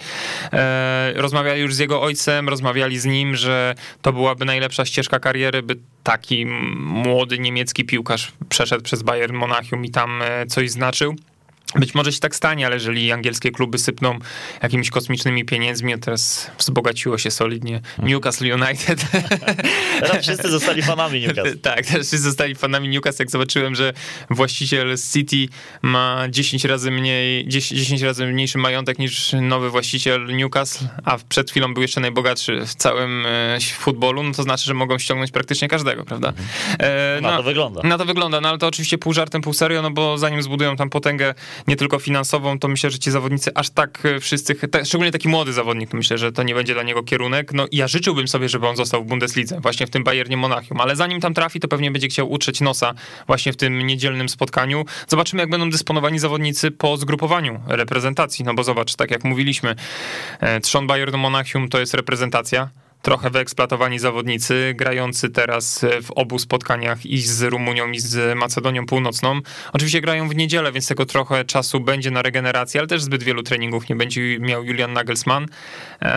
E, 0.54 1.14
rozmawiali 1.16 1.62
już 1.62 1.76
z 1.76 1.80
jego 1.80 2.02
ojcem, 2.02 2.50
rozmawiali 2.50 2.67
rozmawiali 2.68 3.00
z 3.00 3.06
nim, 3.06 3.36
że 3.36 3.76
to 4.02 4.14
byłaby 4.14 4.46
najlepsza 4.46 4.86
ścieżka 4.86 5.20
kariery, 5.20 5.64
by 5.64 5.76
taki 6.04 6.46
młody 6.80 7.40
niemiecki 7.40 7.86
piłkarz 7.86 8.32
przeszedł 8.50 8.84
przez 8.84 9.04
Bayern 9.04 9.36
Monachium 9.36 9.86
i 9.86 9.90
tam 9.90 10.22
e, 10.22 10.46
coś 10.46 10.72
znaczył. 10.72 11.16
Być 11.76 11.96
może 11.96 12.12
się 12.12 12.20
tak 12.20 12.36
stanie, 12.36 12.66
ale 12.66 12.76
jeżeli 12.76 13.12
angielskie 13.12 13.52
kluby 13.52 13.78
sypną 13.78 14.20
jakimiś 14.64 14.90
kosmicznymi 14.90 15.46
pieniędzmi, 15.46 15.94
to 15.94 16.00
teraz 16.00 16.52
wzbogaciło 16.58 17.18
się 17.18 17.32
solidnie 17.32 17.82
Newcastle 18.00 18.54
United. 18.54 19.06
Teraz 20.00 20.22
wszyscy 20.22 20.50
zostali 20.50 20.82
fanami 20.82 21.22
Newcastle. 21.22 21.60
tak, 21.72 21.86
teraz 21.86 22.08
wszyscy 22.08 22.20
zostali 22.20 22.56
fanami 22.56 22.90
Newcastle. 22.90 23.24
Jak 23.24 23.32
zobaczyłem, 23.32 23.76
że 23.76 23.94
właściciel 24.30 24.96
City 25.14 25.54
ma 25.82 26.26
10 26.30 26.66
razy 26.66 26.92
mniej, 26.92 27.48
10 27.48 28.02
razy 28.02 28.26
mniejszy 28.26 28.58
majątek 28.58 29.00
niż 29.00 29.34
nowy 29.42 29.70
właściciel 29.70 30.26
Newcastle, 30.26 30.86
a 31.06 31.18
przed 31.30 31.52
chwilą 31.52 31.74
był 31.74 31.82
jeszcze 31.82 32.02
najbogatszy 32.02 32.66
w 32.66 32.76
całym 32.76 33.26
e, 33.26 33.60
futbolu, 33.78 34.24
no 34.24 34.34
to 34.34 34.44
znaczy, 34.44 34.66
że 34.66 34.74
mogą 34.74 34.98
ściągnąć 34.98 35.32
praktycznie 35.32 35.68
każdego, 35.68 36.06
prawda? 36.06 36.34
E, 36.80 37.20
no, 37.22 37.32
na 37.32 37.38
to 37.38 37.44
wygląda. 37.44 37.82
Na 37.84 37.98
to 37.98 38.06
wygląda, 38.06 38.42
no 38.42 38.50
ale 38.50 38.58
to 38.58 38.68
oczywiście 38.68 38.98
pół 38.98 39.14
żartem, 39.14 39.42
pół 39.42 39.54
serio, 39.54 39.82
no 39.82 39.92
bo 39.92 40.18
zanim 40.18 40.44
zbudują 40.44 40.76
tam 40.76 40.90
potęgę 40.90 41.34
nie 41.68 41.76
tylko 41.76 42.00
finansową, 42.00 42.60
to 42.60 42.68
myślę, 42.68 42.90
że 42.90 43.00
ci 43.00 43.12
zawodnicy 43.12 43.52
aż 43.56 43.70
tak 43.70 44.06
e, 44.06 44.20
wszyscy, 44.20 44.56
szczególnie 44.84 45.12
taki 45.12 45.30
młody 45.30 45.54
zawodnik, 45.54 45.94
myślę, 45.94 46.18
że 46.18 46.32
to 46.32 46.44
nie 46.44 46.56
będzie 46.56 46.74
dla 46.74 46.84
niego 46.84 47.04
kierunek. 47.04 47.54
No 47.54 47.66
ja 47.72 47.88
życzyłbym 47.88 48.28
sobie, 48.28 48.50
żeby 48.50 48.68
on 48.68 48.76
został 48.76 49.04
w 49.04 49.08
Bundeslidze, 49.08 49.60
właśnie 49.60 49.88
w 49.88 49.90
tym 49.90 50.04
Bayernie 50.04 50.38
Monachium, 50.38 50.82
ale 50.82 50.96
zanim 50.96 51.22
tam 51.22 51.34
trafi, 51.34 51.60
to 51.60 51.68
pewnie 51.68 51.92
będzie 51.92 52.08
chciał 52.08 52.32
utrzeć 52.32 52.62
nosa 52.62 52.94
właśnie 53.28 53.54
w 53.54 53.58
tym 53.58 53.88
niedzielnym 53.88 54.30
spotkaniu. 54.30 54.86
Zobaczymy, 55.08 55.42
jak 55.42 55.50
będą 55.50 55.70
dysponowani 55.70 56.20
zawodnicy 56.20 56.72
po 56.72 56.98
zgrupowaniu 56.98 57.60
reprezentacji, 57.68 58.46
no 58.46 58.54
bo 58.54 58.64
zobacz, 58.64 58.96
tak 58.96 59.12
jak 59.12 59.24
mówiliśmy, 59.24 59.76
e, 60.40 60.60
trzon 60.60 60.88
Bayern 60.88 61.18
Monachium 61.18 61.70
to 61.70 61.80
jest 61.80 61.94
reprezentacja, 61.94 62.70
trochę 63.08 63.30
wyeksploatowani 63.30 64.00
zawodnicy, 64.00 64.74
grający 64.76 65.30
teraz 65.30 65.86
w 66.04 66.12
obu 66.12 66.40
spotkaniach 66.40 67.06
i 67.06 67.22
z 67.22 67.42
Rumunią, 67.42 67.92
i 67.92 68.00
z 68.00 68.38
Macedonią 68.38 68.86
Północną. 68.86 69.42
Oczywiście 69.74 70.02
grają 70.02 70.30
w 70.30 70.36
niedzielę, 70.36 70.72
więc 70.72 70.88
tego 70.88 71.06
trochę 71.06 71.46
czasu 71.46 71.80
będzie 71.80 72.12
na 72.12 72.22
regenerację, 72.22 72.82
ale 72.82 72.88
też 72.88 73.02
zbyt 73.02 73.24
wielu 73.24 73.44
treningów 73.44 73.90
nie 73.90 73.96
będzie 73.96 74.40
miał 74.40 74.64
Julian 74.64 74.94
Nagelsmann, 74.94 75.46
e, 76.02 76.08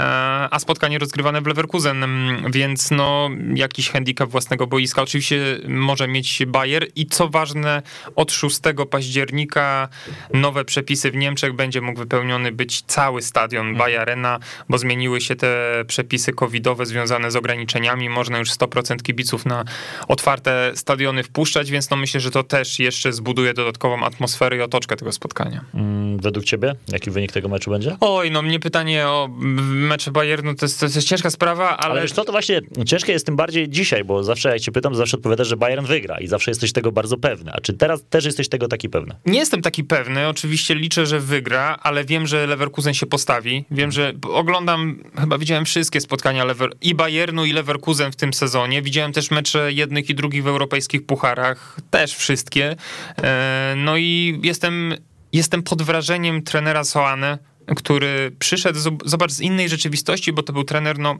a 0.51 0.59
spotkanie 0.59 0.99
rozgrywane 0.99 1.41
w 1.41 1.47
Leverkusen, 1.47 2.05
więc 2.53 2.91
no 2.91 3.31
jakiś 3.55 3.91
handicap 3.91 4.31
własnego 4.31 4.67
boiska. 4.67 5.03
Oczywiście 5.03 5.59
może 5.69 6.09
mieć 6.09 6.43
Bayer 6.47 6.87
i 6.97 7.07
co 7.07 7.29
ważne, 7.29 7.83
od 8.17 8.33
6 8.33 8.61
października 8.91 9.89
nowe 10.35 10.65
przepisy 10.65 11.11
w 11.11 11.17
Niemczech 11.17 11.53
będzie 11.53 11.81
mógł 11.81 11.99
wypełniony 11.99 12.53
być 12.53 12.83
cały 12.83 13.23
stadion 13.23 13.67
mhm. 13.67 13.79
Bayer 13.79 14.01
Arena, 14.01 14.39
bo 14.69 14.79
zmieniły 14.79 15.21
się 15.21 15.37
te 15.37 15.85
przepisy 15.87 16.33
covidowe 16.33 16.80
związane 16.87 17.31
z 17.31 17.37
ograniczeniami. 17.37 18.09
Można 18.09 18.39
już 18.39 18.51
100% 18.51 19.03
kibiców 19.03 19.47
na 19.47 19.65
otwarte 20.09 20.73
stadiony 20.75 21.23
wpuszczać, 21.23 21.71
więc 21.71 21.91
no 21.91 21.97
myślę, 21.97 22.21
że 22.21 22.31
to 22.31 22.43
też 22.43 22.79
jeszcze 22.79 23.13
zbuduje 23.13 23.55
dodatkową 23.55 24.05
atmosferę 24.05 24.57
i 24.57 24.61
otoczkę 24.61 24.97
tego 24.97 25.13
spotkania. 25.13 25.65
Mm, 25.75 26.19
według 26.19 26.45
ciebie? 26.45 26.75
Jaki 26.89 27.11
wynik 27.11 27.33
tego 27.33 27.49
meczu 27.49 27.71
będzie? 27.71 27.97
Oj, 28.01 28.31
no 28.31 28.43
mnie 28.43 28.61
pytanie 28.61 29.07
o 29.07 29.29
mecze 29.71 30.11
Bayernu 30.11 30.55
to 30.55 30.67
jest, 30.67 30.81
to 30.81 30.87
jest 30.87 31.09
ciężka 31.09 31.31
sprawa, 31.31 31.77
ale... 31.77 31.93
Ale 31.93 32.03
wiesz 32.03 32.13
co, 32.13 32.25
to 32.25 32.33
właśnie 32.33 32.61
ciężkie 32.87 33.13
jest 33.13 33.27
tym 33.27 33.37
bardziej 33.37 33.69
dzisiaj, 33.69 34.05
bo 34.05 34.25
zawsze 34.25 34.49
jak 34.49 34.61
cię 34.61 34.73
pytam, 34.73 34.95
zawsze 34.95 35.17
odpowiadasz, 35.17 35.49
że 35.49 35.57
Bayern 35.57 35.87
wygra 35.87 36.19
i 36.19 36.27
zawsze 36.27 36.51
jesteś 36.51 36.73
tego 36.73 36.93
bardzo 36.93 37.17
pewny. 37.17 37.53
A 37.53 37.61
czy 37.61 37.73
teraz 37.73 38.05
też 38.11 38.25
jesteś 38.25 38.49
tego 38.49 38.69
taki 38.69 38.89
pewny? 38.89 39.15
Nie 39.27 39.39
jestem 39.39 39.63
taki 39.63 39.85
pewny, 39.85 40.29
oczywiście 40.29 40.75
liczę, 40.75 41.07
że 41.07 41.21
wygra, 41.21 41.79
ale 41.83 42.05
wiem, 42.05 42.27
że 42.27 42.47
Leverkusen 42.47 42.95
się 42.95 43.07
postawi. 43.07 43.65
Wiem, 43.71 43.93
że 43.93 44.13
oglądam, 44.33 45.03
chyba 45.19 45.39
widziałem 45.39 45.65
wszystkie 45.65 46.01
spotkania 46.01 46.45
Lever 46.61 46.77
i 46.81 46.95
Bayernu, 46.95 47.45
i 47.45 47.53
Leverkusen 47.53 48.13
w 48.13 48.17
tym 48.17 48.35
sezonie. 48.35 48.83
Widziałem 48.83 49.13
też 49.13 49.31
mecze 49.31 49.73
jednych 49.73 50.11
i 50.11 50.15
drugich 50.15 50.43
w 50.43 50.47
europejskich 50.47 51.07
pucharach, 51.07 51.77
też 51.91 52.15
wszystkie. 52.15 52.77
E, 53.23 53.75
no 53.77 53.97
i 53.97 54.41
jestem, 54.43 54.95
jestem 55.33 55.63
pod 55.63 55.83
wrażeniem 55.83 56.43
trenera 56.43 56.85
Soane, 56.85 57.39
który 57.77 58.33
przyszedł, 58.39 58.79
zobacz, 59.05 59.31
z 59.31 59.41
innej 59.41 59.69
rzeczywistości, 59.69 60.33
bo 60.33 60.43
to 60.43 60.53
był 60.53 60.65
trener, 60.65 60.99
no, 60.99 61.19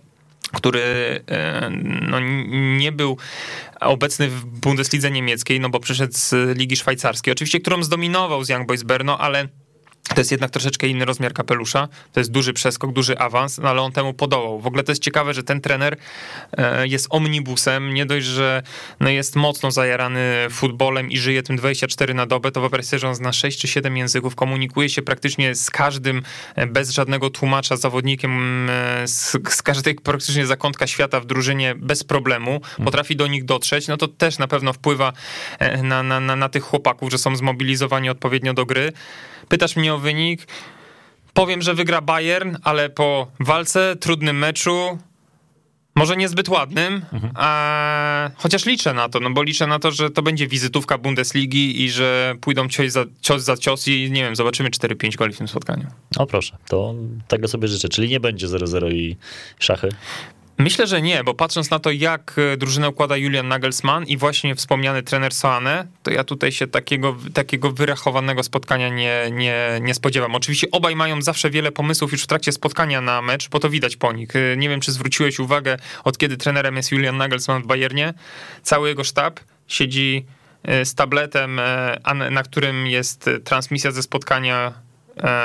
który 0.53 0.81
e, 1.29 1.71
no, 2.09 2.21
nie 2.79 2.93
był 2.93 3.17
obecny 3.81 4.29
w 4.29 4.45
Bundeslidze 4.45 5.11
niemieckiej, 5.11 5.61
no 5.61 5.69
bo 5.69 5.81
przyszedł 5.81 6.13
z 6.17 6.59
Ligi 6.59 6.77
Szwajcarskiej, 6.77 7.33
oczywiście, 7.33 7.61
którą 7.61 7.83
zdominował 7.83 8.45
z 8.45 8.49
Young 8.49 8.67
Boys 8.67 8.83
Berno, 8.83 9.19
ale 9.19 9.49
to 10.15 10.21
jest 10.21 10.31
jednak 10.31 10.51
troszeczkę 10.51 10.87
inny 10.87 11.05
rozmiar 11.05 11.33
kapelusza. 11.33 11.89
To 12.13 12.21
jest 12.21 12.31
duży 12.31 12.53
przeskok, 12.53 12.93
duży 12.93 13.19
awans, 13.19 13.59
no 13.59 13.69
ale 13.69 13.83
on 13.83 13.93
temu 13.93 14.15
podołał. 14.15 14.61
W 14.61 14.67
ogóle 14.67 14.83
to 14.83 14.93
jest 14.93 15.03
ciekawe, 15.03 15.35
że 15.35 15.43
ten 15.43 15.61
trener 15.61 15.97
e, 16.53 16.89
jest 16.89 17.07
omnibusem. 17.11 17.95
Nie 17.95 18.07
dość, 18.07 18.27
że 18.27 18.63
no 19.01 19.09
jest 19.09 19.37
mocno 19.37 19.71
zajarany 19.71 20.47
futbolem 20.51 21.11
i 21.11 21.19
żyje 21.19 21.43
tym 21.43 21.57
24 21.57 22.15
na 22.15 22.27
dobę, 22.27 22.53
to 22.53 22.61
wyobraź 22.61 22.87
sobie, 22.87 23.01
że 23.01 23.09
on 23.09 23.15
zna 23.15 23.33
6 23.33 23.61
czy 23.61 23.69
7 23.69 23.97
języków, 23.97 24.35
komunikuje 24.35 24.89
się 24.89 25.03
praktycznie 25.03 25.55
z 25.55 25.71
każdym 25.71 26.23
e, 26.55 26.67
bez 26.67 26.91
żadnego 26.91 27.31
tłumacza, 27.31 27.77
zawodnikiem 27.77 28.67
e, 28.71 29.09
z, 29.09 29.37
z 29.49 29.63
każdej 29.63 29.95
praktycznie 29.95 30.47
zakątka 30.47 30.87
świata 30.87 31.21
w 31.21 31.27
drużynie 31.27 31.75
bez 31.75 32.05
problemu. 32.05 32.55
Mhm. 32.55 32.85
Potrafi 32.85 33.17
do 33.17 33.27
nich 33.27 33.45
dotrzeć. 33.45 33.89
No 33.89 33.97
to 33.97 34.09
też 34.09 34.39
na 34.39 34.49
pewno 34.49 34.73
wpływa 34.73 35.13
na, 35.83 36.03
na, 36.03 36.21
na, 36.21 36.37
na 36.37 36.49
tych 36.49 36.63
chłopaków, 36.63 37.11
że 37.11 37.19
są 37.19 37.37
zmobilizowani 37.37 38.11
odpowiednio 38.11 38.55
do 38.55 38.67
gry. 38.67 38.93
Pytasz 39.51 39.77
mnie 39.77 39.95
o 39.95 39.99
wynik. 39.99 40.47
Powiem, 41.35 41.63
że 41.63 41.75
wygra 41.75 42.01
Bayern, 42.01 42.57
ale 42.63 42.91
po 42.91 43.27
walce, 43.41 43.97
trudnym 43.97 44.39
meczu 44.39 44.99
Może 45.95 46.17
niezbyt 46.17 46.49
ładnym, 46.49 46.95
mhm. 47.13 47.33
a, 47.35 48.31
chociaż 48.37 48.67
liczę 48.67 48.95
na 48.95 49.09
to, 49.09 49.21
no 49.21 49.31
bo 49.31 49.43
liczę 49.43 49.67
na 49.67 49.79
to, 49.79 49.91
że 49.91 50.11
to 50.11 50.23
będzie 50.23 50.47
wizytówka 50.47 50.99
Bundesligi 50.99 51.83
i 51.83 51.91
że 51.91 52.35
pójdą 52.41 52.69
cios 52.69 52.93
za 52.93 53.05
cios, 53.21 53.43
za 53.43 53.57
cios 53.57 53.89
i 53.89 54.11
nie 54.11 54.23
wiem, 54.23 54.37
zobaczymy 54.37 54.71
4-5 54.71 55.17
goli 55.17 55.33
w 55.33 55.39
tym 55.39 55.49
spotkaniu. 55.49 55.87
O 56.17 56.27
proszę, 56.27 56.57
to 56.69 56.95
tego 57.29 57.49
sobie 57.49 57.69
życzę, 57.69 57.89
czyli 57.89 58.09
nie 58.09 58.21
będzie 58.21 58.47
0-0 58.47 58.93
i 58.93 59.17
szachy. 59.59 59.89
Myślę, 60.61 60.87
że 60.87 61.03
nie, 61.03 61.25
bo 61.25 61.35
patrząc 61.35 61.71
na 61.71 61.79
to, 61.79 61.91
jak 61.91 62.35
e, 62.53 62.57
drużynę 62.57 62.89
układa 62.89 63.17
Julian 63.17 63.49
Nagelsmann 63.49 64.05
i 64.05 64.17
właśnie 64.17 64.55
wspomniany 64.55 65.03
trener 65.03 65.35
Soane, 65.35 65.87
to 66.03 66.11
ja 66.11 66.25
tutaj 66.25 66.53
się 66.53 66.67
takiego, 66.67 67.17
takiego 67.35 67.73
wyrachowanego 67.73 68.43
spotkania 68.43 68.89
nie, 68.89 69.31
nie, 69.33 69.79
nie 69.83 69.95
spodziewam. 69.95 70.35
Oczywiście 70.35 70.71
obaj 70.71 70.97
mają 70.97 71.23
zawsze 71.23 71.51
wiele 71.51 71.73
pomysłów 71.73 72.13
już 72.13 72.23
w 72.23 72.27
trakcie 72.27 72.53
spotkania 72.53 73.01
na 73.01 73.23
mecz, 73.23 73.49
bo 73.49 73.61
to 73.61 73.71
widać 73.71 73.97
po 73.97 74.13
nich. 74.13 74.37
E, 74.37 74.57
nie 74.57 74.69
wiem, 74.69 74.81
czy 74.81 74.93
zwróciłeś 74.93 75.39
uwagę, 75.39 75.77
od 76.05 76.19
kiedy 76.19 76.37
trenerem 76.37 76.77
jest 76.77 76.93
Julian 76.93 77.17
Nagelsmann 77.17 77.63
w 77.63 77.67
Bayernie, 77.67 78.15
cały 78.63 78.89
jego 78.89 79.05
sztab 79.05 79.41
siedzi 79.69 80.27
e, 80.63 80.85
z 80.85 80.95
tabletem, 80.95 81.61
na 82.31 82.43
którym 82.43 82.87
jest 82.87 83.31
transmisja 83.45 83.91
ze 83.91 84.03
spotkania 84.03 84.73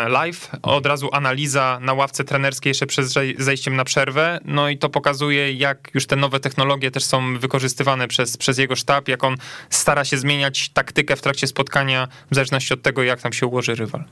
live, 0.08 0.50
od 0.62 0.86
razu 0.86 1.10
analiza 1.12 1.80
na 1.82 1.94
ławce 1.94 2.24
trenerskiej 2.24 2.70
jeszcze 2.70 2.86
przed 2.86 3.08
zejściem 3.38 3.76
na 3.76 3.84
przerwę, 3.84 4.40
no 4.46 4.70
i 4.70 4.78
to 4.78 4.90
pokazuje, 4.90 5.54
jak 5.54 5.92
już 5.94 6.06
te 6.06 6.16
nowe 6.16 6.40
technologie 6.40 6.92
też 6.92 7.04
są 7.04 7.38
wykorzystywane 7.40 8.08
przez, 8.08 8.38
przez 8.38 8.58
jego 8.58 8.76
sztab, 8.76 9.08
jak 9.08 9.24
on 9.24 9.36
stara 9.70 10.06
się 10.06 10.18
zmieniać 10.18 10.70
taktykę 10.70 11.16
w 11.16 11.22
trakcie 11.22 11.48
spotkania, 11.48 12.08
w 12.32 12.36
zależności 12.36 12.74
od 12.74 12.82
tego, 12.82 13.04
jak 13.04 13.22
tam 13.22 13.34
się 13.34 13.48
ułoży 13.48 13.76
rywal. 13.76 14.04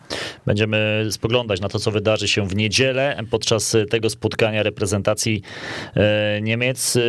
Będziemy 0.45 1.07
spoglądać 1.11 1.61
na 1.61 1.69
to, 1.69 1.79
co 1.79 1.91
wydarzy 1.91 2.27
się 2.27 2.47
w 2.47 2.55
niedzielę 2.55 3.23
podczas 3.31 3.75
tego 3.89 4.09
spotkania 4.09 4.63
reprezentacji 4.63 5.41
e, 5.95 6.41
Niemiec, 6.41 6.95
e, 6.95 6.99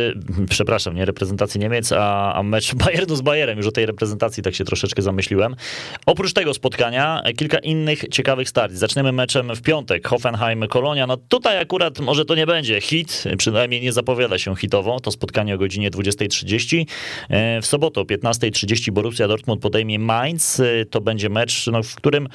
przepraszam, 0.49 0.95
nie 0.95 1.05
reprezentacji 1.05 1.59
Niemiec, 1.59 1.91
a, 1.91 2.33
a 2.33 2.43
mecz 2.43 2.75
Bayernu 2.75 3.15
z 3.15 3.21
Bayerem, 3.21 3.57
już 3.57 3.67
o 3.67 3.71
tej 3.71 3.85
reprezentacji 3.85 4.43
tak 4.43 4.55
się 4.55 4.65
troszeczkę 4.65 5.01
zamyśliłem. 5.01 5.55
Oprócz 6.05 6.33
tego 6.33 6.53
spotkania 6.53 7.23
kilka 7.37 7.57
innych 7.57 8.07
ciekawych 8.11 8.44
start. 8.49 8.73
Zaczniemy 8.73 9.11
meczem 9.11 9.55
w 9.55 9.61
piątek, 9.61 10.07
Hoffenheim-Kolonia. 10.07 11.07
No 11.07 11.17
tutaj 11.17 11.59
akurat 11.59 11.99
może 11.99 12.25
to 12.25 12.35
nie 12.35 12.45
będzie 12.45 12.81
hit, 12.81 13.23
przynajmniej 13.37 13.81
nie 13.81 13.93
zapowiada 13.93 14.37
się 14.37 14.55
hitowo. 14.55 14.99
To 14.99 15.11
spotkanie 15.11 15.55
o 15.55 15.57
godzinie 15.57 15.91
20.30. 15.91 16.85
E, 17.29 17.61
w 17.61 17.65
sobotę 17.65 18.01
o 18.01 18.03
15.30 18.03 18.91
Borussia 18.91 19.27
Dortmund 19.27 19.61
podejmie 19.61 19.99
Mainz. 19.99 20.59
E, 20.59 20.85
to 20.85 21.01
będzie 21.01 21.29
mecz, 21.29 21.67
no, 21.67 21.83
w 21.83 21.95
którym 21.95 22.27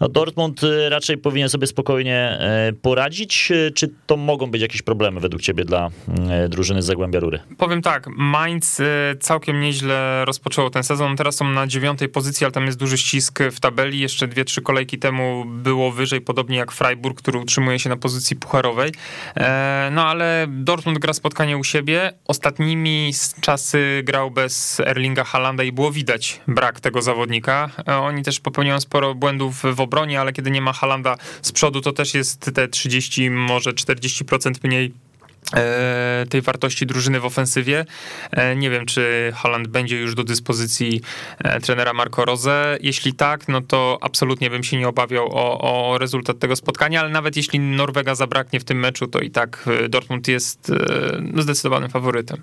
no, 0.00 0.08
Dortmund 0.08 0.64
e, 0.64 0.88
raczej 0.88 1.18
powinien 1.18 1.48
sobie 1.48 1.66
spokojnie 1.66 2.38
poradzić. 2.82 3.52
Czy 3.74 3.90
to 4.06 4.16
mogą 4.16 4.50
być 4.50 4.62
jakieś 4.62 4.82
problemy 4.82 5.20
według 5.20 5.42
ciebie 5.42 5.64
dla 5.64 5.90
drużyny 6.48 6.82
z 6.82 6.86
Zagłębia 6.86 7.20
Rury? 7.20 7.38
Powiem 7.58 7.82
tak, 7.82 8.06
Mainz 8.16 8.80
całkiem 9.20 9.60
nieźle 9.60 10.24
rozpoczęło 10.24 10.70
ten 10.70 10.82
sezon. 10.82 11.16
Teraz 11.16 11.36
są 11.36 11.48
na 11.48 11.66
dziewiątej 11.66 12.08
pozycji, 12.08 12.44
ale 12.44 12.52
tam 12.52 12.66
jest 12.66 12.78
duży 12.78 12.98
ścisk 12.98 13.38
w 13.52 13.60
tabeli. 13.60 14.00
Jeszcze 14.00 14.28
dwie, 14.28 14.44
trzy 14.44 14.62
kolejki 14.62 14.98
temu 14.98 15.45
było 15.46 15.92
wyżej, 15.92 16.20
podobnie 16.20 16.56
jak 16.56 16.72
Freiburg, 16.72 17.18
który 17.18 17.38
utrzymuje 17.38 17.78
się 17.78 17.88
na 17.88 17.96
pozycji 17.96 18.36
pucharowej. 18.36 18.92
E, 19.36 19.88
no 19.92 20.06
ale 20.06 20.46
Dortmund 20.48 20.98
gra 20.98 21.12
spotkanie 21.12 21.58
u 21.58 21.64
siebie. 21.64 22.12
Ostatnimi 22.24 23.12
czasy 23.40 24.02
grał 24.04 24.30
bez 24.30 24.80
Erlinga 24.80 25.24
Halanda 25.24 25.64
i 25.64 25.72
było 25.72 25.92
widać 25.92 26.40
brak 26.48 26.80
tego 26.80 27.02
zawodnika. 27.02 27.70
E, 27.88 27.96
oni 27.96 28.22
też 28.22 28.40
popełniają 28.40 28.80
sporo 28.80 29.14
błędów 29.14 29.62
w 29.74 29.80
obronie, 29.80 30.20
ale 30.20 30.32
kiedy 30.32 30.50
nie 30.50 30.60
ma 30.60 30.72
Halanda 30.72 31.16
z 31.42 31.52
przodu, 31.52 31.80
to 31.80 31.92
też 31.92 32.14
jest 32.14 32.50
te 32.54 32.68
30, 32.68 33.30
może 33.30 33.70
40% 33.72 34.54
mniej 34.64 35.05
tej 36.28 36.42
wartości 36.42 36.86
drużyny 36.86 37.20
w 37.20 37.24
ofensywie. 37.24 37.84
E, 38.30 38.56
nie 38.56 38.70
wiem, 38.70 38.86
czy 38.86 39.32
Holland 39.36 39.68
będzie 39.68 40.00
już 40.00 40.14
do 40.14 40.24
dyspozycji 40.24 41.00
e, 41.38 41.60
trenera 41.60 41.92
Marco 41.92 42.24
Rose. 42.24 42.78
Jeśli 42.80 43.12
tak, 43.12 43.48
no 43.48 43.60
to 43.60 43.98
absolutnie 44.00 44.50
bym 44.50 44.64
się 44.64 44.76
nie 44.76 44.88
obawiał 44.88 45.28
o, 45.32 45.60
o 45.92 45.98
rezultat 45.98 46.38
tego 46.38 46.56
spotkania, 46.56 47.00
ale 47.00 47.08
nawet 47.08 47.36
jeśli 47.36 47.60
Norwega 47.60 48.14
zabraknie 48.14 48.60
w 48.60 48.64
tym 48.64 48.78
meczu, 48.78 49.06
to 49.06 49.20
i 49.20 49.30
tak 49.30 49.68
Dortmund 49.88 50.28
jest 50.28 50.72
zdecydowanym 51.38 51.90
faworytem. 51.90 52.42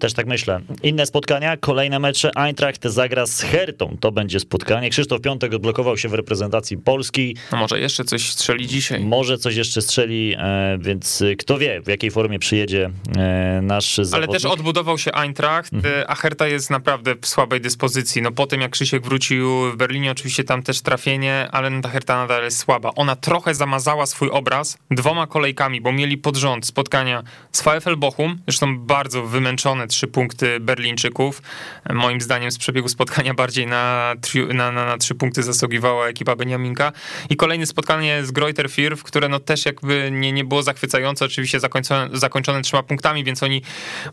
Też 0.00 0.12
tak 0.12 0.26
myślę. 0.26 0.60
Inne 0.82 1.06
spotkania, 1.06 1.56
kolejne 1.56 1.98
mecze. 1.98 2.30
Eintracht 2.34 2.84
zagra 2.84 3.26
z 3.26 3.40
Hertą. 3.40 3.96
To 4.00 4.12
będzie 4.12 4.40
spotkanie. 4.40 4.90
Krzysztof 4.90 5.20
Piątek 5.20 5.54
odblokował 5.54 5.96
się 5.96 6.08
w 6.08 6.14
reprezentacji 6.14 6.78
Polski. 6.78 7.36
No 7.52 7.58
może 7.58 7.80
jeszcze 7.80 8.04
coś 8.04 8.30
strzeli 8.30 8.66
dzisiaj. 8.66 9.00
Może 9.00 9.38
coś 9.38 9.56
jeszcze 9.56 9.82
strzeli, 9.82 10.36
więc 10.78 11.22
kto 11.38 11.58
wie, 11.58 11.80
w 11.82 11.88
jakiej 11.88 12.10
formie 12.10 12.38
przyjedzie 12.38 12.90
e, 13.16 13.60
nasz 13.62 13.96
zawodnik. 13.96 14.14
Ale 14.14 14.40
też 14.40 14.44
odbudował 14.44 14.98
się 14.98 15.12
Eintracht, 15.12 15.72
mhm. 15.72 16.04
a 16.08 16.14
Herta 16.14 16.46
jest 16.46 16.70
naprawdę 16.70 17.14
w 17.20 17.26
słabej 17.26 17.60
dyspozycji. 17.60 18.22
No 18.22 18.32
po 18.32 18.46
tym 18.46 18.60
jak 18.60 18.70
Krzysiek 18.70 19.04
wrócił 19.04 19.72
w 19.72 19.76
Berlinie, 19.76 20.10
oczywiście 20.10 20.44
tam 20.44 20.62
też 20.62 20.80
trafienie, 20.80 21.48
ale 21.52 21.82
ta 21.82 21.88
Herta 21.88 22.16
nadal 22.16 22.42
jest 22.42 22.58
słaba. 22.58 22.90
Ona 22.96 23.16
trochę 23.16 23.54
zamazała 23.54 24.06
swój 24.06 24.30
obraz 24.30 24.78
dwoma 24.90 25.26
kolejkami, 25.26 25.80
bo 25.80 25.92
mieli 25.92 26.18
pod 26.18 26.36
rząd 26.36 26.66
spotkania 26.66 27.22
z 27.52 27.62
VfL 27.62 27.96
Bochum, 27.96 28.38
zresztą 28.46 28.78
bardzo 28.78 29.26
wymęczone 29.38 29.86
trzy 29.86 30.06
punkty 30.06 30.60
Berlińczyków. 30.60 31.42
Moim 31.92 32.20
zdaniem 32.20 32.50
z 32.50 32.58
przebiegu 32.58 32.88
spotkania 32.88 33.34
bardziej 33.34 33.66
na, 33.66 34.14
na, 34.54 34.72
na, 34.72 34.86
na 34.86 34.98
trzy 34.98 35.14
punkty 35.14 35.42
zasługiwała 35.42 36.08
ekipa 36.08 36.36
Beniaminka. 36.36 36.92
I 37.30 37.36
kolejne 37.36 37.66
spotkanie 37.66 38.24
z 38.24 38.30
Greuter 38.30 38.70
Firth, 38.70 39.02
które 39.02 39.28
no 39.28 39.40
też 39.40 39.66
jakby 39.66 40.10
nie, 40.12 40.32
nie 40.32 40.44
było 40.44 40.62
zachwycające, 40.62 41.24
oczywiście 41.24 41.60
zakończone 41.60 42.08
zakończone 42.12 42.62
trzema 42.62 42.82
punktami, 42.82 43.24
więc 43.24 43.42
oni 43.42 43.62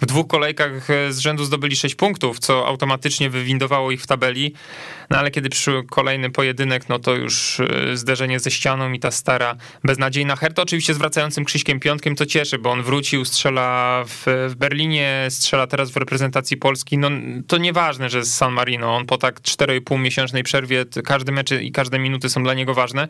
w 0.02 0.06
dwóch 0.06 0.28
kolejkach 0.28 0.90
e, 0.90 1.14
z 1.14 1.20
rzędu 1.20 1.46
zdobyli 1.46 1.76
sześć 1.76 1.96
punktów, 1.96 2.40
co 2.40 2.68
automatycznie 2.68 3.30
wywindowało 3.30 3.92
ich 3.92 4.02
w 4.02 4.08
tabeli. 4.08 4.54
No 5.10 5.18
ale 5.18 5.32
kiedy 5.32 5.50
przyszły 5.50 5.84
kolejny 5.88 6.30
pojedynek, 6.30 6.90
no 6.90 7.00
to 7.00 7.16
już 7.16 7.60
e, 7.60 7.98
zderzenie 7.98 8.40
ze 8.40 8.52
ścianą 8.52 8.92
i 8.92 9.00
ta 9.00 9.12
stara 9.12 9.56
beznadziejna 9.84 10.36
Herta, 10.36 10.62
oczywiście 10.62 10.94
z 10.94 10.98
wracającym 10.98 11.46
Krzyśkiem 11.46 11.80
Piątkiem 11.80 12.16
to 12.16 12.26
cieszy, 12.26 12.58
bo 12.58 12.72
on 12.72 12.84
wrócił, 12.84 13.26
strzela 13.26 14.04
w, 14.08 14.24
w 14.50 14.56
Berlinie, 14.56 15.15
strzela 15.30 15.68
teraz 15.68 15.92
w 15.92 15.98
reprezentacji 15.98 16.58
Polski. 16.58 16.98
No 16.98 17.10
to 17.48 17.58
nieważne, 17.58 18.10
że 18.10 18.26
z 18.26 18.36
San 18.36 18.54
Marino, 18.54 18.96
on 18.96 19.06
po 19.06 19.18
tak 19.18 19.42
4,5 19.42 20.00
miesięcznej 20.00 20.44
przerwie, 20.44 20.86
każdy 21.06 21.32
mecz 21.32 21.52
i 21.52 21.72
każde 21.72 22.00
minuty 22.00 22.30
są 22.30 22.44
dla 22.44 22.54
niego 22.54 22.74
ważne. 22.74 23.08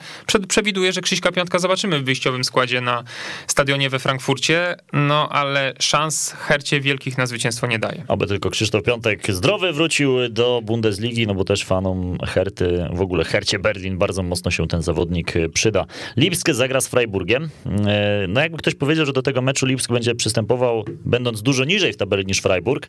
Przewiduję, 0.48 0.94
że 0.94 1.02
Krzyśka 1.02 1.32
Piątka 1.32 1.60
zobaczymy 1.60 2.00
w 2.00 2.04
wyjściowym 2.04 2.44
składzie 2.44 2.82
na 2.82 3.04
stadionie 3.48 3.90
we 3.90 4.00
Frankfurcie 4.00 4.76
no 4.94 5.30
ale 5.30 5.74
szans 5.80 6.32
Hercie 6.32 6.82
wielkich 6.82 7.18
na 7.18 7.26
zwycięstwo 7.26 7.68
nie 7.68 7.80
daje. 7.80 8.04
Oby 8.08 8.28
tylko 8.28 8.50
Krzysztof 8.50 8.84
Piątek 8.84 9.32
zdrowy 9.32 9.74
wrócił 9.74 10.30
do 10.30 10.62
Bundesligi, 10.64 11.28
no 11.28 11.36
bo 11.36 11.44
też 11.44 11.66
fanom 11.66 12.18
Herty, 12.28 12.86
w 12.94 13.02
ogóle 13.02 13.24
Hercie 13.24 13.60
Berlin 13.60 13.98
bardzo 13.98 14.24
mocno 14.24 14.52
się 14.52 14.68
ten 14.68 14.82
zawodnik 14.82 15.34
przyda. 15.54 15.86
Lipsk 16.18 16.50
zagra 16.50 16.82
z 16.82 16.88
Freiburgiem. 16.88 17.50
E, 17.88 18.26
no 18.28 18.42
jakby 18.42 18.58
ktoś 18.58 18.76
powiedział, 18.76 19.06
że 19.06 19.14
do 19.14 19.22
tego 19.22 19.42
meczu 19.42 19.66
Lipsk 19.66 19.92
będzie 19.92 20.16
przystępował 20.16 20.86
będąc 21.06 21.42
dużo 21.42 21.66
niżej 21.66 21.85
w 21.94 21.98
tabeli 21.98 22.26
niż 22.26 22.40
Freiburg, 22.40 22.88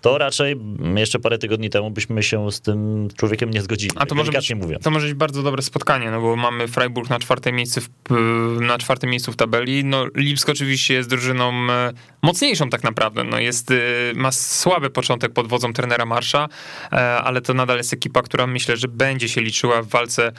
to 0.00 0.18
raczej 0.18 0.56
jeszcze 0.94 1.18
parę 1.18 1.38
tygodni 1.38 1.70
temu 1.70 1.90
byśmy 1.90 2.22
się 2.22 2.52
z 2.52 2.60
tym 2.60 3.08
człowiekiem 3.16 3.50
nie 3.50 3.62
zgodzili. 3.62 3.92
A 3.96 4.06
to 4.06 4.14
może, 4.14 4.32
być, 4.32 4.52
to 4.82 4.90
może 4.90 5.06
być 5.06 5.14
bardzo 5.14 5.42
dobre 5.42 5.62
spotkanie, 5.62 6.10
no 6.10 6.20
bo 6.20 6.36
mamy 6.36 6.68
Freiburg 6.68 7.10
na 7.10 7.18
czwartym 7.18 7.56
miejscu 7.56 7.80
w, 7.80 7.88
na 8.60 8.78
czwartym 8.78 9.10
miejscu 9.10 9.32
w 9.32 9.36
tabeli. 9.36 9.84
No 9.84 10.06
Lipsk 10.14 10.48
oczywiście 10.48 10.94
jest 10.94 11.08
drużyną 11.08 11.52
e, 11.70 11.92
mocniejszą 12.22 12.70
tak 12.70 12.82
naprawdę. 12.82 13.24
No 13.24 13.38
jest, 13.38 13.70
e, 13.70 13.74
ma 14.14 14.32
słaby 14.32 14.90
początek 14.90 15.32
pod 15.32 15.46
wodzą 15.46 15.72
trenera 15.72 16.06
Marsza, 16.06 16.48
e, 16.92 16.96
ale 17.16 17.40
to 17.40 17.54
nadal 17.54 17.76
jest 17.76 17.92
ekipa, 17.92 18.22
która 18.22 18.46
myślę, 18.46 18.76
że 18.76 18.88
będzie 18.88 19.28
się 19.28 19.40
liczyła 19.40 19.82
w 19.82 19.88
walce, 19.88 20.32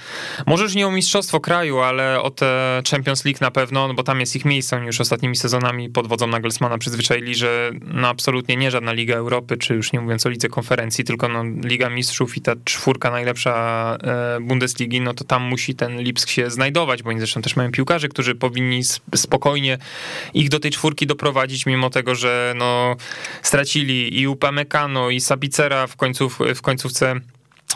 może 0.47 0.63
już 0.63 0.75
nie 0.75 0.87
o 0.87 0.91
mistrzostwo 0.91 1.39
kraju, 1.39 1.79
ale 1.79 2.21
o 2.21 2.31
te 2.31 2.81
Champions 2.91 3.25
League 3.25 3.37
na 3.41 3.51
pewno, 3.51 3.87
no 3.87 3.93
bo 3.93 4.03
tam 4.03 4.19
jest 4.19 4.35
ich 4.35 4.45
miejsce. 4.45 4.77
Oni 4.77 4.85
już 4.85 5.01
ostatnimi 5.01 5.35
sezonami 5.35 5.89
pod 5.89 6.07
wodzą 6.07 6.27
Nagelsmana 6.27 6.77
przyzwyczaili, 6.77 7.35
że 7.35 7.71
no 7.93 8.07
absolutnie 8.07 8.55
nie 8.55 8.71
żadna 8.71 8.93
Liga 8.93 9.15
Europy, 9.15 9.57
czy 9.57 9.73
już 9.73 9.93
nie 9.93 10.01
mówiąc 10.01 10.25
o 10.25 10.29
Lidze 10.29 10.49
Konferencji, 10.49 11.03
tylko 11.03 11.27
no 11.27 11.43
Liga 11.43 11.89
Mistrzów 11.89 12.37
i 12.37 12.41
ta 12.41 12.53
czwórka 12.63 13.11
najlepsza 13.11 13.97
Bundesligi, 14.41 15.01
no 15.01 15.13
to 15.13 15.23
tam 15.23 15.43
musi 15.43 15.75
ten 15.75 16.01
Lipsk 16.01 16.29
się 16.29 16.49
znajdować, 16.49 17.03
bo 17.03 17.09
oni 17.09 17.19
zresztą 17.19 17.41
też 17.41 17.55
mają 17.55 17.71
piłkarzy, 17.71 18.09
którzy 18.09 18.35
powinni 18.35 18.81
spokojnie 19.15 19.77
ich 20.33 20.49
do 20.49 20.59
tej 20.59 20.71
czwórki 20.71 21.07
doprowadzić, 21.07 21.65
mimo 21.65 21.89
tego, 21.89 22.15
że 22.15 22.53
no, 22.57 22.95
stracili 23.41 24.19
i 24.21 24.27
Upamecano, 24.27 25.09
i 25.09 25.21
Sabicera 25.21 25.87
w, 25.87 25.95
końców, 25.95 26.39
w 26.55 26.61
końcówce 26.61 27.19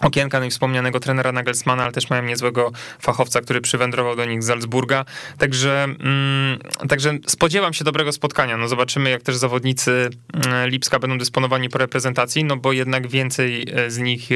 okienka, 0.01 0.39
no 0.39 0.45
i 0.45 0.49
wspomnianego 0.49 0.99
trenera 0.99 1.31
Nagelsmana, 1.31 1.83
ale 1.83 1.91
też 1.91 2.09
mają 2.09 2.23
niezłego 2.23 2.71
fachowca, 2.99 3.41
który 3.41 3.61
przywędrował 3.61 4.15
do 4.15 4.25
nich 4.25 4.43
z 4.43 4.47
Salzburga. 4.47 5.05
Także, 5.37 5.83
mm, 5.83 6.59
także 6.89 7.17
spodziewam 7.27 7.73
się 7.73 7.83
dobrego 7.83 8.11
spotkania. 8.11 8.57
No 8.57 8.67
zobaczymy, 8.67 9.09
jak 9.09 9.21
też 9.21 9.35
zawodnicy 9.35 10.09
mm, 10.33 10.69
Lipska 10.69 10.99
będą 10.99 11.17
dysponowani 11.17 11.69
po 11.69 11.77
reprezentacji, 11.77 12.43
no 12.43 12.57
bo 12.57 12.73
jednak 12.73 13.07
więcej 13.07 13.67
e, 13.73 13.91
z 13.91 13.97
nich 13.97 14.31
e, 14.31 14.35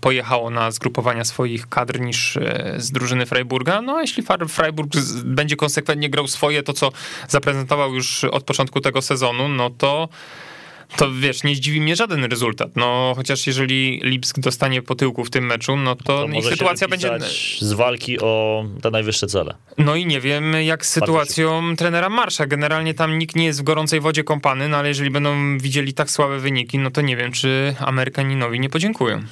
pojechało 0.00 0.50
na 0.50 0.70
zgrupowania 0.70 1.24
swoich 1.24 1.68
kadr 1.68 2.00
niż 2.00 2.36
e, 2.36 2.74
z 2.76 2.90
drużyny 2.90 3.26
Freiburga. 3.26 3.82
No 3.82 3.96
a 3.96 4.00
jeśli 4.00 4.22
Freiburg 4.48 4.92
będzie 5.24 5.56
konsekwentnie 5.56 6.10
grał 6.10 6.28
swoje, 6.28 6.62
to 6.62 6.72
co 6.72 6.92
zaprezentował 7.28 7.94
już 7.94 8.24
od 8.24 8.44
początku 8.44 8.80
tego 8.80 9.02
sezonu, 9.02 9.48
no 9.48 9.70
to 9.70 10.08
to 10.96 11.12
wiesz, 11.12 11.44
nie 11.44 11.54
zdziwi 11.54 11.80
mnie 11.80 11.96
żaden 11.96 12.24
rezultat. 12.24 12.70
No, 12.76 13.12
chociaż 13.16 13.46
jeżeli 13.46 14.00
Lipsk 14.04 14.38
dostanie 14.38 14.82
po 14.82 14.94
tyłku 14.94 15.24
w 15.24 15.30
tym 15.30 15.46
meczu, 15.46 15.76
no 15.76 15.96
to, 15.96 16.02
to 16.04 16.26
ich 16.26 16.44
sytuacja 16.44 16.88
będzie. 16.88 17.10
Z 17.60 17.72
walki 17.72 18.20
o 18.20 18.64
te 18.82 18.90
najwyższe 18.90 19.26
cele. 19.26 19.54
No 19.78 19.96
i 19.96 20.06
nie 20.06 20.20
wiem, 20.20 20.52
jak 20.52 20.86
z 20.86 20.90
sytuacją 20.90 21.76
trenera 21.76 22.08
Marsza. 22.08 22.46
Generalnie 22.46 22.94
tam 22.94 23.18
nikt 23.18 23.36
nie 23.36 23.44
jest 23.44 23.60
w 23.60 23.62
gorącej 23.62 24.00
wodzie 24.00 24.24
kąpany, 24.24 24.68
no 24.68 24.76
ale 24.76 24.88
jeżeli 24.88 25.10
będą 25.10 25.58
widzieli 25.58 25.94
tak 25.94 26.10
słabe 26.10 26.38
wyniki, 26.38 26.78
no 26.78 26.90
to 26.90 27.00
nie 27.00 27.16
wiem, 27.16 27.32
czy 27.32 27.74
Amerykaninowi 27.78 28.60
nie 28.60 28.68
podziękują. 28.68 29.22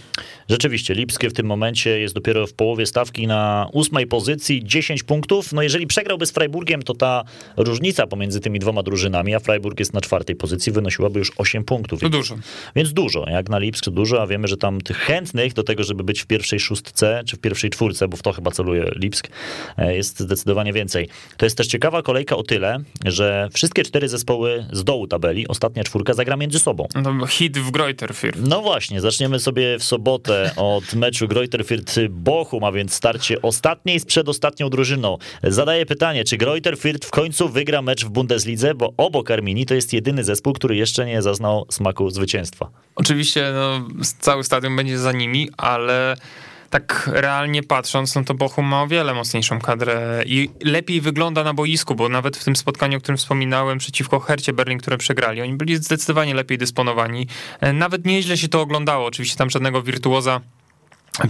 Rzeczywiście, 0.49 0.95
Lipskie 0.95 1.31
w 1.31 1.33
tym 1.33 1.47
momencie 1.47 2.01
jest 2.01 2.15
dopiero 2.15 2.47
w 2.47 2.53
połowie 2.53 2.87
stawki 2.87 3.27
na 3.27 3.69
ósmej 3.73 4.07
pozycji, 4.07 4.65
10 4.65 5.03
punktów. 5.03 5.53
No 5.53 5.63
jeżeli 5.63 5.87
przegrałby 5.87 6.27
z 6.27 6.31
Freiburgiem, 6.31 6.83
to 6.83 6.95
ta 6.95 7.25
różnica 7.57 8.07
pomiędzy 8.07 8.41
tymi 8.41 8.59
dwoma 8.59 8.83
drużynami, 8.83 9.35
a 9.35 9.41
Freiburg 9.41 9.79
jest 9.79 9.93
na 9.93 10.01
czwartej 10.01 10.37
pozycji, 10.37 10.73
wynosiłaby 10.73 11.19
już 11.19 11.33
8 11.43 11.65
punktów. 11.65 12.01
To 12.01 12.09
dużo. 12.09 12.37
Więc 12.77 12.93
dużo, 12.93 13.25
jak 13.29 13.49
na 13.49 13.59
Lipsk 13.59 13.91
dużo, 13.91 14.23
a 14.23 14.27
wiemy, 14.27 14.49
że 14.49 14.57
tam 14.57 14.81
tych 14.81 14.97
chętnych 14.97 15.53
do 15.53 15.63
tego, 15.63 15.85
żeby 15.85 16.05
być 16.05 16.23
w 16.23 16.27
pierwszej 16.27 16.61
szóstce, 16.61 17.23
czy 17.27 17.37
w 17.37 17.41
pierwszej 17.41 17.71
czwórce, 17.71 18.09
bo 18.09 18.17
w 18.17 18.23
to 18.23 18.33
chyba 18.33 18.51
celuje 18.51 18.91
Lipsk, 18.97 19.29
e, 19.79 19.97
jest 19.97 20.21
zdecydowanie 20.21 20.73
więcej. 20.73 21.09
To 21.37 21.47
jest 21.47 21.57
też 21.57 21.67
ciekawa 21.67 22.03
kolejka 22.03 22.37
o 22.37 22.43
tyle, 22.43 22.79
że 23.05 23.49
wszystkie 23.53 23.83
cztery 23.83 24.09
zespoły 24.09 24.67
z 24.73 24.85
dołu 24.85 25.07
tabeli, 25.07 25.49
ostatnia 25.49 25.85
czwórka, 25.85 26.15
zagra 26.15 26.37
między 26.37 26.59
sobą. 26.59 26.87
No, 26.95 27.27
hit 27.27 27.59
w 27.59 27.71
Greuter 27.71 28.13
No 28.37 28.63
właśnie, 28.63 29.01
zaczniemy 29.01 29.39
sobie 29.39 29.79
w 29.79 29.85
sobotę 29.85 30.51
od 30.57 30.95
meczu 30.95 31.29
Greuter 31.29 31.65
Fürth-Bochum, 31.65 32.67
a 32.67 32.73
więc 32.73 32.95
starcie 32.95 33.43
ostatniej 33.43 34.01
z 34.01 34.05
przedostatnią 34.05 34.71
drużyną. 34.71 35.19
Zadaję 35.43 35.87
pytanie, 35.87 36.25
czy 36.25 36.37
Greuter 36.37 36.77
Fürth 36.77 37.07
w 37.07 37.11
końcu 37.11 37.49
wygra 37.49 37.83
mecz 37.83 38.05
w 38.05 38.11
Bundeslidze, 38.11 38.75
bo 38.75 38.93
obok 38.97 39.31
Arminii 39.31 39.67
to 39.67 39.75
jest 39.75 39.93
jedyny 39.93 40.25
zespół, 40.25 40.53
który 40.53 40.77
jeszcze 40.77 41.07
nie 41.07 41.23
zaznał 41.33 41.67
smaku 41.71 42.11
zwycięstwa. 42.11 42.69
Oczywiście 42.97 43.53
no, 43.55 43.89
cały 44.21 44.45
stadion 44.45 44.77
będzie 44.77 44.99
za 44.99 45.13
nimi, 45.13 45.51
ale 45.57 46.17
tak 46.71 47.11
realnie 47.13 47.63
patrząc, 47.63 48.15
no 48.15 48.25
to 48.25 48.35
Bochum 48.35 48.67
ma 48.67 48.83
o 48.83 48.87
wiele 48.87 49.15
mocniejszą 49.15 49.61
kadrę 49.61 50.23
i 50.27 50.51
lepiej 50.65 51.01
wygląda 51.01 51.45
na 51.45 51.55
boisku, 51.55 51.95
bo 51.95 52.09
nawet 52.09 52.37
w 52.37 52.45
tym 52.45 52.57
spotkaniu, 52.57 52.99
o 52.99 53.01
którym 53.01 53.17
wspominałem, 53.17 53.79
przeciwko 53.79 54.21
Hercie 54.21 54.53
Berlin, 54.53 54.79
które 54.79 54.99
przegrali, 54.99 55.43
oni 55.43 55.55
byli 55.55 55.77
zdecydowanie 55.77 56.35
lepiej 56.35 56.59
dysponowani. 56.59 57.27
E, 57.61 57.73
nawet 57.73 58.07
nieźle 58.07 58.37
się 58.37 58.49
to 58.49 58.61
oglądało. 58.61 59.07
Oczywiście 59.07 59.37
tam 59.37 59.51
żadnego 59.51 59.83
wirtuoza 59.83 60.41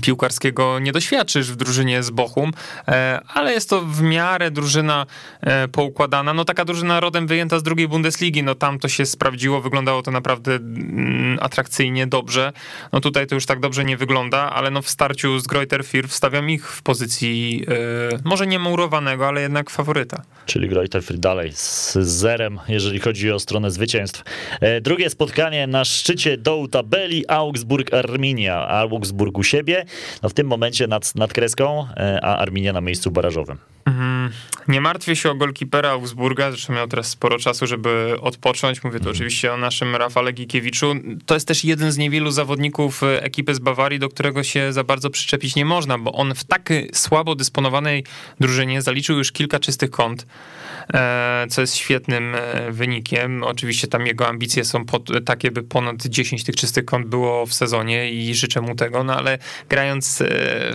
piłkarskiego 0.00 0.78
nie 0.78 0.92
doświadczysz 0.92 1.52
w 1.52 1.56
drużynie 1.56 2.02
z 2.02 2.10
Bochum, 2.10 2.50
e, 2.88 3.20
ale 3.28 3.52
jest 3.52 3.70
to 3.70 3.80
w 3.80 4.02
miarę 4.02 4.50
drużyna 4.50 5.06
e, 5.40 5.68
poukładana. 5.68 6.34
No 6.34 6.44
taka 6.44 6.64
drużyna 6.64 7.00
rodem 7.00 7.26
wyjęta 7.26 7.58
z 7.58 7.62
drugiej 7.62 7.88
Bundesligi, 7.88 8.42
no 8.42 8.54
tam 8.54 8.78
to 8.78 8.88
się 8.88 9.06
sprawdziło, 9.06 9.60
wyglądało 9.60 10.02
to 10.02 10.10
naprawdę 10.10 10.54
mm, 10.54 11.38
atrakcyjnie, 11.40 12.06
dobrze. 12.06 12.52
No 12.92 13.00
tutaj 13.00 13.26
to 13.26 13.34
już 13.34 13.46
tak 13.46 13.60
dobrze 13.60 13.84
nie 13.84 13.96
wygląda, 13.96 14.50
ale 14.50 14.70
no 14.70 14.82
w 14.82 14.90
starciu 14.90 15.38
z 15.38 15.46
Greuter 15.46 15.80
Fürth 15.84 16.08
wstawiam 16.08 16.50
ich 16.50 16.68
w 16.68 16.82
pozycji 16.82 17.64
e, 17.68 18.18
może 18.24 18.46
nie 18.46 18.58
murowanego, 18.58 19.28
ale 19.28 19.40
jednak 19.40 19.70
faworyta. 19.70 20.22
Czyli 20.46 20.68
Greuter 20.68 21.02
Fürth 21.02 21.18
dalej 21.18 21.52
z 21.52 21.92
zerem, 21.92 22.60
jeżeli 22.68 23.00
chodzi 23.00 23.32
o 23.32 23.38
stronę 23.38 23.70
zwycięstw. 23.70 24.22
Drugie 24.80 25.10
spotkanie 25.10 25.66
na 25.66 25.84
szczycie 25.84 26.36
dołu 26.36 26.68
tabeli 26.68 27.24
Augsburg-Arminia. 27.28 28.68
Augsburg 28.68 29.38
u 29.38 29.42
siebie 29.42 29.71
no 30.22 30.28
w 30.28 30.34
tym 30.34 30.46
momencie 30.46 30.86
nad, 30.86 31.14
nad 31.14 31.32
kreską, 31.32 31.86
e, 31.96 32.18
a 32.22 32.36
Arminia 32.36 32.72
na 32.72 32.80
miejscu 32.80 33.10
barażowym. 33.10 33.58
Mhm. 33.86 34.30
Nie 34.68 34.80
martwię 34.80 35.16
się 35.16 35.30
o 35.30 35.34
golkipera 35.34 35.90
Augsburga, 35.90 36.50
zresztą 36.50 36.72
miał 36.72 36.88
teraz 36.88 37.08
sporo 37.08 37.38
czasu, 37.38 37.66
żeby 37.66 38.16
odpocząć. 38.20 38.84
Mówię 38.84 38.98
tu 38.98 39.02
mhm. 39.02 39.16
oczywiście 39.16 39.52
o 39.52 39.56
naszym 39.56 39.96
Rafale 39.96 40.32
Gikiewiczu. 40.32 40.94
To 41.26 41.34
jest 41.34 41.48
też 41.48 41.64
jeden 41.64 41.92
z 41.92 41.98
niewielu 41.98 42.30
zawodników 42.30 43.02
e, 43.02 43.22
ekipy 43.22 43.54
z 43.54 43.58
Bawarii, 43.58 43.98
do 43.98 44.08
którego 44.08 44.42
się 44.42 44.72
za 44.72 44.84
bardzo 44.84 45.10
przyczepić 45.10 45.56
nie 45.56 45.64
można, 45.64 45.98
bo 45.98 46.12
on 46.12 46.34
w 46.34 46.44
tak 46.44 46.72
słabo 46.92 47.34
dysponowanej 47.34 48.04
drużynie 48.40 48.82
zaliczył 48.82 49.18
już 49.18 49.32
kilka 49.32 49.58
czystych 49.58 49.90
kąt. 49.90 50.26
E, 50.94 51.46
co 51.50 51.60
jest 51.60 51.76
świetnym 51.76 52.36
wynikiem. 52.70 53.42
Oczywiście 53.42 53.88
tam 53.88 54.06
jego 54.06 54.28
ambicje 54.28 54.64
są 54.64 54.84
takie, 55.24 55.50
by 55.50 55.62
ponad 55.62 56.06
10 56.06 56.44
tych 56.44 56.56
czystych 56.56 56.84
kąt 56.84 57.06
było 57.06 57.46
w 57.46 57.54
sezonie 57.54 58.12
i 58.12 58.34
życzę 58.34 58.60
mu 58.60 58.74
tego, 58.74 59.04
no 59.04 59.16
ale 59.16 59.38
grając 59.68 60.20
e, 60.20 60.26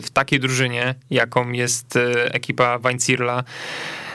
w 0.01 0.09
takiej 0.09 0.39
drużynie, 0.39 0.95
jaką 1.09 1.51
jest 1.51 1.99
ekipa 2.31 2.79
Weinzierla, 2.79 3.43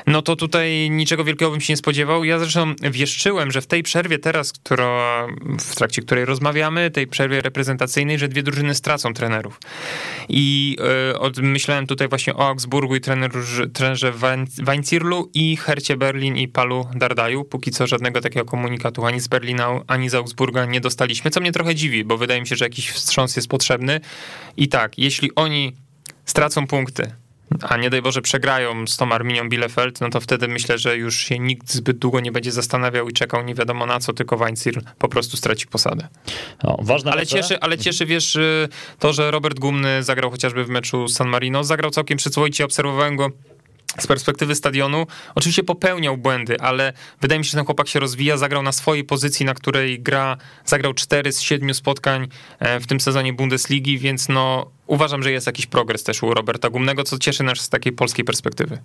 no 0.06 0.22
to 0.22 0.36
tutaj 0.36 0.90
niczego 0.90 1.24
wielkiego 1.24 1.50
bym 1.50 1.60
się 1.60 1.72
nie 1.72 1.76
spodziewał. 1.76 2.24
Ja 2.24 2.38
zresztą 2.38 2.74
wieszczyłem, 2.90 3.50
że 3.50 3.60
w 3.60 3.66
tej 3.66 3.82
przerwie 3.82 4.18
teraz, 4.18 4.52
która, 4.52 5.26
w 5.60 5.74
trakcie 5.74 6.02
której 6.02 6.24
rozmawiamy, 6.24 6.90
tej 6.90 7.06
przerwie 7.06 7.40
reprezentacyjnej, 7.40 8.18
że 8.18 8.28
dwie 8.28 8.42
drużyny 8.42 8.74
stracą 8.74 9.14
trenerów. 9.14 9.60
I 10.28 10.76
y, 11.38 11.42
myślałem 11.42 11.86
tutaj 11.86 12.08
właśnie 12.08 12.34
o 12.34 12.48
Augsburgu 12.48 12.96
i 12.96 13.00
trenerze, 13.00 13.68
trenerze 13.68 14.12
i 15.34 15.56
Hercie 15.56 15.96
Berlin 15.96 16.36
i 16.36 16.48
Palu 16.48 16.88
Dardaju. 16.94 17.44
Póki 17.44 17.70
co 17.70 17.86
żadnego 17.86 18.20
takiego 18.20 18.44
komunikatu 18.44 19.06
ani 19.06 19.20
z 19.20 19.28
Berlina, 19.28 19.80
ani 19.86 20.08
z 20.08 20.14
Augsburga 20.14 20.64
nie 20.64 20.80
dostaliśmy, 20.80 21.30
co 21.30 21.40
mnie 21.40 21.52
trochę 21.52 21.74
dziwi, 21.74 22.04
bo 22.04 22.18
wydaje 22.18 22.40
mi 22.40 22.46
się, 22.46 22.56
że 22.56 22.64
jakiś 22.64 22.90
wstrząs 22.90 23.36
jest 23.36 23.48
potrzebny. 23.48 24.00
I 24.56 24.68
tak, 24.68 24.98
jeśli 24.98 25.34
oni 25.34 25.76
stracą 26.24 26.66
punkty, 26.66 27.21
a 27.60 27.76
nie 27.76 27.90
daj 27.90 28.02
Boże 28.02 28.22
przegrają 28.22 28.86
z 28.86 28.96
tą 28.96 29.12
Arminią 29.12 29.48
Bielefeld, 29.48 30.00
no 30.00 30.10
to 30.10 30.20
wtedy 30.20 30.48
myślę, 30.48 30.78
że 30.78 30.96
już 30.96 31.16
się 31.16 31.38
nikt 31.38 31.72
zbyt 31.72 31.98
długo 31.98 32.20
nie 32.20 32.32
będzie 32.32 32.52
zastanawiał 32.52 33.08
i 33.08 33.12
czekał 33.12 33.44
nie 33.44 33.54
wiadomo 33.54 33.86
na 33.86 34.00
co, 34.00 34.12
tylko 34.12 34.36
Weinzierl 34.36 34.80
po 34.98 35.08
prostu 35.08 35.36
straci 35.36 35.66
posadę. 35.66 36.08
O, 36.62 36.82
ważne 36.84 37.12
ale, 37.12 37.26
cieszy, 37.26 37.60
ale 37.60 37.78
cieszy, 37.78 38.06
wiesz, 38.06 38.36
y, 38.36 38.68
to, 38.98 39.12
że 39.12 39.30
Robert 39.30 39.58
Gumny 39.58 40.02
zagrał 40.02 40.30
chociażby 40.30 40.64
w 40.64 40.68
meczu 40.68 41.08
San 41.08 41.28
Marino, 41.28 41.64
zagrał 41.64 41.90
całkiem 41.90 42.18
przyzwoicie, 42.18 42.64
obserwowałem 42.64 43.16
go 43.16 43.30
z 43.98 44.06
perspektywy 44.06 44.54
stadionu, 44.54 45.06
oczywiście 45.34 45.62
popełniał 45.62 46.16
błędy, 46.16 46.60
ale 46.60 46.92
wydaje 47.20 47.38
mi 47.38 47.44
się, 47.44 47.50
że 47.50 47.56
ten 47.56 47.66
chłopak 47.66 47.88
się 47.88 48.00
rozwija, 48.00 48.36
zagrał 48.36 48.62
na 48.62 48.72
swojej 48.72 49.04
pozycji, 49.04 49.46
na 49.46 49.54
której 49.54 50.00
gra, 50.00 50.36
zagrał 50.64 50.94
4 50.94 51.32
z 51.32 51.40
7 51.40 51.74
spotkań 51.74 52.28
e, 52.58 52.80
w 52.80 52.86
tym 52.86 53.00
sezonie 53.00 53.32
Bundesligi, 53.32 53.98
więc 53.98 54.28
no 54.28 54.70
uważam, 54.92 55.22
że 55.22 55.32
jest 55.32 55.46
jakiś 55.46 55.66
progres 55.66 56.02
też 56.02 56.22
u 56.22 56.34
Roberta 56.34 56.70
Gumnego, 56.70 57.04
co 57.04 57.18
cieszy 57.18 57.42
nas 57.42 57.60
z 57.60 57.68
takiej 57.68 57.92
polskiej 57.92 58.24
perspektywy. 58.24 58.78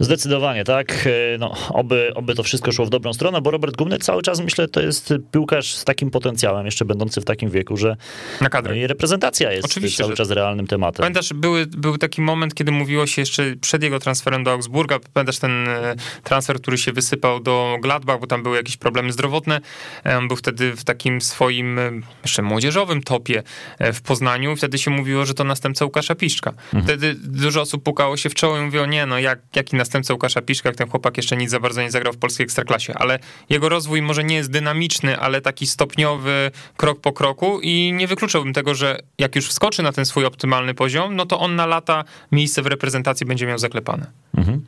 Zdecydowanie, 0.00 0.64
tak. 0.64 1.06
E, 1.06 1.38
no, 1.38 1.54
oby, 1.68 2.12
oby 2.14 2.34
to 2.34 2.42
wszystko 2.42 2.72
szło 2.72 2.86
w 2.86 2.90
dobrą 2.90 3.12
stronę, 3.12 3.40
bo 3.40 3.50
Robert 3.50 3.76
Gumny 3.76 3.98
cały 3.98 4.22
czas, 4.22 4.40
myślę, 4.40 4.68
to 4.68 4.80
jest 4.80 5.14
piłkarz 5.32 5.74
z 5.74 5.84
takim 5.84 6.10
potencjałem, 6.10 6.66
jeszcze 6.66 6.84
będący 6.84 7.20
w 7.20 7.24
takim 7.24 7.50
wieku, 7.50 7.76
że 7.76 7.96
Na 8.40 8.48
kadrę. 8.48 8.78
i 8.78 8.86
reprezentacja 8.86 9.52
jest 9.52 9.64
Oczywiście, 9.64 10.02
cały 10.02 10.16
czas 10.16 10.30
realnym 10.30 10.66
tematem. 10.66 11.02
Pamiętasz, 11.02 11.32
były, 11.32 11.66
był 11.66 11.98
taki 11.98 12.22
moment, 12.22 12.54
kiedy 12.54 12.72
mówiło 12.72 13.06
się 13.06 13.22
jeszcze 13.22 13.56
przed 13.60 13.82
jego 13.82 13.98
transferem 13.98 14.44
do 14.44 14.50
Augsburga, 14.50 14.98
pamiętasz 15.12 15.38
ten 15.38 15.68
e, 15.68 15.94
transfer, 16.24 16.60
który 16.60 16.78
się 16.78 16.92
wysypał 16.92 17.40
do 17.40 17.76
Gladbach, 17.82 18.20
bo 18.20 18.26
tam 18.26 18.42
były 18.42 18.56
jakieś 18.56 18.76
problemy 18.76 19.12
zdrowotne. 19.12 19.60
E, 20.06 20.18
on 20.18 20.28
był 20.28 20.36
wtedy 20.36 20.76
w 20.76 20.84
takim 20.84 21.20
swoim 21.20 21.80
jeszcze 22.22 22.42
młodzieżowym 22.42 23.02
topie 23.02 23.42
w 23.80 24.02
Poznaniu. 24.02 24.56
Wtedy 24.56 24.78
się 24.78 24.90
mówiło, 24.90 25.26
że 25.26 25.29
to 25.34 25.44
następca 25.44 25.84
Łukasza 25.84 26.14
Piszczka. 26.14 26.50
Mhm. 26.50 26.84
Wtedy 26.84 27.14
dużo 27.14 27.60
osób 27.60 27.82
pukało 27.82 28.16
się 28.16 28.30
w 28.30 28.34
czoło 28.34 28.58
i 28.58 28.60
mówiło, 28.60 28.86
nie 28.86 29.06
no, 29.06 29.18
jak, 29.18 29.38
jaki 29.54 29.76
następca 29.76 30.14
Łukasza 30.14 30.42
Piszka, 30.42 30.68
jak 30.68 30.76
ten 30.76 30.88
chłopak 30.88 31.16
jeszcze 31.16 31.36
nic 31.36 31.50
za 31.50 31.60
bardzo 31.60 31.82
nie 31.82 31.90
zagrał 31.90 32.12
w 32.12 32.18
polskiej 32.18 32.44
ekstraklasie, 32.44 32.94
ale 32.94 33.18
jego 33.50 33.68
rozwój 33.68 34.02
może 34.02 34.24
nie 34.24 34.36
jest 34.36 34.50
dynamiczny, 34.50 35.18
ale 35.18 35.40
taki 35.40 35.66
stopniowy, 35.66 36.50
krok 36.76 37.00
po 37.00 37.12
kroku 37.12 37.60
i 37.62 37.92
nie 37.92 38.06
wykluczałbym 38.06 38.52
tego, 38.52 38.74
że 38.74 38.98
jak 39.18 39.36
już 39.36 39.48
wskoczy 39.48 39.82
na 39.82 39.92
ten 39.92 40.04
swój 40.04 40.24
optymalny 40.24 40.74
poziom, 40.74 41.16
no 41.16 41.26
to 41.26 41.40
on 41.40 41.56
na 41.56 41.66
lata 41.66 42.04
miejsce 42.32 42.62
w 42.62 42.66
reprezentacji 42.66 43.26
będzie 43.26 43.46
miał 43.46 43.58
zaklepane. 43.58 44.06
Mhm. 44.36 44.64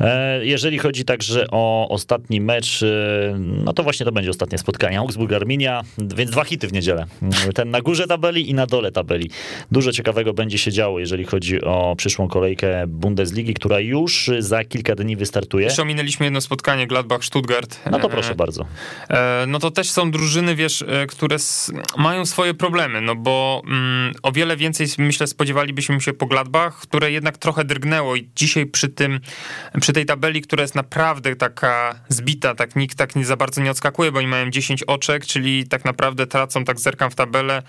E, 0.00 0.46
jeżeli 0.46 0.78
chodzi 0.78 1.04
także 1.04 1.46
o 1.50 1.88
ostatni 1.88 2.40
mecz, 2.40 2.82
e, 2.82 3.36
no 3.38 3.72
to 3.72 3.82
właśnie 3.82 4.06
to 4.06 4.12
będzie 4.12 4.30
ostatnie 4.30 4.58
spotkanie. 4.58 4.98
Augsburg-Arminia, 4.98 5.82
więc 5.98 6.30
dwa 6.30 6.44
hity 6.44 6.68
w 6.68 6.72
niedzielę. 6.72 7.06
Ten 7.54 7.70
na 7.70 7.80
górze 7.80 8.06
tabeli 8.06 8.50
i 8.50 8.54
na 8.54 8.66
dole 8.66 8.92
tabeli. 8.92 9.30
Dużo 9.72 9.92
ciekawych 9.92 10.01
ciekawego 10.02 10.34
będzie 10.34 10.58
się 10.58 10.72
działo, 10.72 10.98
jeżeli 10.98 11.24
chodzi 11.24 11.60
o 11.64 11.94
przyszłą 11.96 12.28
kolejkę 12.28 12.84
Bundesligi, 12.86 13.54
która 13.54 13.80
już 13.80 14.30
za 14.38 14.64
kilka 14.64 14.94
dni 14.94 15.16
wystartuje. 15.16 15.64
Jeszcze 15.64 15.82
ominęliśmy 15.82 16.26
jedno 16.26 16.40
spotkanie 16.40 16.86
Gladbach-Stuttgart. 16.86 17.76
No 17.90 17.98
to 17.98 18.08
proszę 18.08 18.34
bardzo. 18.34 18.66
No 19.46 19.58
to 19.58 19.70
też 19.70 19.90
są 19.90 20.10
drużyny, 20.10 20.54
wiesz, 20.54 20.84
które 21.08 21.36
mają 21.96 22.26
swoje 22.26 22.54
problemy, 22.54 23.00
no 23.00 23.14
bo 23.14 23.62
mm, 23.66 24.14
o 24.22 24.32
wiele 24.32 24.56
więcej, 24.56 24.86
myślę, 24.98 25.26
spodziewalibyśmy 25.26 26.00
się 26.00 26.12
po 26.12 26.26
Gladbach, 26.26 26.76
które 26.76 27.12
jednak 27.12 27.38
trochę 27.38 27.64
drgnęło 27.64 28.16
i 28.16 28.28
dzisiaj 28.36 28.66
przy 28.66 28.88
tym, 28.88 29.20
przy 29.80 29.92
tej 29.92 30.06
tabeli, 30.06 30.42
która 30.42 30.62
jest 30.62 30.74
naprawdę 30.74 31.36
taka 31.36 31.94
zbita, 32.08 32.54
tak 32.54 32.76
nikt 32.76 32.98
tak 32.98 33.16
nie 33.16 33.24
za 33.24 33.36
bardzo 33.36 33.60
nie 33.62 33.70
odskakuje, 33.70 34.12
bo 34.12 34.18
oni 34.18 34.28
mają 34.28 34.50
10 34.50 34.82
oczek, 34.82 35.26
czyli 35.26 35.68
tak 35.68 35.84
naprawdę 35.84 36.26
tracą, 36.26 36.64
tak 36.64 36.80
zerkam 36.80 37.10
w 37.10 37.14
tabelę, 37.14 37.62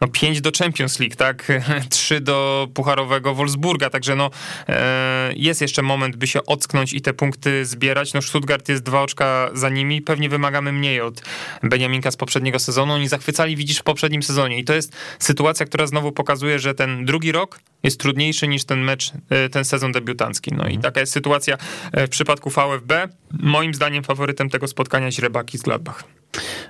no 0.00 0.08
5 0.08 0.40
do 0.40 0.50
Champions 0.58 1.00
League, 1.00 1.16
tak? 1.16 1.52
3 1.90 2.20
do 2.20 2.68
Pucharowego 2.74 3.34
Wolfsburga, 3.34 3.90
także 3.90 4.16
no 4.16 4.30
e, 4.68 5.32
jest 5.36 5.60
jeszcze 5.60 5.82
moment, 5.82 6.16
by 6.16 6.26
się 6.26 6.46
ocknąć 6.46 6.92
i 6.92 7.00
te 7.00 7.12
punkty 7.12 7.64
zbierać. 7.64 8.14
No 8.14 8.22
Stuttgart 8.22 8.68
jest 8.68 8.82
dwa 8.82 9.02
oczka 9.02 9.50
za 9.54 9.68
nimi, 9.68 10.02
pewnie 10.02 10.28
wymagamy 10.28 10.72
mniej 10.72 11.00
od 11.00 11.22
Beniaminka 11.62 12.10
z 12.10 12.16
poprzedniego 12.16 12.58
sezonu. 12.58 12.92
Oni 12.92 13.08
zachwycali, 13.08 13.56
widzisz, 13.56 13.78
w 13.78 13.82
poprzednim 13.82 14.22
sezonie 14.22 14.58
i 14.58 14.64
to 14.64 14.74
jest 14.74 14.96
sytuacja, 15.18 15.66
która 15.66 15.86
znowu 15.86 16.12
pokazuje, 16.12 16.58
że 16.58 16.74
ten 16.74 17.04
drugi 17.04 17.32
rok 17.32 17.60
jest 17.82 18.00
trudniejszy 18.00 18.48
niż 18.48 18.64
ten 18.64 18.80
mecz, 18.80 19.12
e, 19.30 19.48
ten 19.48 19.64
sezon 19.64 19.92
debiutancki. 19.92 20.50
No 20.50 20.62
i 20.62 20.66
mhm. 20.66 20.82
taka 20.82 21.00
jest 21.00 21.12
sytuacja 21.12 21.56
e, 21.92 22.06
w 22.06 22.10
przypadku 22.10 22.50
VfB. 22.50 23.08
Moim 23.30 23.74
zdaniem 23.74 24.04
faworytem 24.04 24.50
tego 24.50 24.68
spotkania 24.68 25.10
źrebaki 25.10 25.58
z 25.58 25.62
Gladbach. 25.62 26.04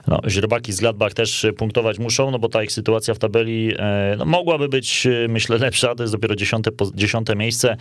No, 0.07 0.21
źrebaki 0.29 0.73
z 0.73 0.81
Gladbach 0.81 1.15
też 1.15 1.47
punktować 1.59 1.99
muszą, 1.99 2.31
no 2.31 2.39
bo 2.39 2.49
ta 2.49 2.63
ich 2.63 2.73
sytuacja 2.73 3.15
w 3.15 3.19
tabeli 3.19 3.75
e, 3.79 4.15
no, 4.19 4.25
mogłaby 4.25 4.69
być, 4.69 5.09
myślę, 5.29 5.59
lepsza. 5.67 5.95
To 5.95 6.03
jest 6.03 6.15
dopiero 6.15 6.37
dziesiąte, 6.37 6.71
dziesiąte 6.95 7.37
miejsce. 7.37 7.77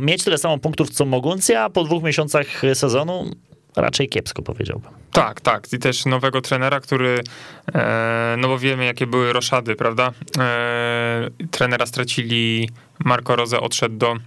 Mieć 0.00 0.24
tyle 0.24 0.38
samo 0.38 0.58
punktów, 0.58 0.90
co 0.90 1.04
mogący, 1.04 1.58
a 1.58 1.70
po 1.70 1.84
dwóch 1.84 2.02
miesiącach 2.02 2.46
sezonu 2.74 3.30
raczej 3.76 4.08
kiepsko 4.08 4.42
powiedziałbym. 4.42 4.90
Tak, 5.12 5.40
tak. 5.40 5.72
I 5.72 5.78
też 5.78 6.06
nowego 6.06 6.40
trenera, 6.40 6.80
który, 6.80 7.20
e, 7.74 8.34
no 8.38 8.48
bo 8.48 8.58
wiemy 8.58 8.84
jakie 8.84 9.06
były 9.06 9.32
roszady, 9.32 9.76
prawda? 9.76 10.12
E, 10.38 11.28
trenera 11.50 11.86
stracili, 11.86 12.68
Marco 12.98 13.36
Rose 13.36 13.60
odszedł 13.60 13.96
do 13.96 14.12
e, 14.12 14.18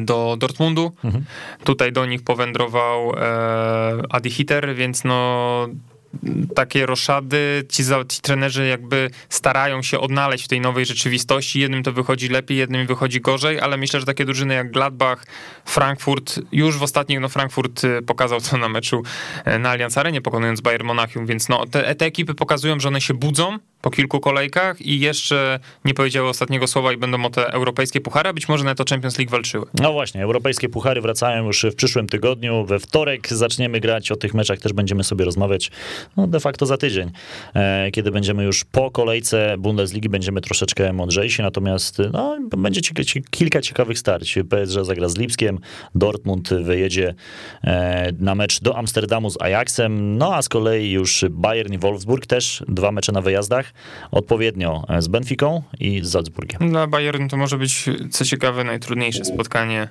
do 0.00 0.36
Dortmundu. 0.38 0.92
Mhm. 1.04 1.24
Tutaj 1.64 1.92
do 1.92 2.06
nich 2.06 2.22
powędrował 2.24 3.12
e, 3.16 4.02
Adi 4.10 4.30
Hitter, 4.30 4.74
więc 4.74 5.04
no 5.04 5.68
takie 6.54 6.86
roszady, 6.86 7.64
ci, 7.68 7.82
ci 8.08 8.20
trenerzy 8.20 8.66
jakby 8.66 9.10
starają 9.28 9.82
się 9.82 10.00
odnaleźć 10.00 10.44
w 10.44 10.48
tej 10.48 10.60
nowej 10.60 10.86
rzeczywistości. 10.86 11.60
Jednym 11.60 11.82
to 11.82 11.92
wychodzi 11.92 12.28
lepiej, 12.28 12.58
jednym 12.58 12.86
wychodzi 12.86 13.20
gorzej, 13.20 13.60
ale 13.60 13.76
myślę, 13.76 14.00
że 14.00 14.06
takie 14.06 14.24
drużyny 14.24 14.54
jak 14.54 14.70
Gladbach, 14.70 15.26
Frankfurt, 15.64 16.40
już 16.52 16.78
w 16.78 16.82
ostatnich, 16.82 17.20
no 17.20 17.28
Frankfurt 17.28 17.84
y, 17.84 18.02
pokazał 18.02 18.40
to 18.40 18.56
na 18.56 18.68
meczu 18.68 19.02
e, 19.44 19.58
na 19.58 19.70
Allianz 19.70 19.98
Arenie, 19.98 20.20
pokonując 20.20 20.60
Bayern 20.60 20.86
Monachium, 20.86 21.26
więc 21.26 21.48
no 21.48 21.66
te, 21.66 21.94
te 21.94 22.06
ekipy 22.06 22.34
pokazują, 22.34 22.80
że 22.80 22.88
one 22.88 23.00
się 23.00 23.14
budzą, 23.14 23.58
po 23.82 23.90
kilku 23.90 24.20
kolejkach 24.20 24.80
i 24.80 25.00
jeszcze 25.00 25.60
nie 25.84 25.94
powiedziały 25.94 26.28
ostatniego 26.28 26.66
słowa 26.66 26.92
i 26.92 26.96
będą 26.96 27.24
o 27.24 27.30
te 27.30 27.52
europejskie 27.52 28.00
puchary, 28.00 28.34
być 28.34 28.48
może 28.48 28.64
na 28.64 28.74
to 28.74 28.84
Champions 28.90 29.18
League 29.18 29.30
walczyły. 29.30 29.66
No 29.80 29.92
właśnie, 29.92 30.22
europejskie 30.22 30.68
puchary 30.68 31.00
wracają 31.00 31.46
już 31.46 31.66
w 31.72 31.74
przyszłym 31.74 32.08
tygodniu. 32.08 32.64
We 32.64 32.78
wtorek 32.78 33.28
zaczniemy 33.28 33.80
grać, 33.80 34.12
o 34.12 34.16
tych 34.16 34.34
meczach 34.34 34.58
też 34.58 34.72
będziemy 34.72 35.04
sobie 35.04 35.24
rozmawiać 35.24 35.70
no 36.16 36.26
de 36.26 36.40
facto 36.40 36.66
za 36.66 36.76
tydzień, 36.76 37.10
e, 37.54 37.90
kiedy 37.90 38.10
będziemy 38.10 38.44
już 38.44 38.64
po 38.64 38.90
kolejce 38.90 39.54
Bundesligi, 39.58 40.08
będziemy 40.08 40.40
troszeczkę 40.40 40.92
mądrzejsi, 40.92 41.42
natomiast 41.42 41.98
no, 42.12 42.38
będzie 42.56 42.80
kilka 43.30 43.60
ciekawych 43.60 43.98
starć. 43.98 44.38
PSG 44.50 44.84
zagra 44.84 45.08
z 45.08 45.16
Lipskiem, 45.16 45.58
Dortmund 45.94 46.48
wyjedzie 46.54 47.14
e, 47.64 48.12
na 48.18 48.34
mecz 48.34 48.60
do 48.60 48.76
Amsterdamu 48.76 49.30
z 49.30 49.42
Ajaxem, 49.42 50.18
no 50.18 50.34
a 50.34 50.42
z 50.42 50.48
kolei 50.48 50.90
już 50.90 51.24
Bayern 51.30 51.72
i 51.72 51.78
Wolfsburg 51.78 52.26
też 52.26 52.64
dwa 52.68 52.92
mecze 52.92 53.12
na 53.12 53.20
wyjazdach 53.20 53.71
odpowiednio 54.10 54.84
z 54.98 55.08
Benficą 55.08 55.62
i 55.80 56.00
z 56.04 56.12
Salzburgiem. 56.12 56.70
Dla 56.70 56.86
Bayern 56.86 57.28
to 57.28 57.36
może 57.36 57.58
być, 57.58 57.84
co 58.10 58.24
ciekawe, 58.24 58.64
najtrudniejsze 58.64 59.24
spotkanie 59.24 59.82
e, 59.82 59.88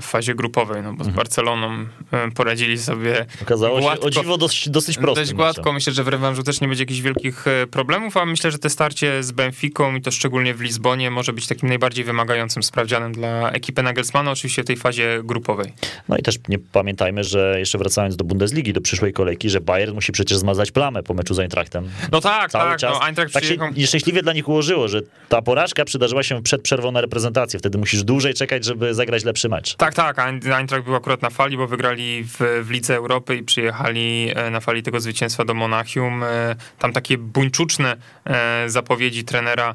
w 0.00 0.04
fazie 0.04 0.34
grupowej, 0.34 0.82
no 0.82 0.92
bo 0.92 1.04
z 1.04 1.06
mhm. 1.06 1.16
Barceloną 1.16 1.86
e, 2.12 2.30
poradzili 2.30 2.78
sobie 2.78 3.26
Okazało 3.42 3.80
gładko, 3.80 4.12
się 4.12 4.20
o 4.20 4.22
dziwo 4.22 4.38
dosyć, 4.38 4.68
dosyć 4.68 4.98
prosto. 4.98 5.20
Dość 5.20 5.34
gładko, 5.34 5.72
myślę, 5.72 5.92
że 5.92 6.04
w 6.04 6.08
rewanżu 6.08 6.42
też 6.42 6.60
nie 6.60 6.68
będzie 6.68 6.82
jakichś 6.82 7.00
wielkich 7.00 7.46
e, 7.46 7.66
problemów, 7.66 8.16
a 8.16 8.26
myślę, 8.26 8.50
że 8.50 8.58
te 8.58 8.70
starcie 8.70 9.22
z 9.22 9.32
Benficą 9.32 9.96
i 9.96 10.02
to 10.02 10.10
szczególnie 10.10 10.54
w 10.54 10.60
Lizbonie 10.60 11.10
może 11.10 11.32
być 11.32 11.46
takim 11.46 11.68
najbardziej 11.68 12.04
wymagającym 12.04 12.62
sprawdzianem 12.62 13.12
dla 13.12 13.50
ekipy 13.50 13.82
Nagelsmana, 13.82 14.30
oczywiście 14.30 14.62
w 14.62 14.66
tej 14.66 14.76
fazie 14.76 15.20
grupowej. 15.24 15.72
No 16.08 16.16
i 16.16 16.22
też 16.22 16.38
nie 16.48 16.58
pamiętajmy, 16.58 17.24
że 17.24 17.54
jeszcze 17.58 17.78
wracając 17.78 18.16
do 18.16 18.24
Bundesligi, 18.24 18.72
do 18.72 18.80
przyszłej 18.80 19.12
kolejki, 19.12 19.50
że 19.50 19.60
Bayern 19.60 19.94
musi 19.94 20.12
przecież 20.12 20.38
zmazać 20.38 20.70
plamę 20.70 21.02
po 21.02 21.14
meczu 21.14 21.34
z 21.34 21.38
Eintrachtem. 21.38 21.88
No 22.12 22.20
tak, 22.20 22.50
Cały 22.50 22.70
tak, 22.70 22.78
czas. 22.78 22.92
no 23.00 23.06
Eintracht 23.06 23.32
tak 23.32 23.42
przyjechał... 23.42 23.68
się 23.68 23.74
nieszczęśliwie 23.74 24.22
dla 24.22 24.32
nich 24.32 24.48
ułożyło, 24.48 24.88
że 24.88 25.02
ta 25.28 25.42
porażka 25.42 25.84
przydarzyła 25.84 26.22
się 26.22 26.42
przed 26.42 26.62
przerwą 26.62 26.92
na 26.92 27.00
reprezentację. 27.00 27.58
Wtedy 27.58 27.78
musisz 27.78 28.04
dłużej 28.04 28.34
czekać, 28.34 28.64
żeby 28.64 28.94
zagrać 28.94 29.24
lepszy 29.24 29.48
mecz. 29.48 29.57
Tak, 29.76 29.94
tak. 29.94 30.18
Eintracht 30.18 30.84
był 30.84 30.94
akurat 30.94 31.22
na 31.22 31.30
fali, 31.30 31.56
bo 31.56 31.66
wygrali 31.66 32.24
w, 32.24 32.62
w 32.62 32.70
Lidze 32.70 32.96
Europy 32.96 33.36
i 33.36 33.42
przyjechali 33.42 34.32
e, 34.34 34.50
na 34.50 34.60
fali 34.60 34.82
tego 34.82 35.00
zwycięstwa 35.00 35.44
do 35.44 35.54
Monachium. 35.54 36.22
E, 36.22 36.56
tam 36.78 36.92
takie 36.92 37.18
buńczuczne 37.18 37.96
e, 38.24 38.64
zapowiedzi 38.66 39.24
trenera 39.24 39.74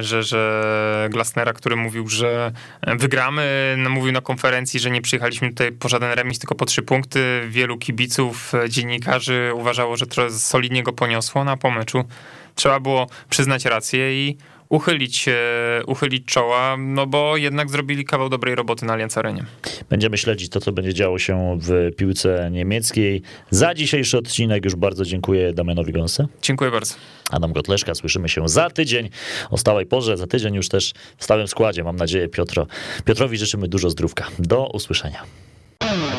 że, 0.00 0.22
że 0.22 1.08
Glasnera, 1.10 1.52
który 1.52 1.76
mówił, 1.76 2.08
że 2.08 2.52
wygramy, 2.86 3.74
no, 3.78 3.90
mówił 3.90 4.12
na 4.12 4.20
konferencji, 4.20 4.80
że 4.80 4.90
nie 4.90 5.02
przyjechaliśmy 5.02 5.48
tutaj 5.48 5.72
po 5.72 5.88
żaden 5.88 6.12
remis, 6.12 6.38
tylko 6.38 6.54
po 6.54 6.64
trzy 6.64 6.82
punkty. 6.82 7.42
Wielu 7.48 7.78
kibiców, 7.78 8.52
dziennikarzy 8.68 9.52
uważało, 9.54 9.96
że 9.96 10.06
trochę 10.06 10.30
solidnie 10.30 10.82
go 10.82 10.92
poniosło 10.92 11.44
na 11.44 11.56
pomeczu 11.56 12.04
trzeba 12.56 12.80
było 12.80 13.06
przyznać 13.30 13.64
rację 13.64 14.28
i 14.28 14.36
uchylić, 14.68 15.26
uchylić 15.86 16.24
czoła, 16.24 16.76
no 16.78 17.06
bo 17.06 17.36
jednak 17.36 17.70
zrobili 17.70 18.04
kawał 18.04 18.28
dobrej 18.28 18.54
roboty 18.54 18.86
na 18.86 18.92
Allianz 18.92 19.18
Arenie. 19.18 19.44
Będziemy 19.90 20.18
śledzić 20.18 20.48
to, 20.48 20.60
co 20.60 20.72
będzie 20.72 20.94
działo 20.94 21.18
się 21.18 21.58
w 21.60 21.96
piłce 21.96 22.50
niemieckiej. 22.52 23.22
Za 23.50 23.74
dzisiejszy 23.74 24.18
odcinek 24.18 24.64
już 24.64 24.74
bardzo 24.74 25.04
dziękuję 25.04 25.52
Damianowi 25.52 25.92
Gąsę. 25.92 26.26
Dziękuję 26.42 26.70
bardzo. 26.70 26.94
Adam 27.30 27.52
Gotleszka, 27.52 27.94
słyszymy 27.94 28.28
się 28.28 28.48
za 28.48 28.70
tydzień 28.70 29.08
o 29.50 29.58
stałej 29.58 29.86
porze, 29.86 30.16
za 30.16 30.26
tydzień 30.26 30.54
już 30.54 30.68
też 30.68 30.92
w 31.16 31.24
stałym 31.24 31.48
składzie, 31.48 31.84
mam 31.84 31.96
nadzieję, 31.96 32.28
Piotro. 32.28 32.66
Piotrowi 33.04 33.38
życzymy 33.38 33.68
dużo 33.68 33.90
zdrówka. 33.90 34.26
Do 34.38 34.66
usłyszenia. 34.66 35.22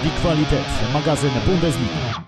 Die 0.04 0.12
Qualität, 0.22 0.66
magazyn 0.94 1.32
Bundesliga. 1.46 2.28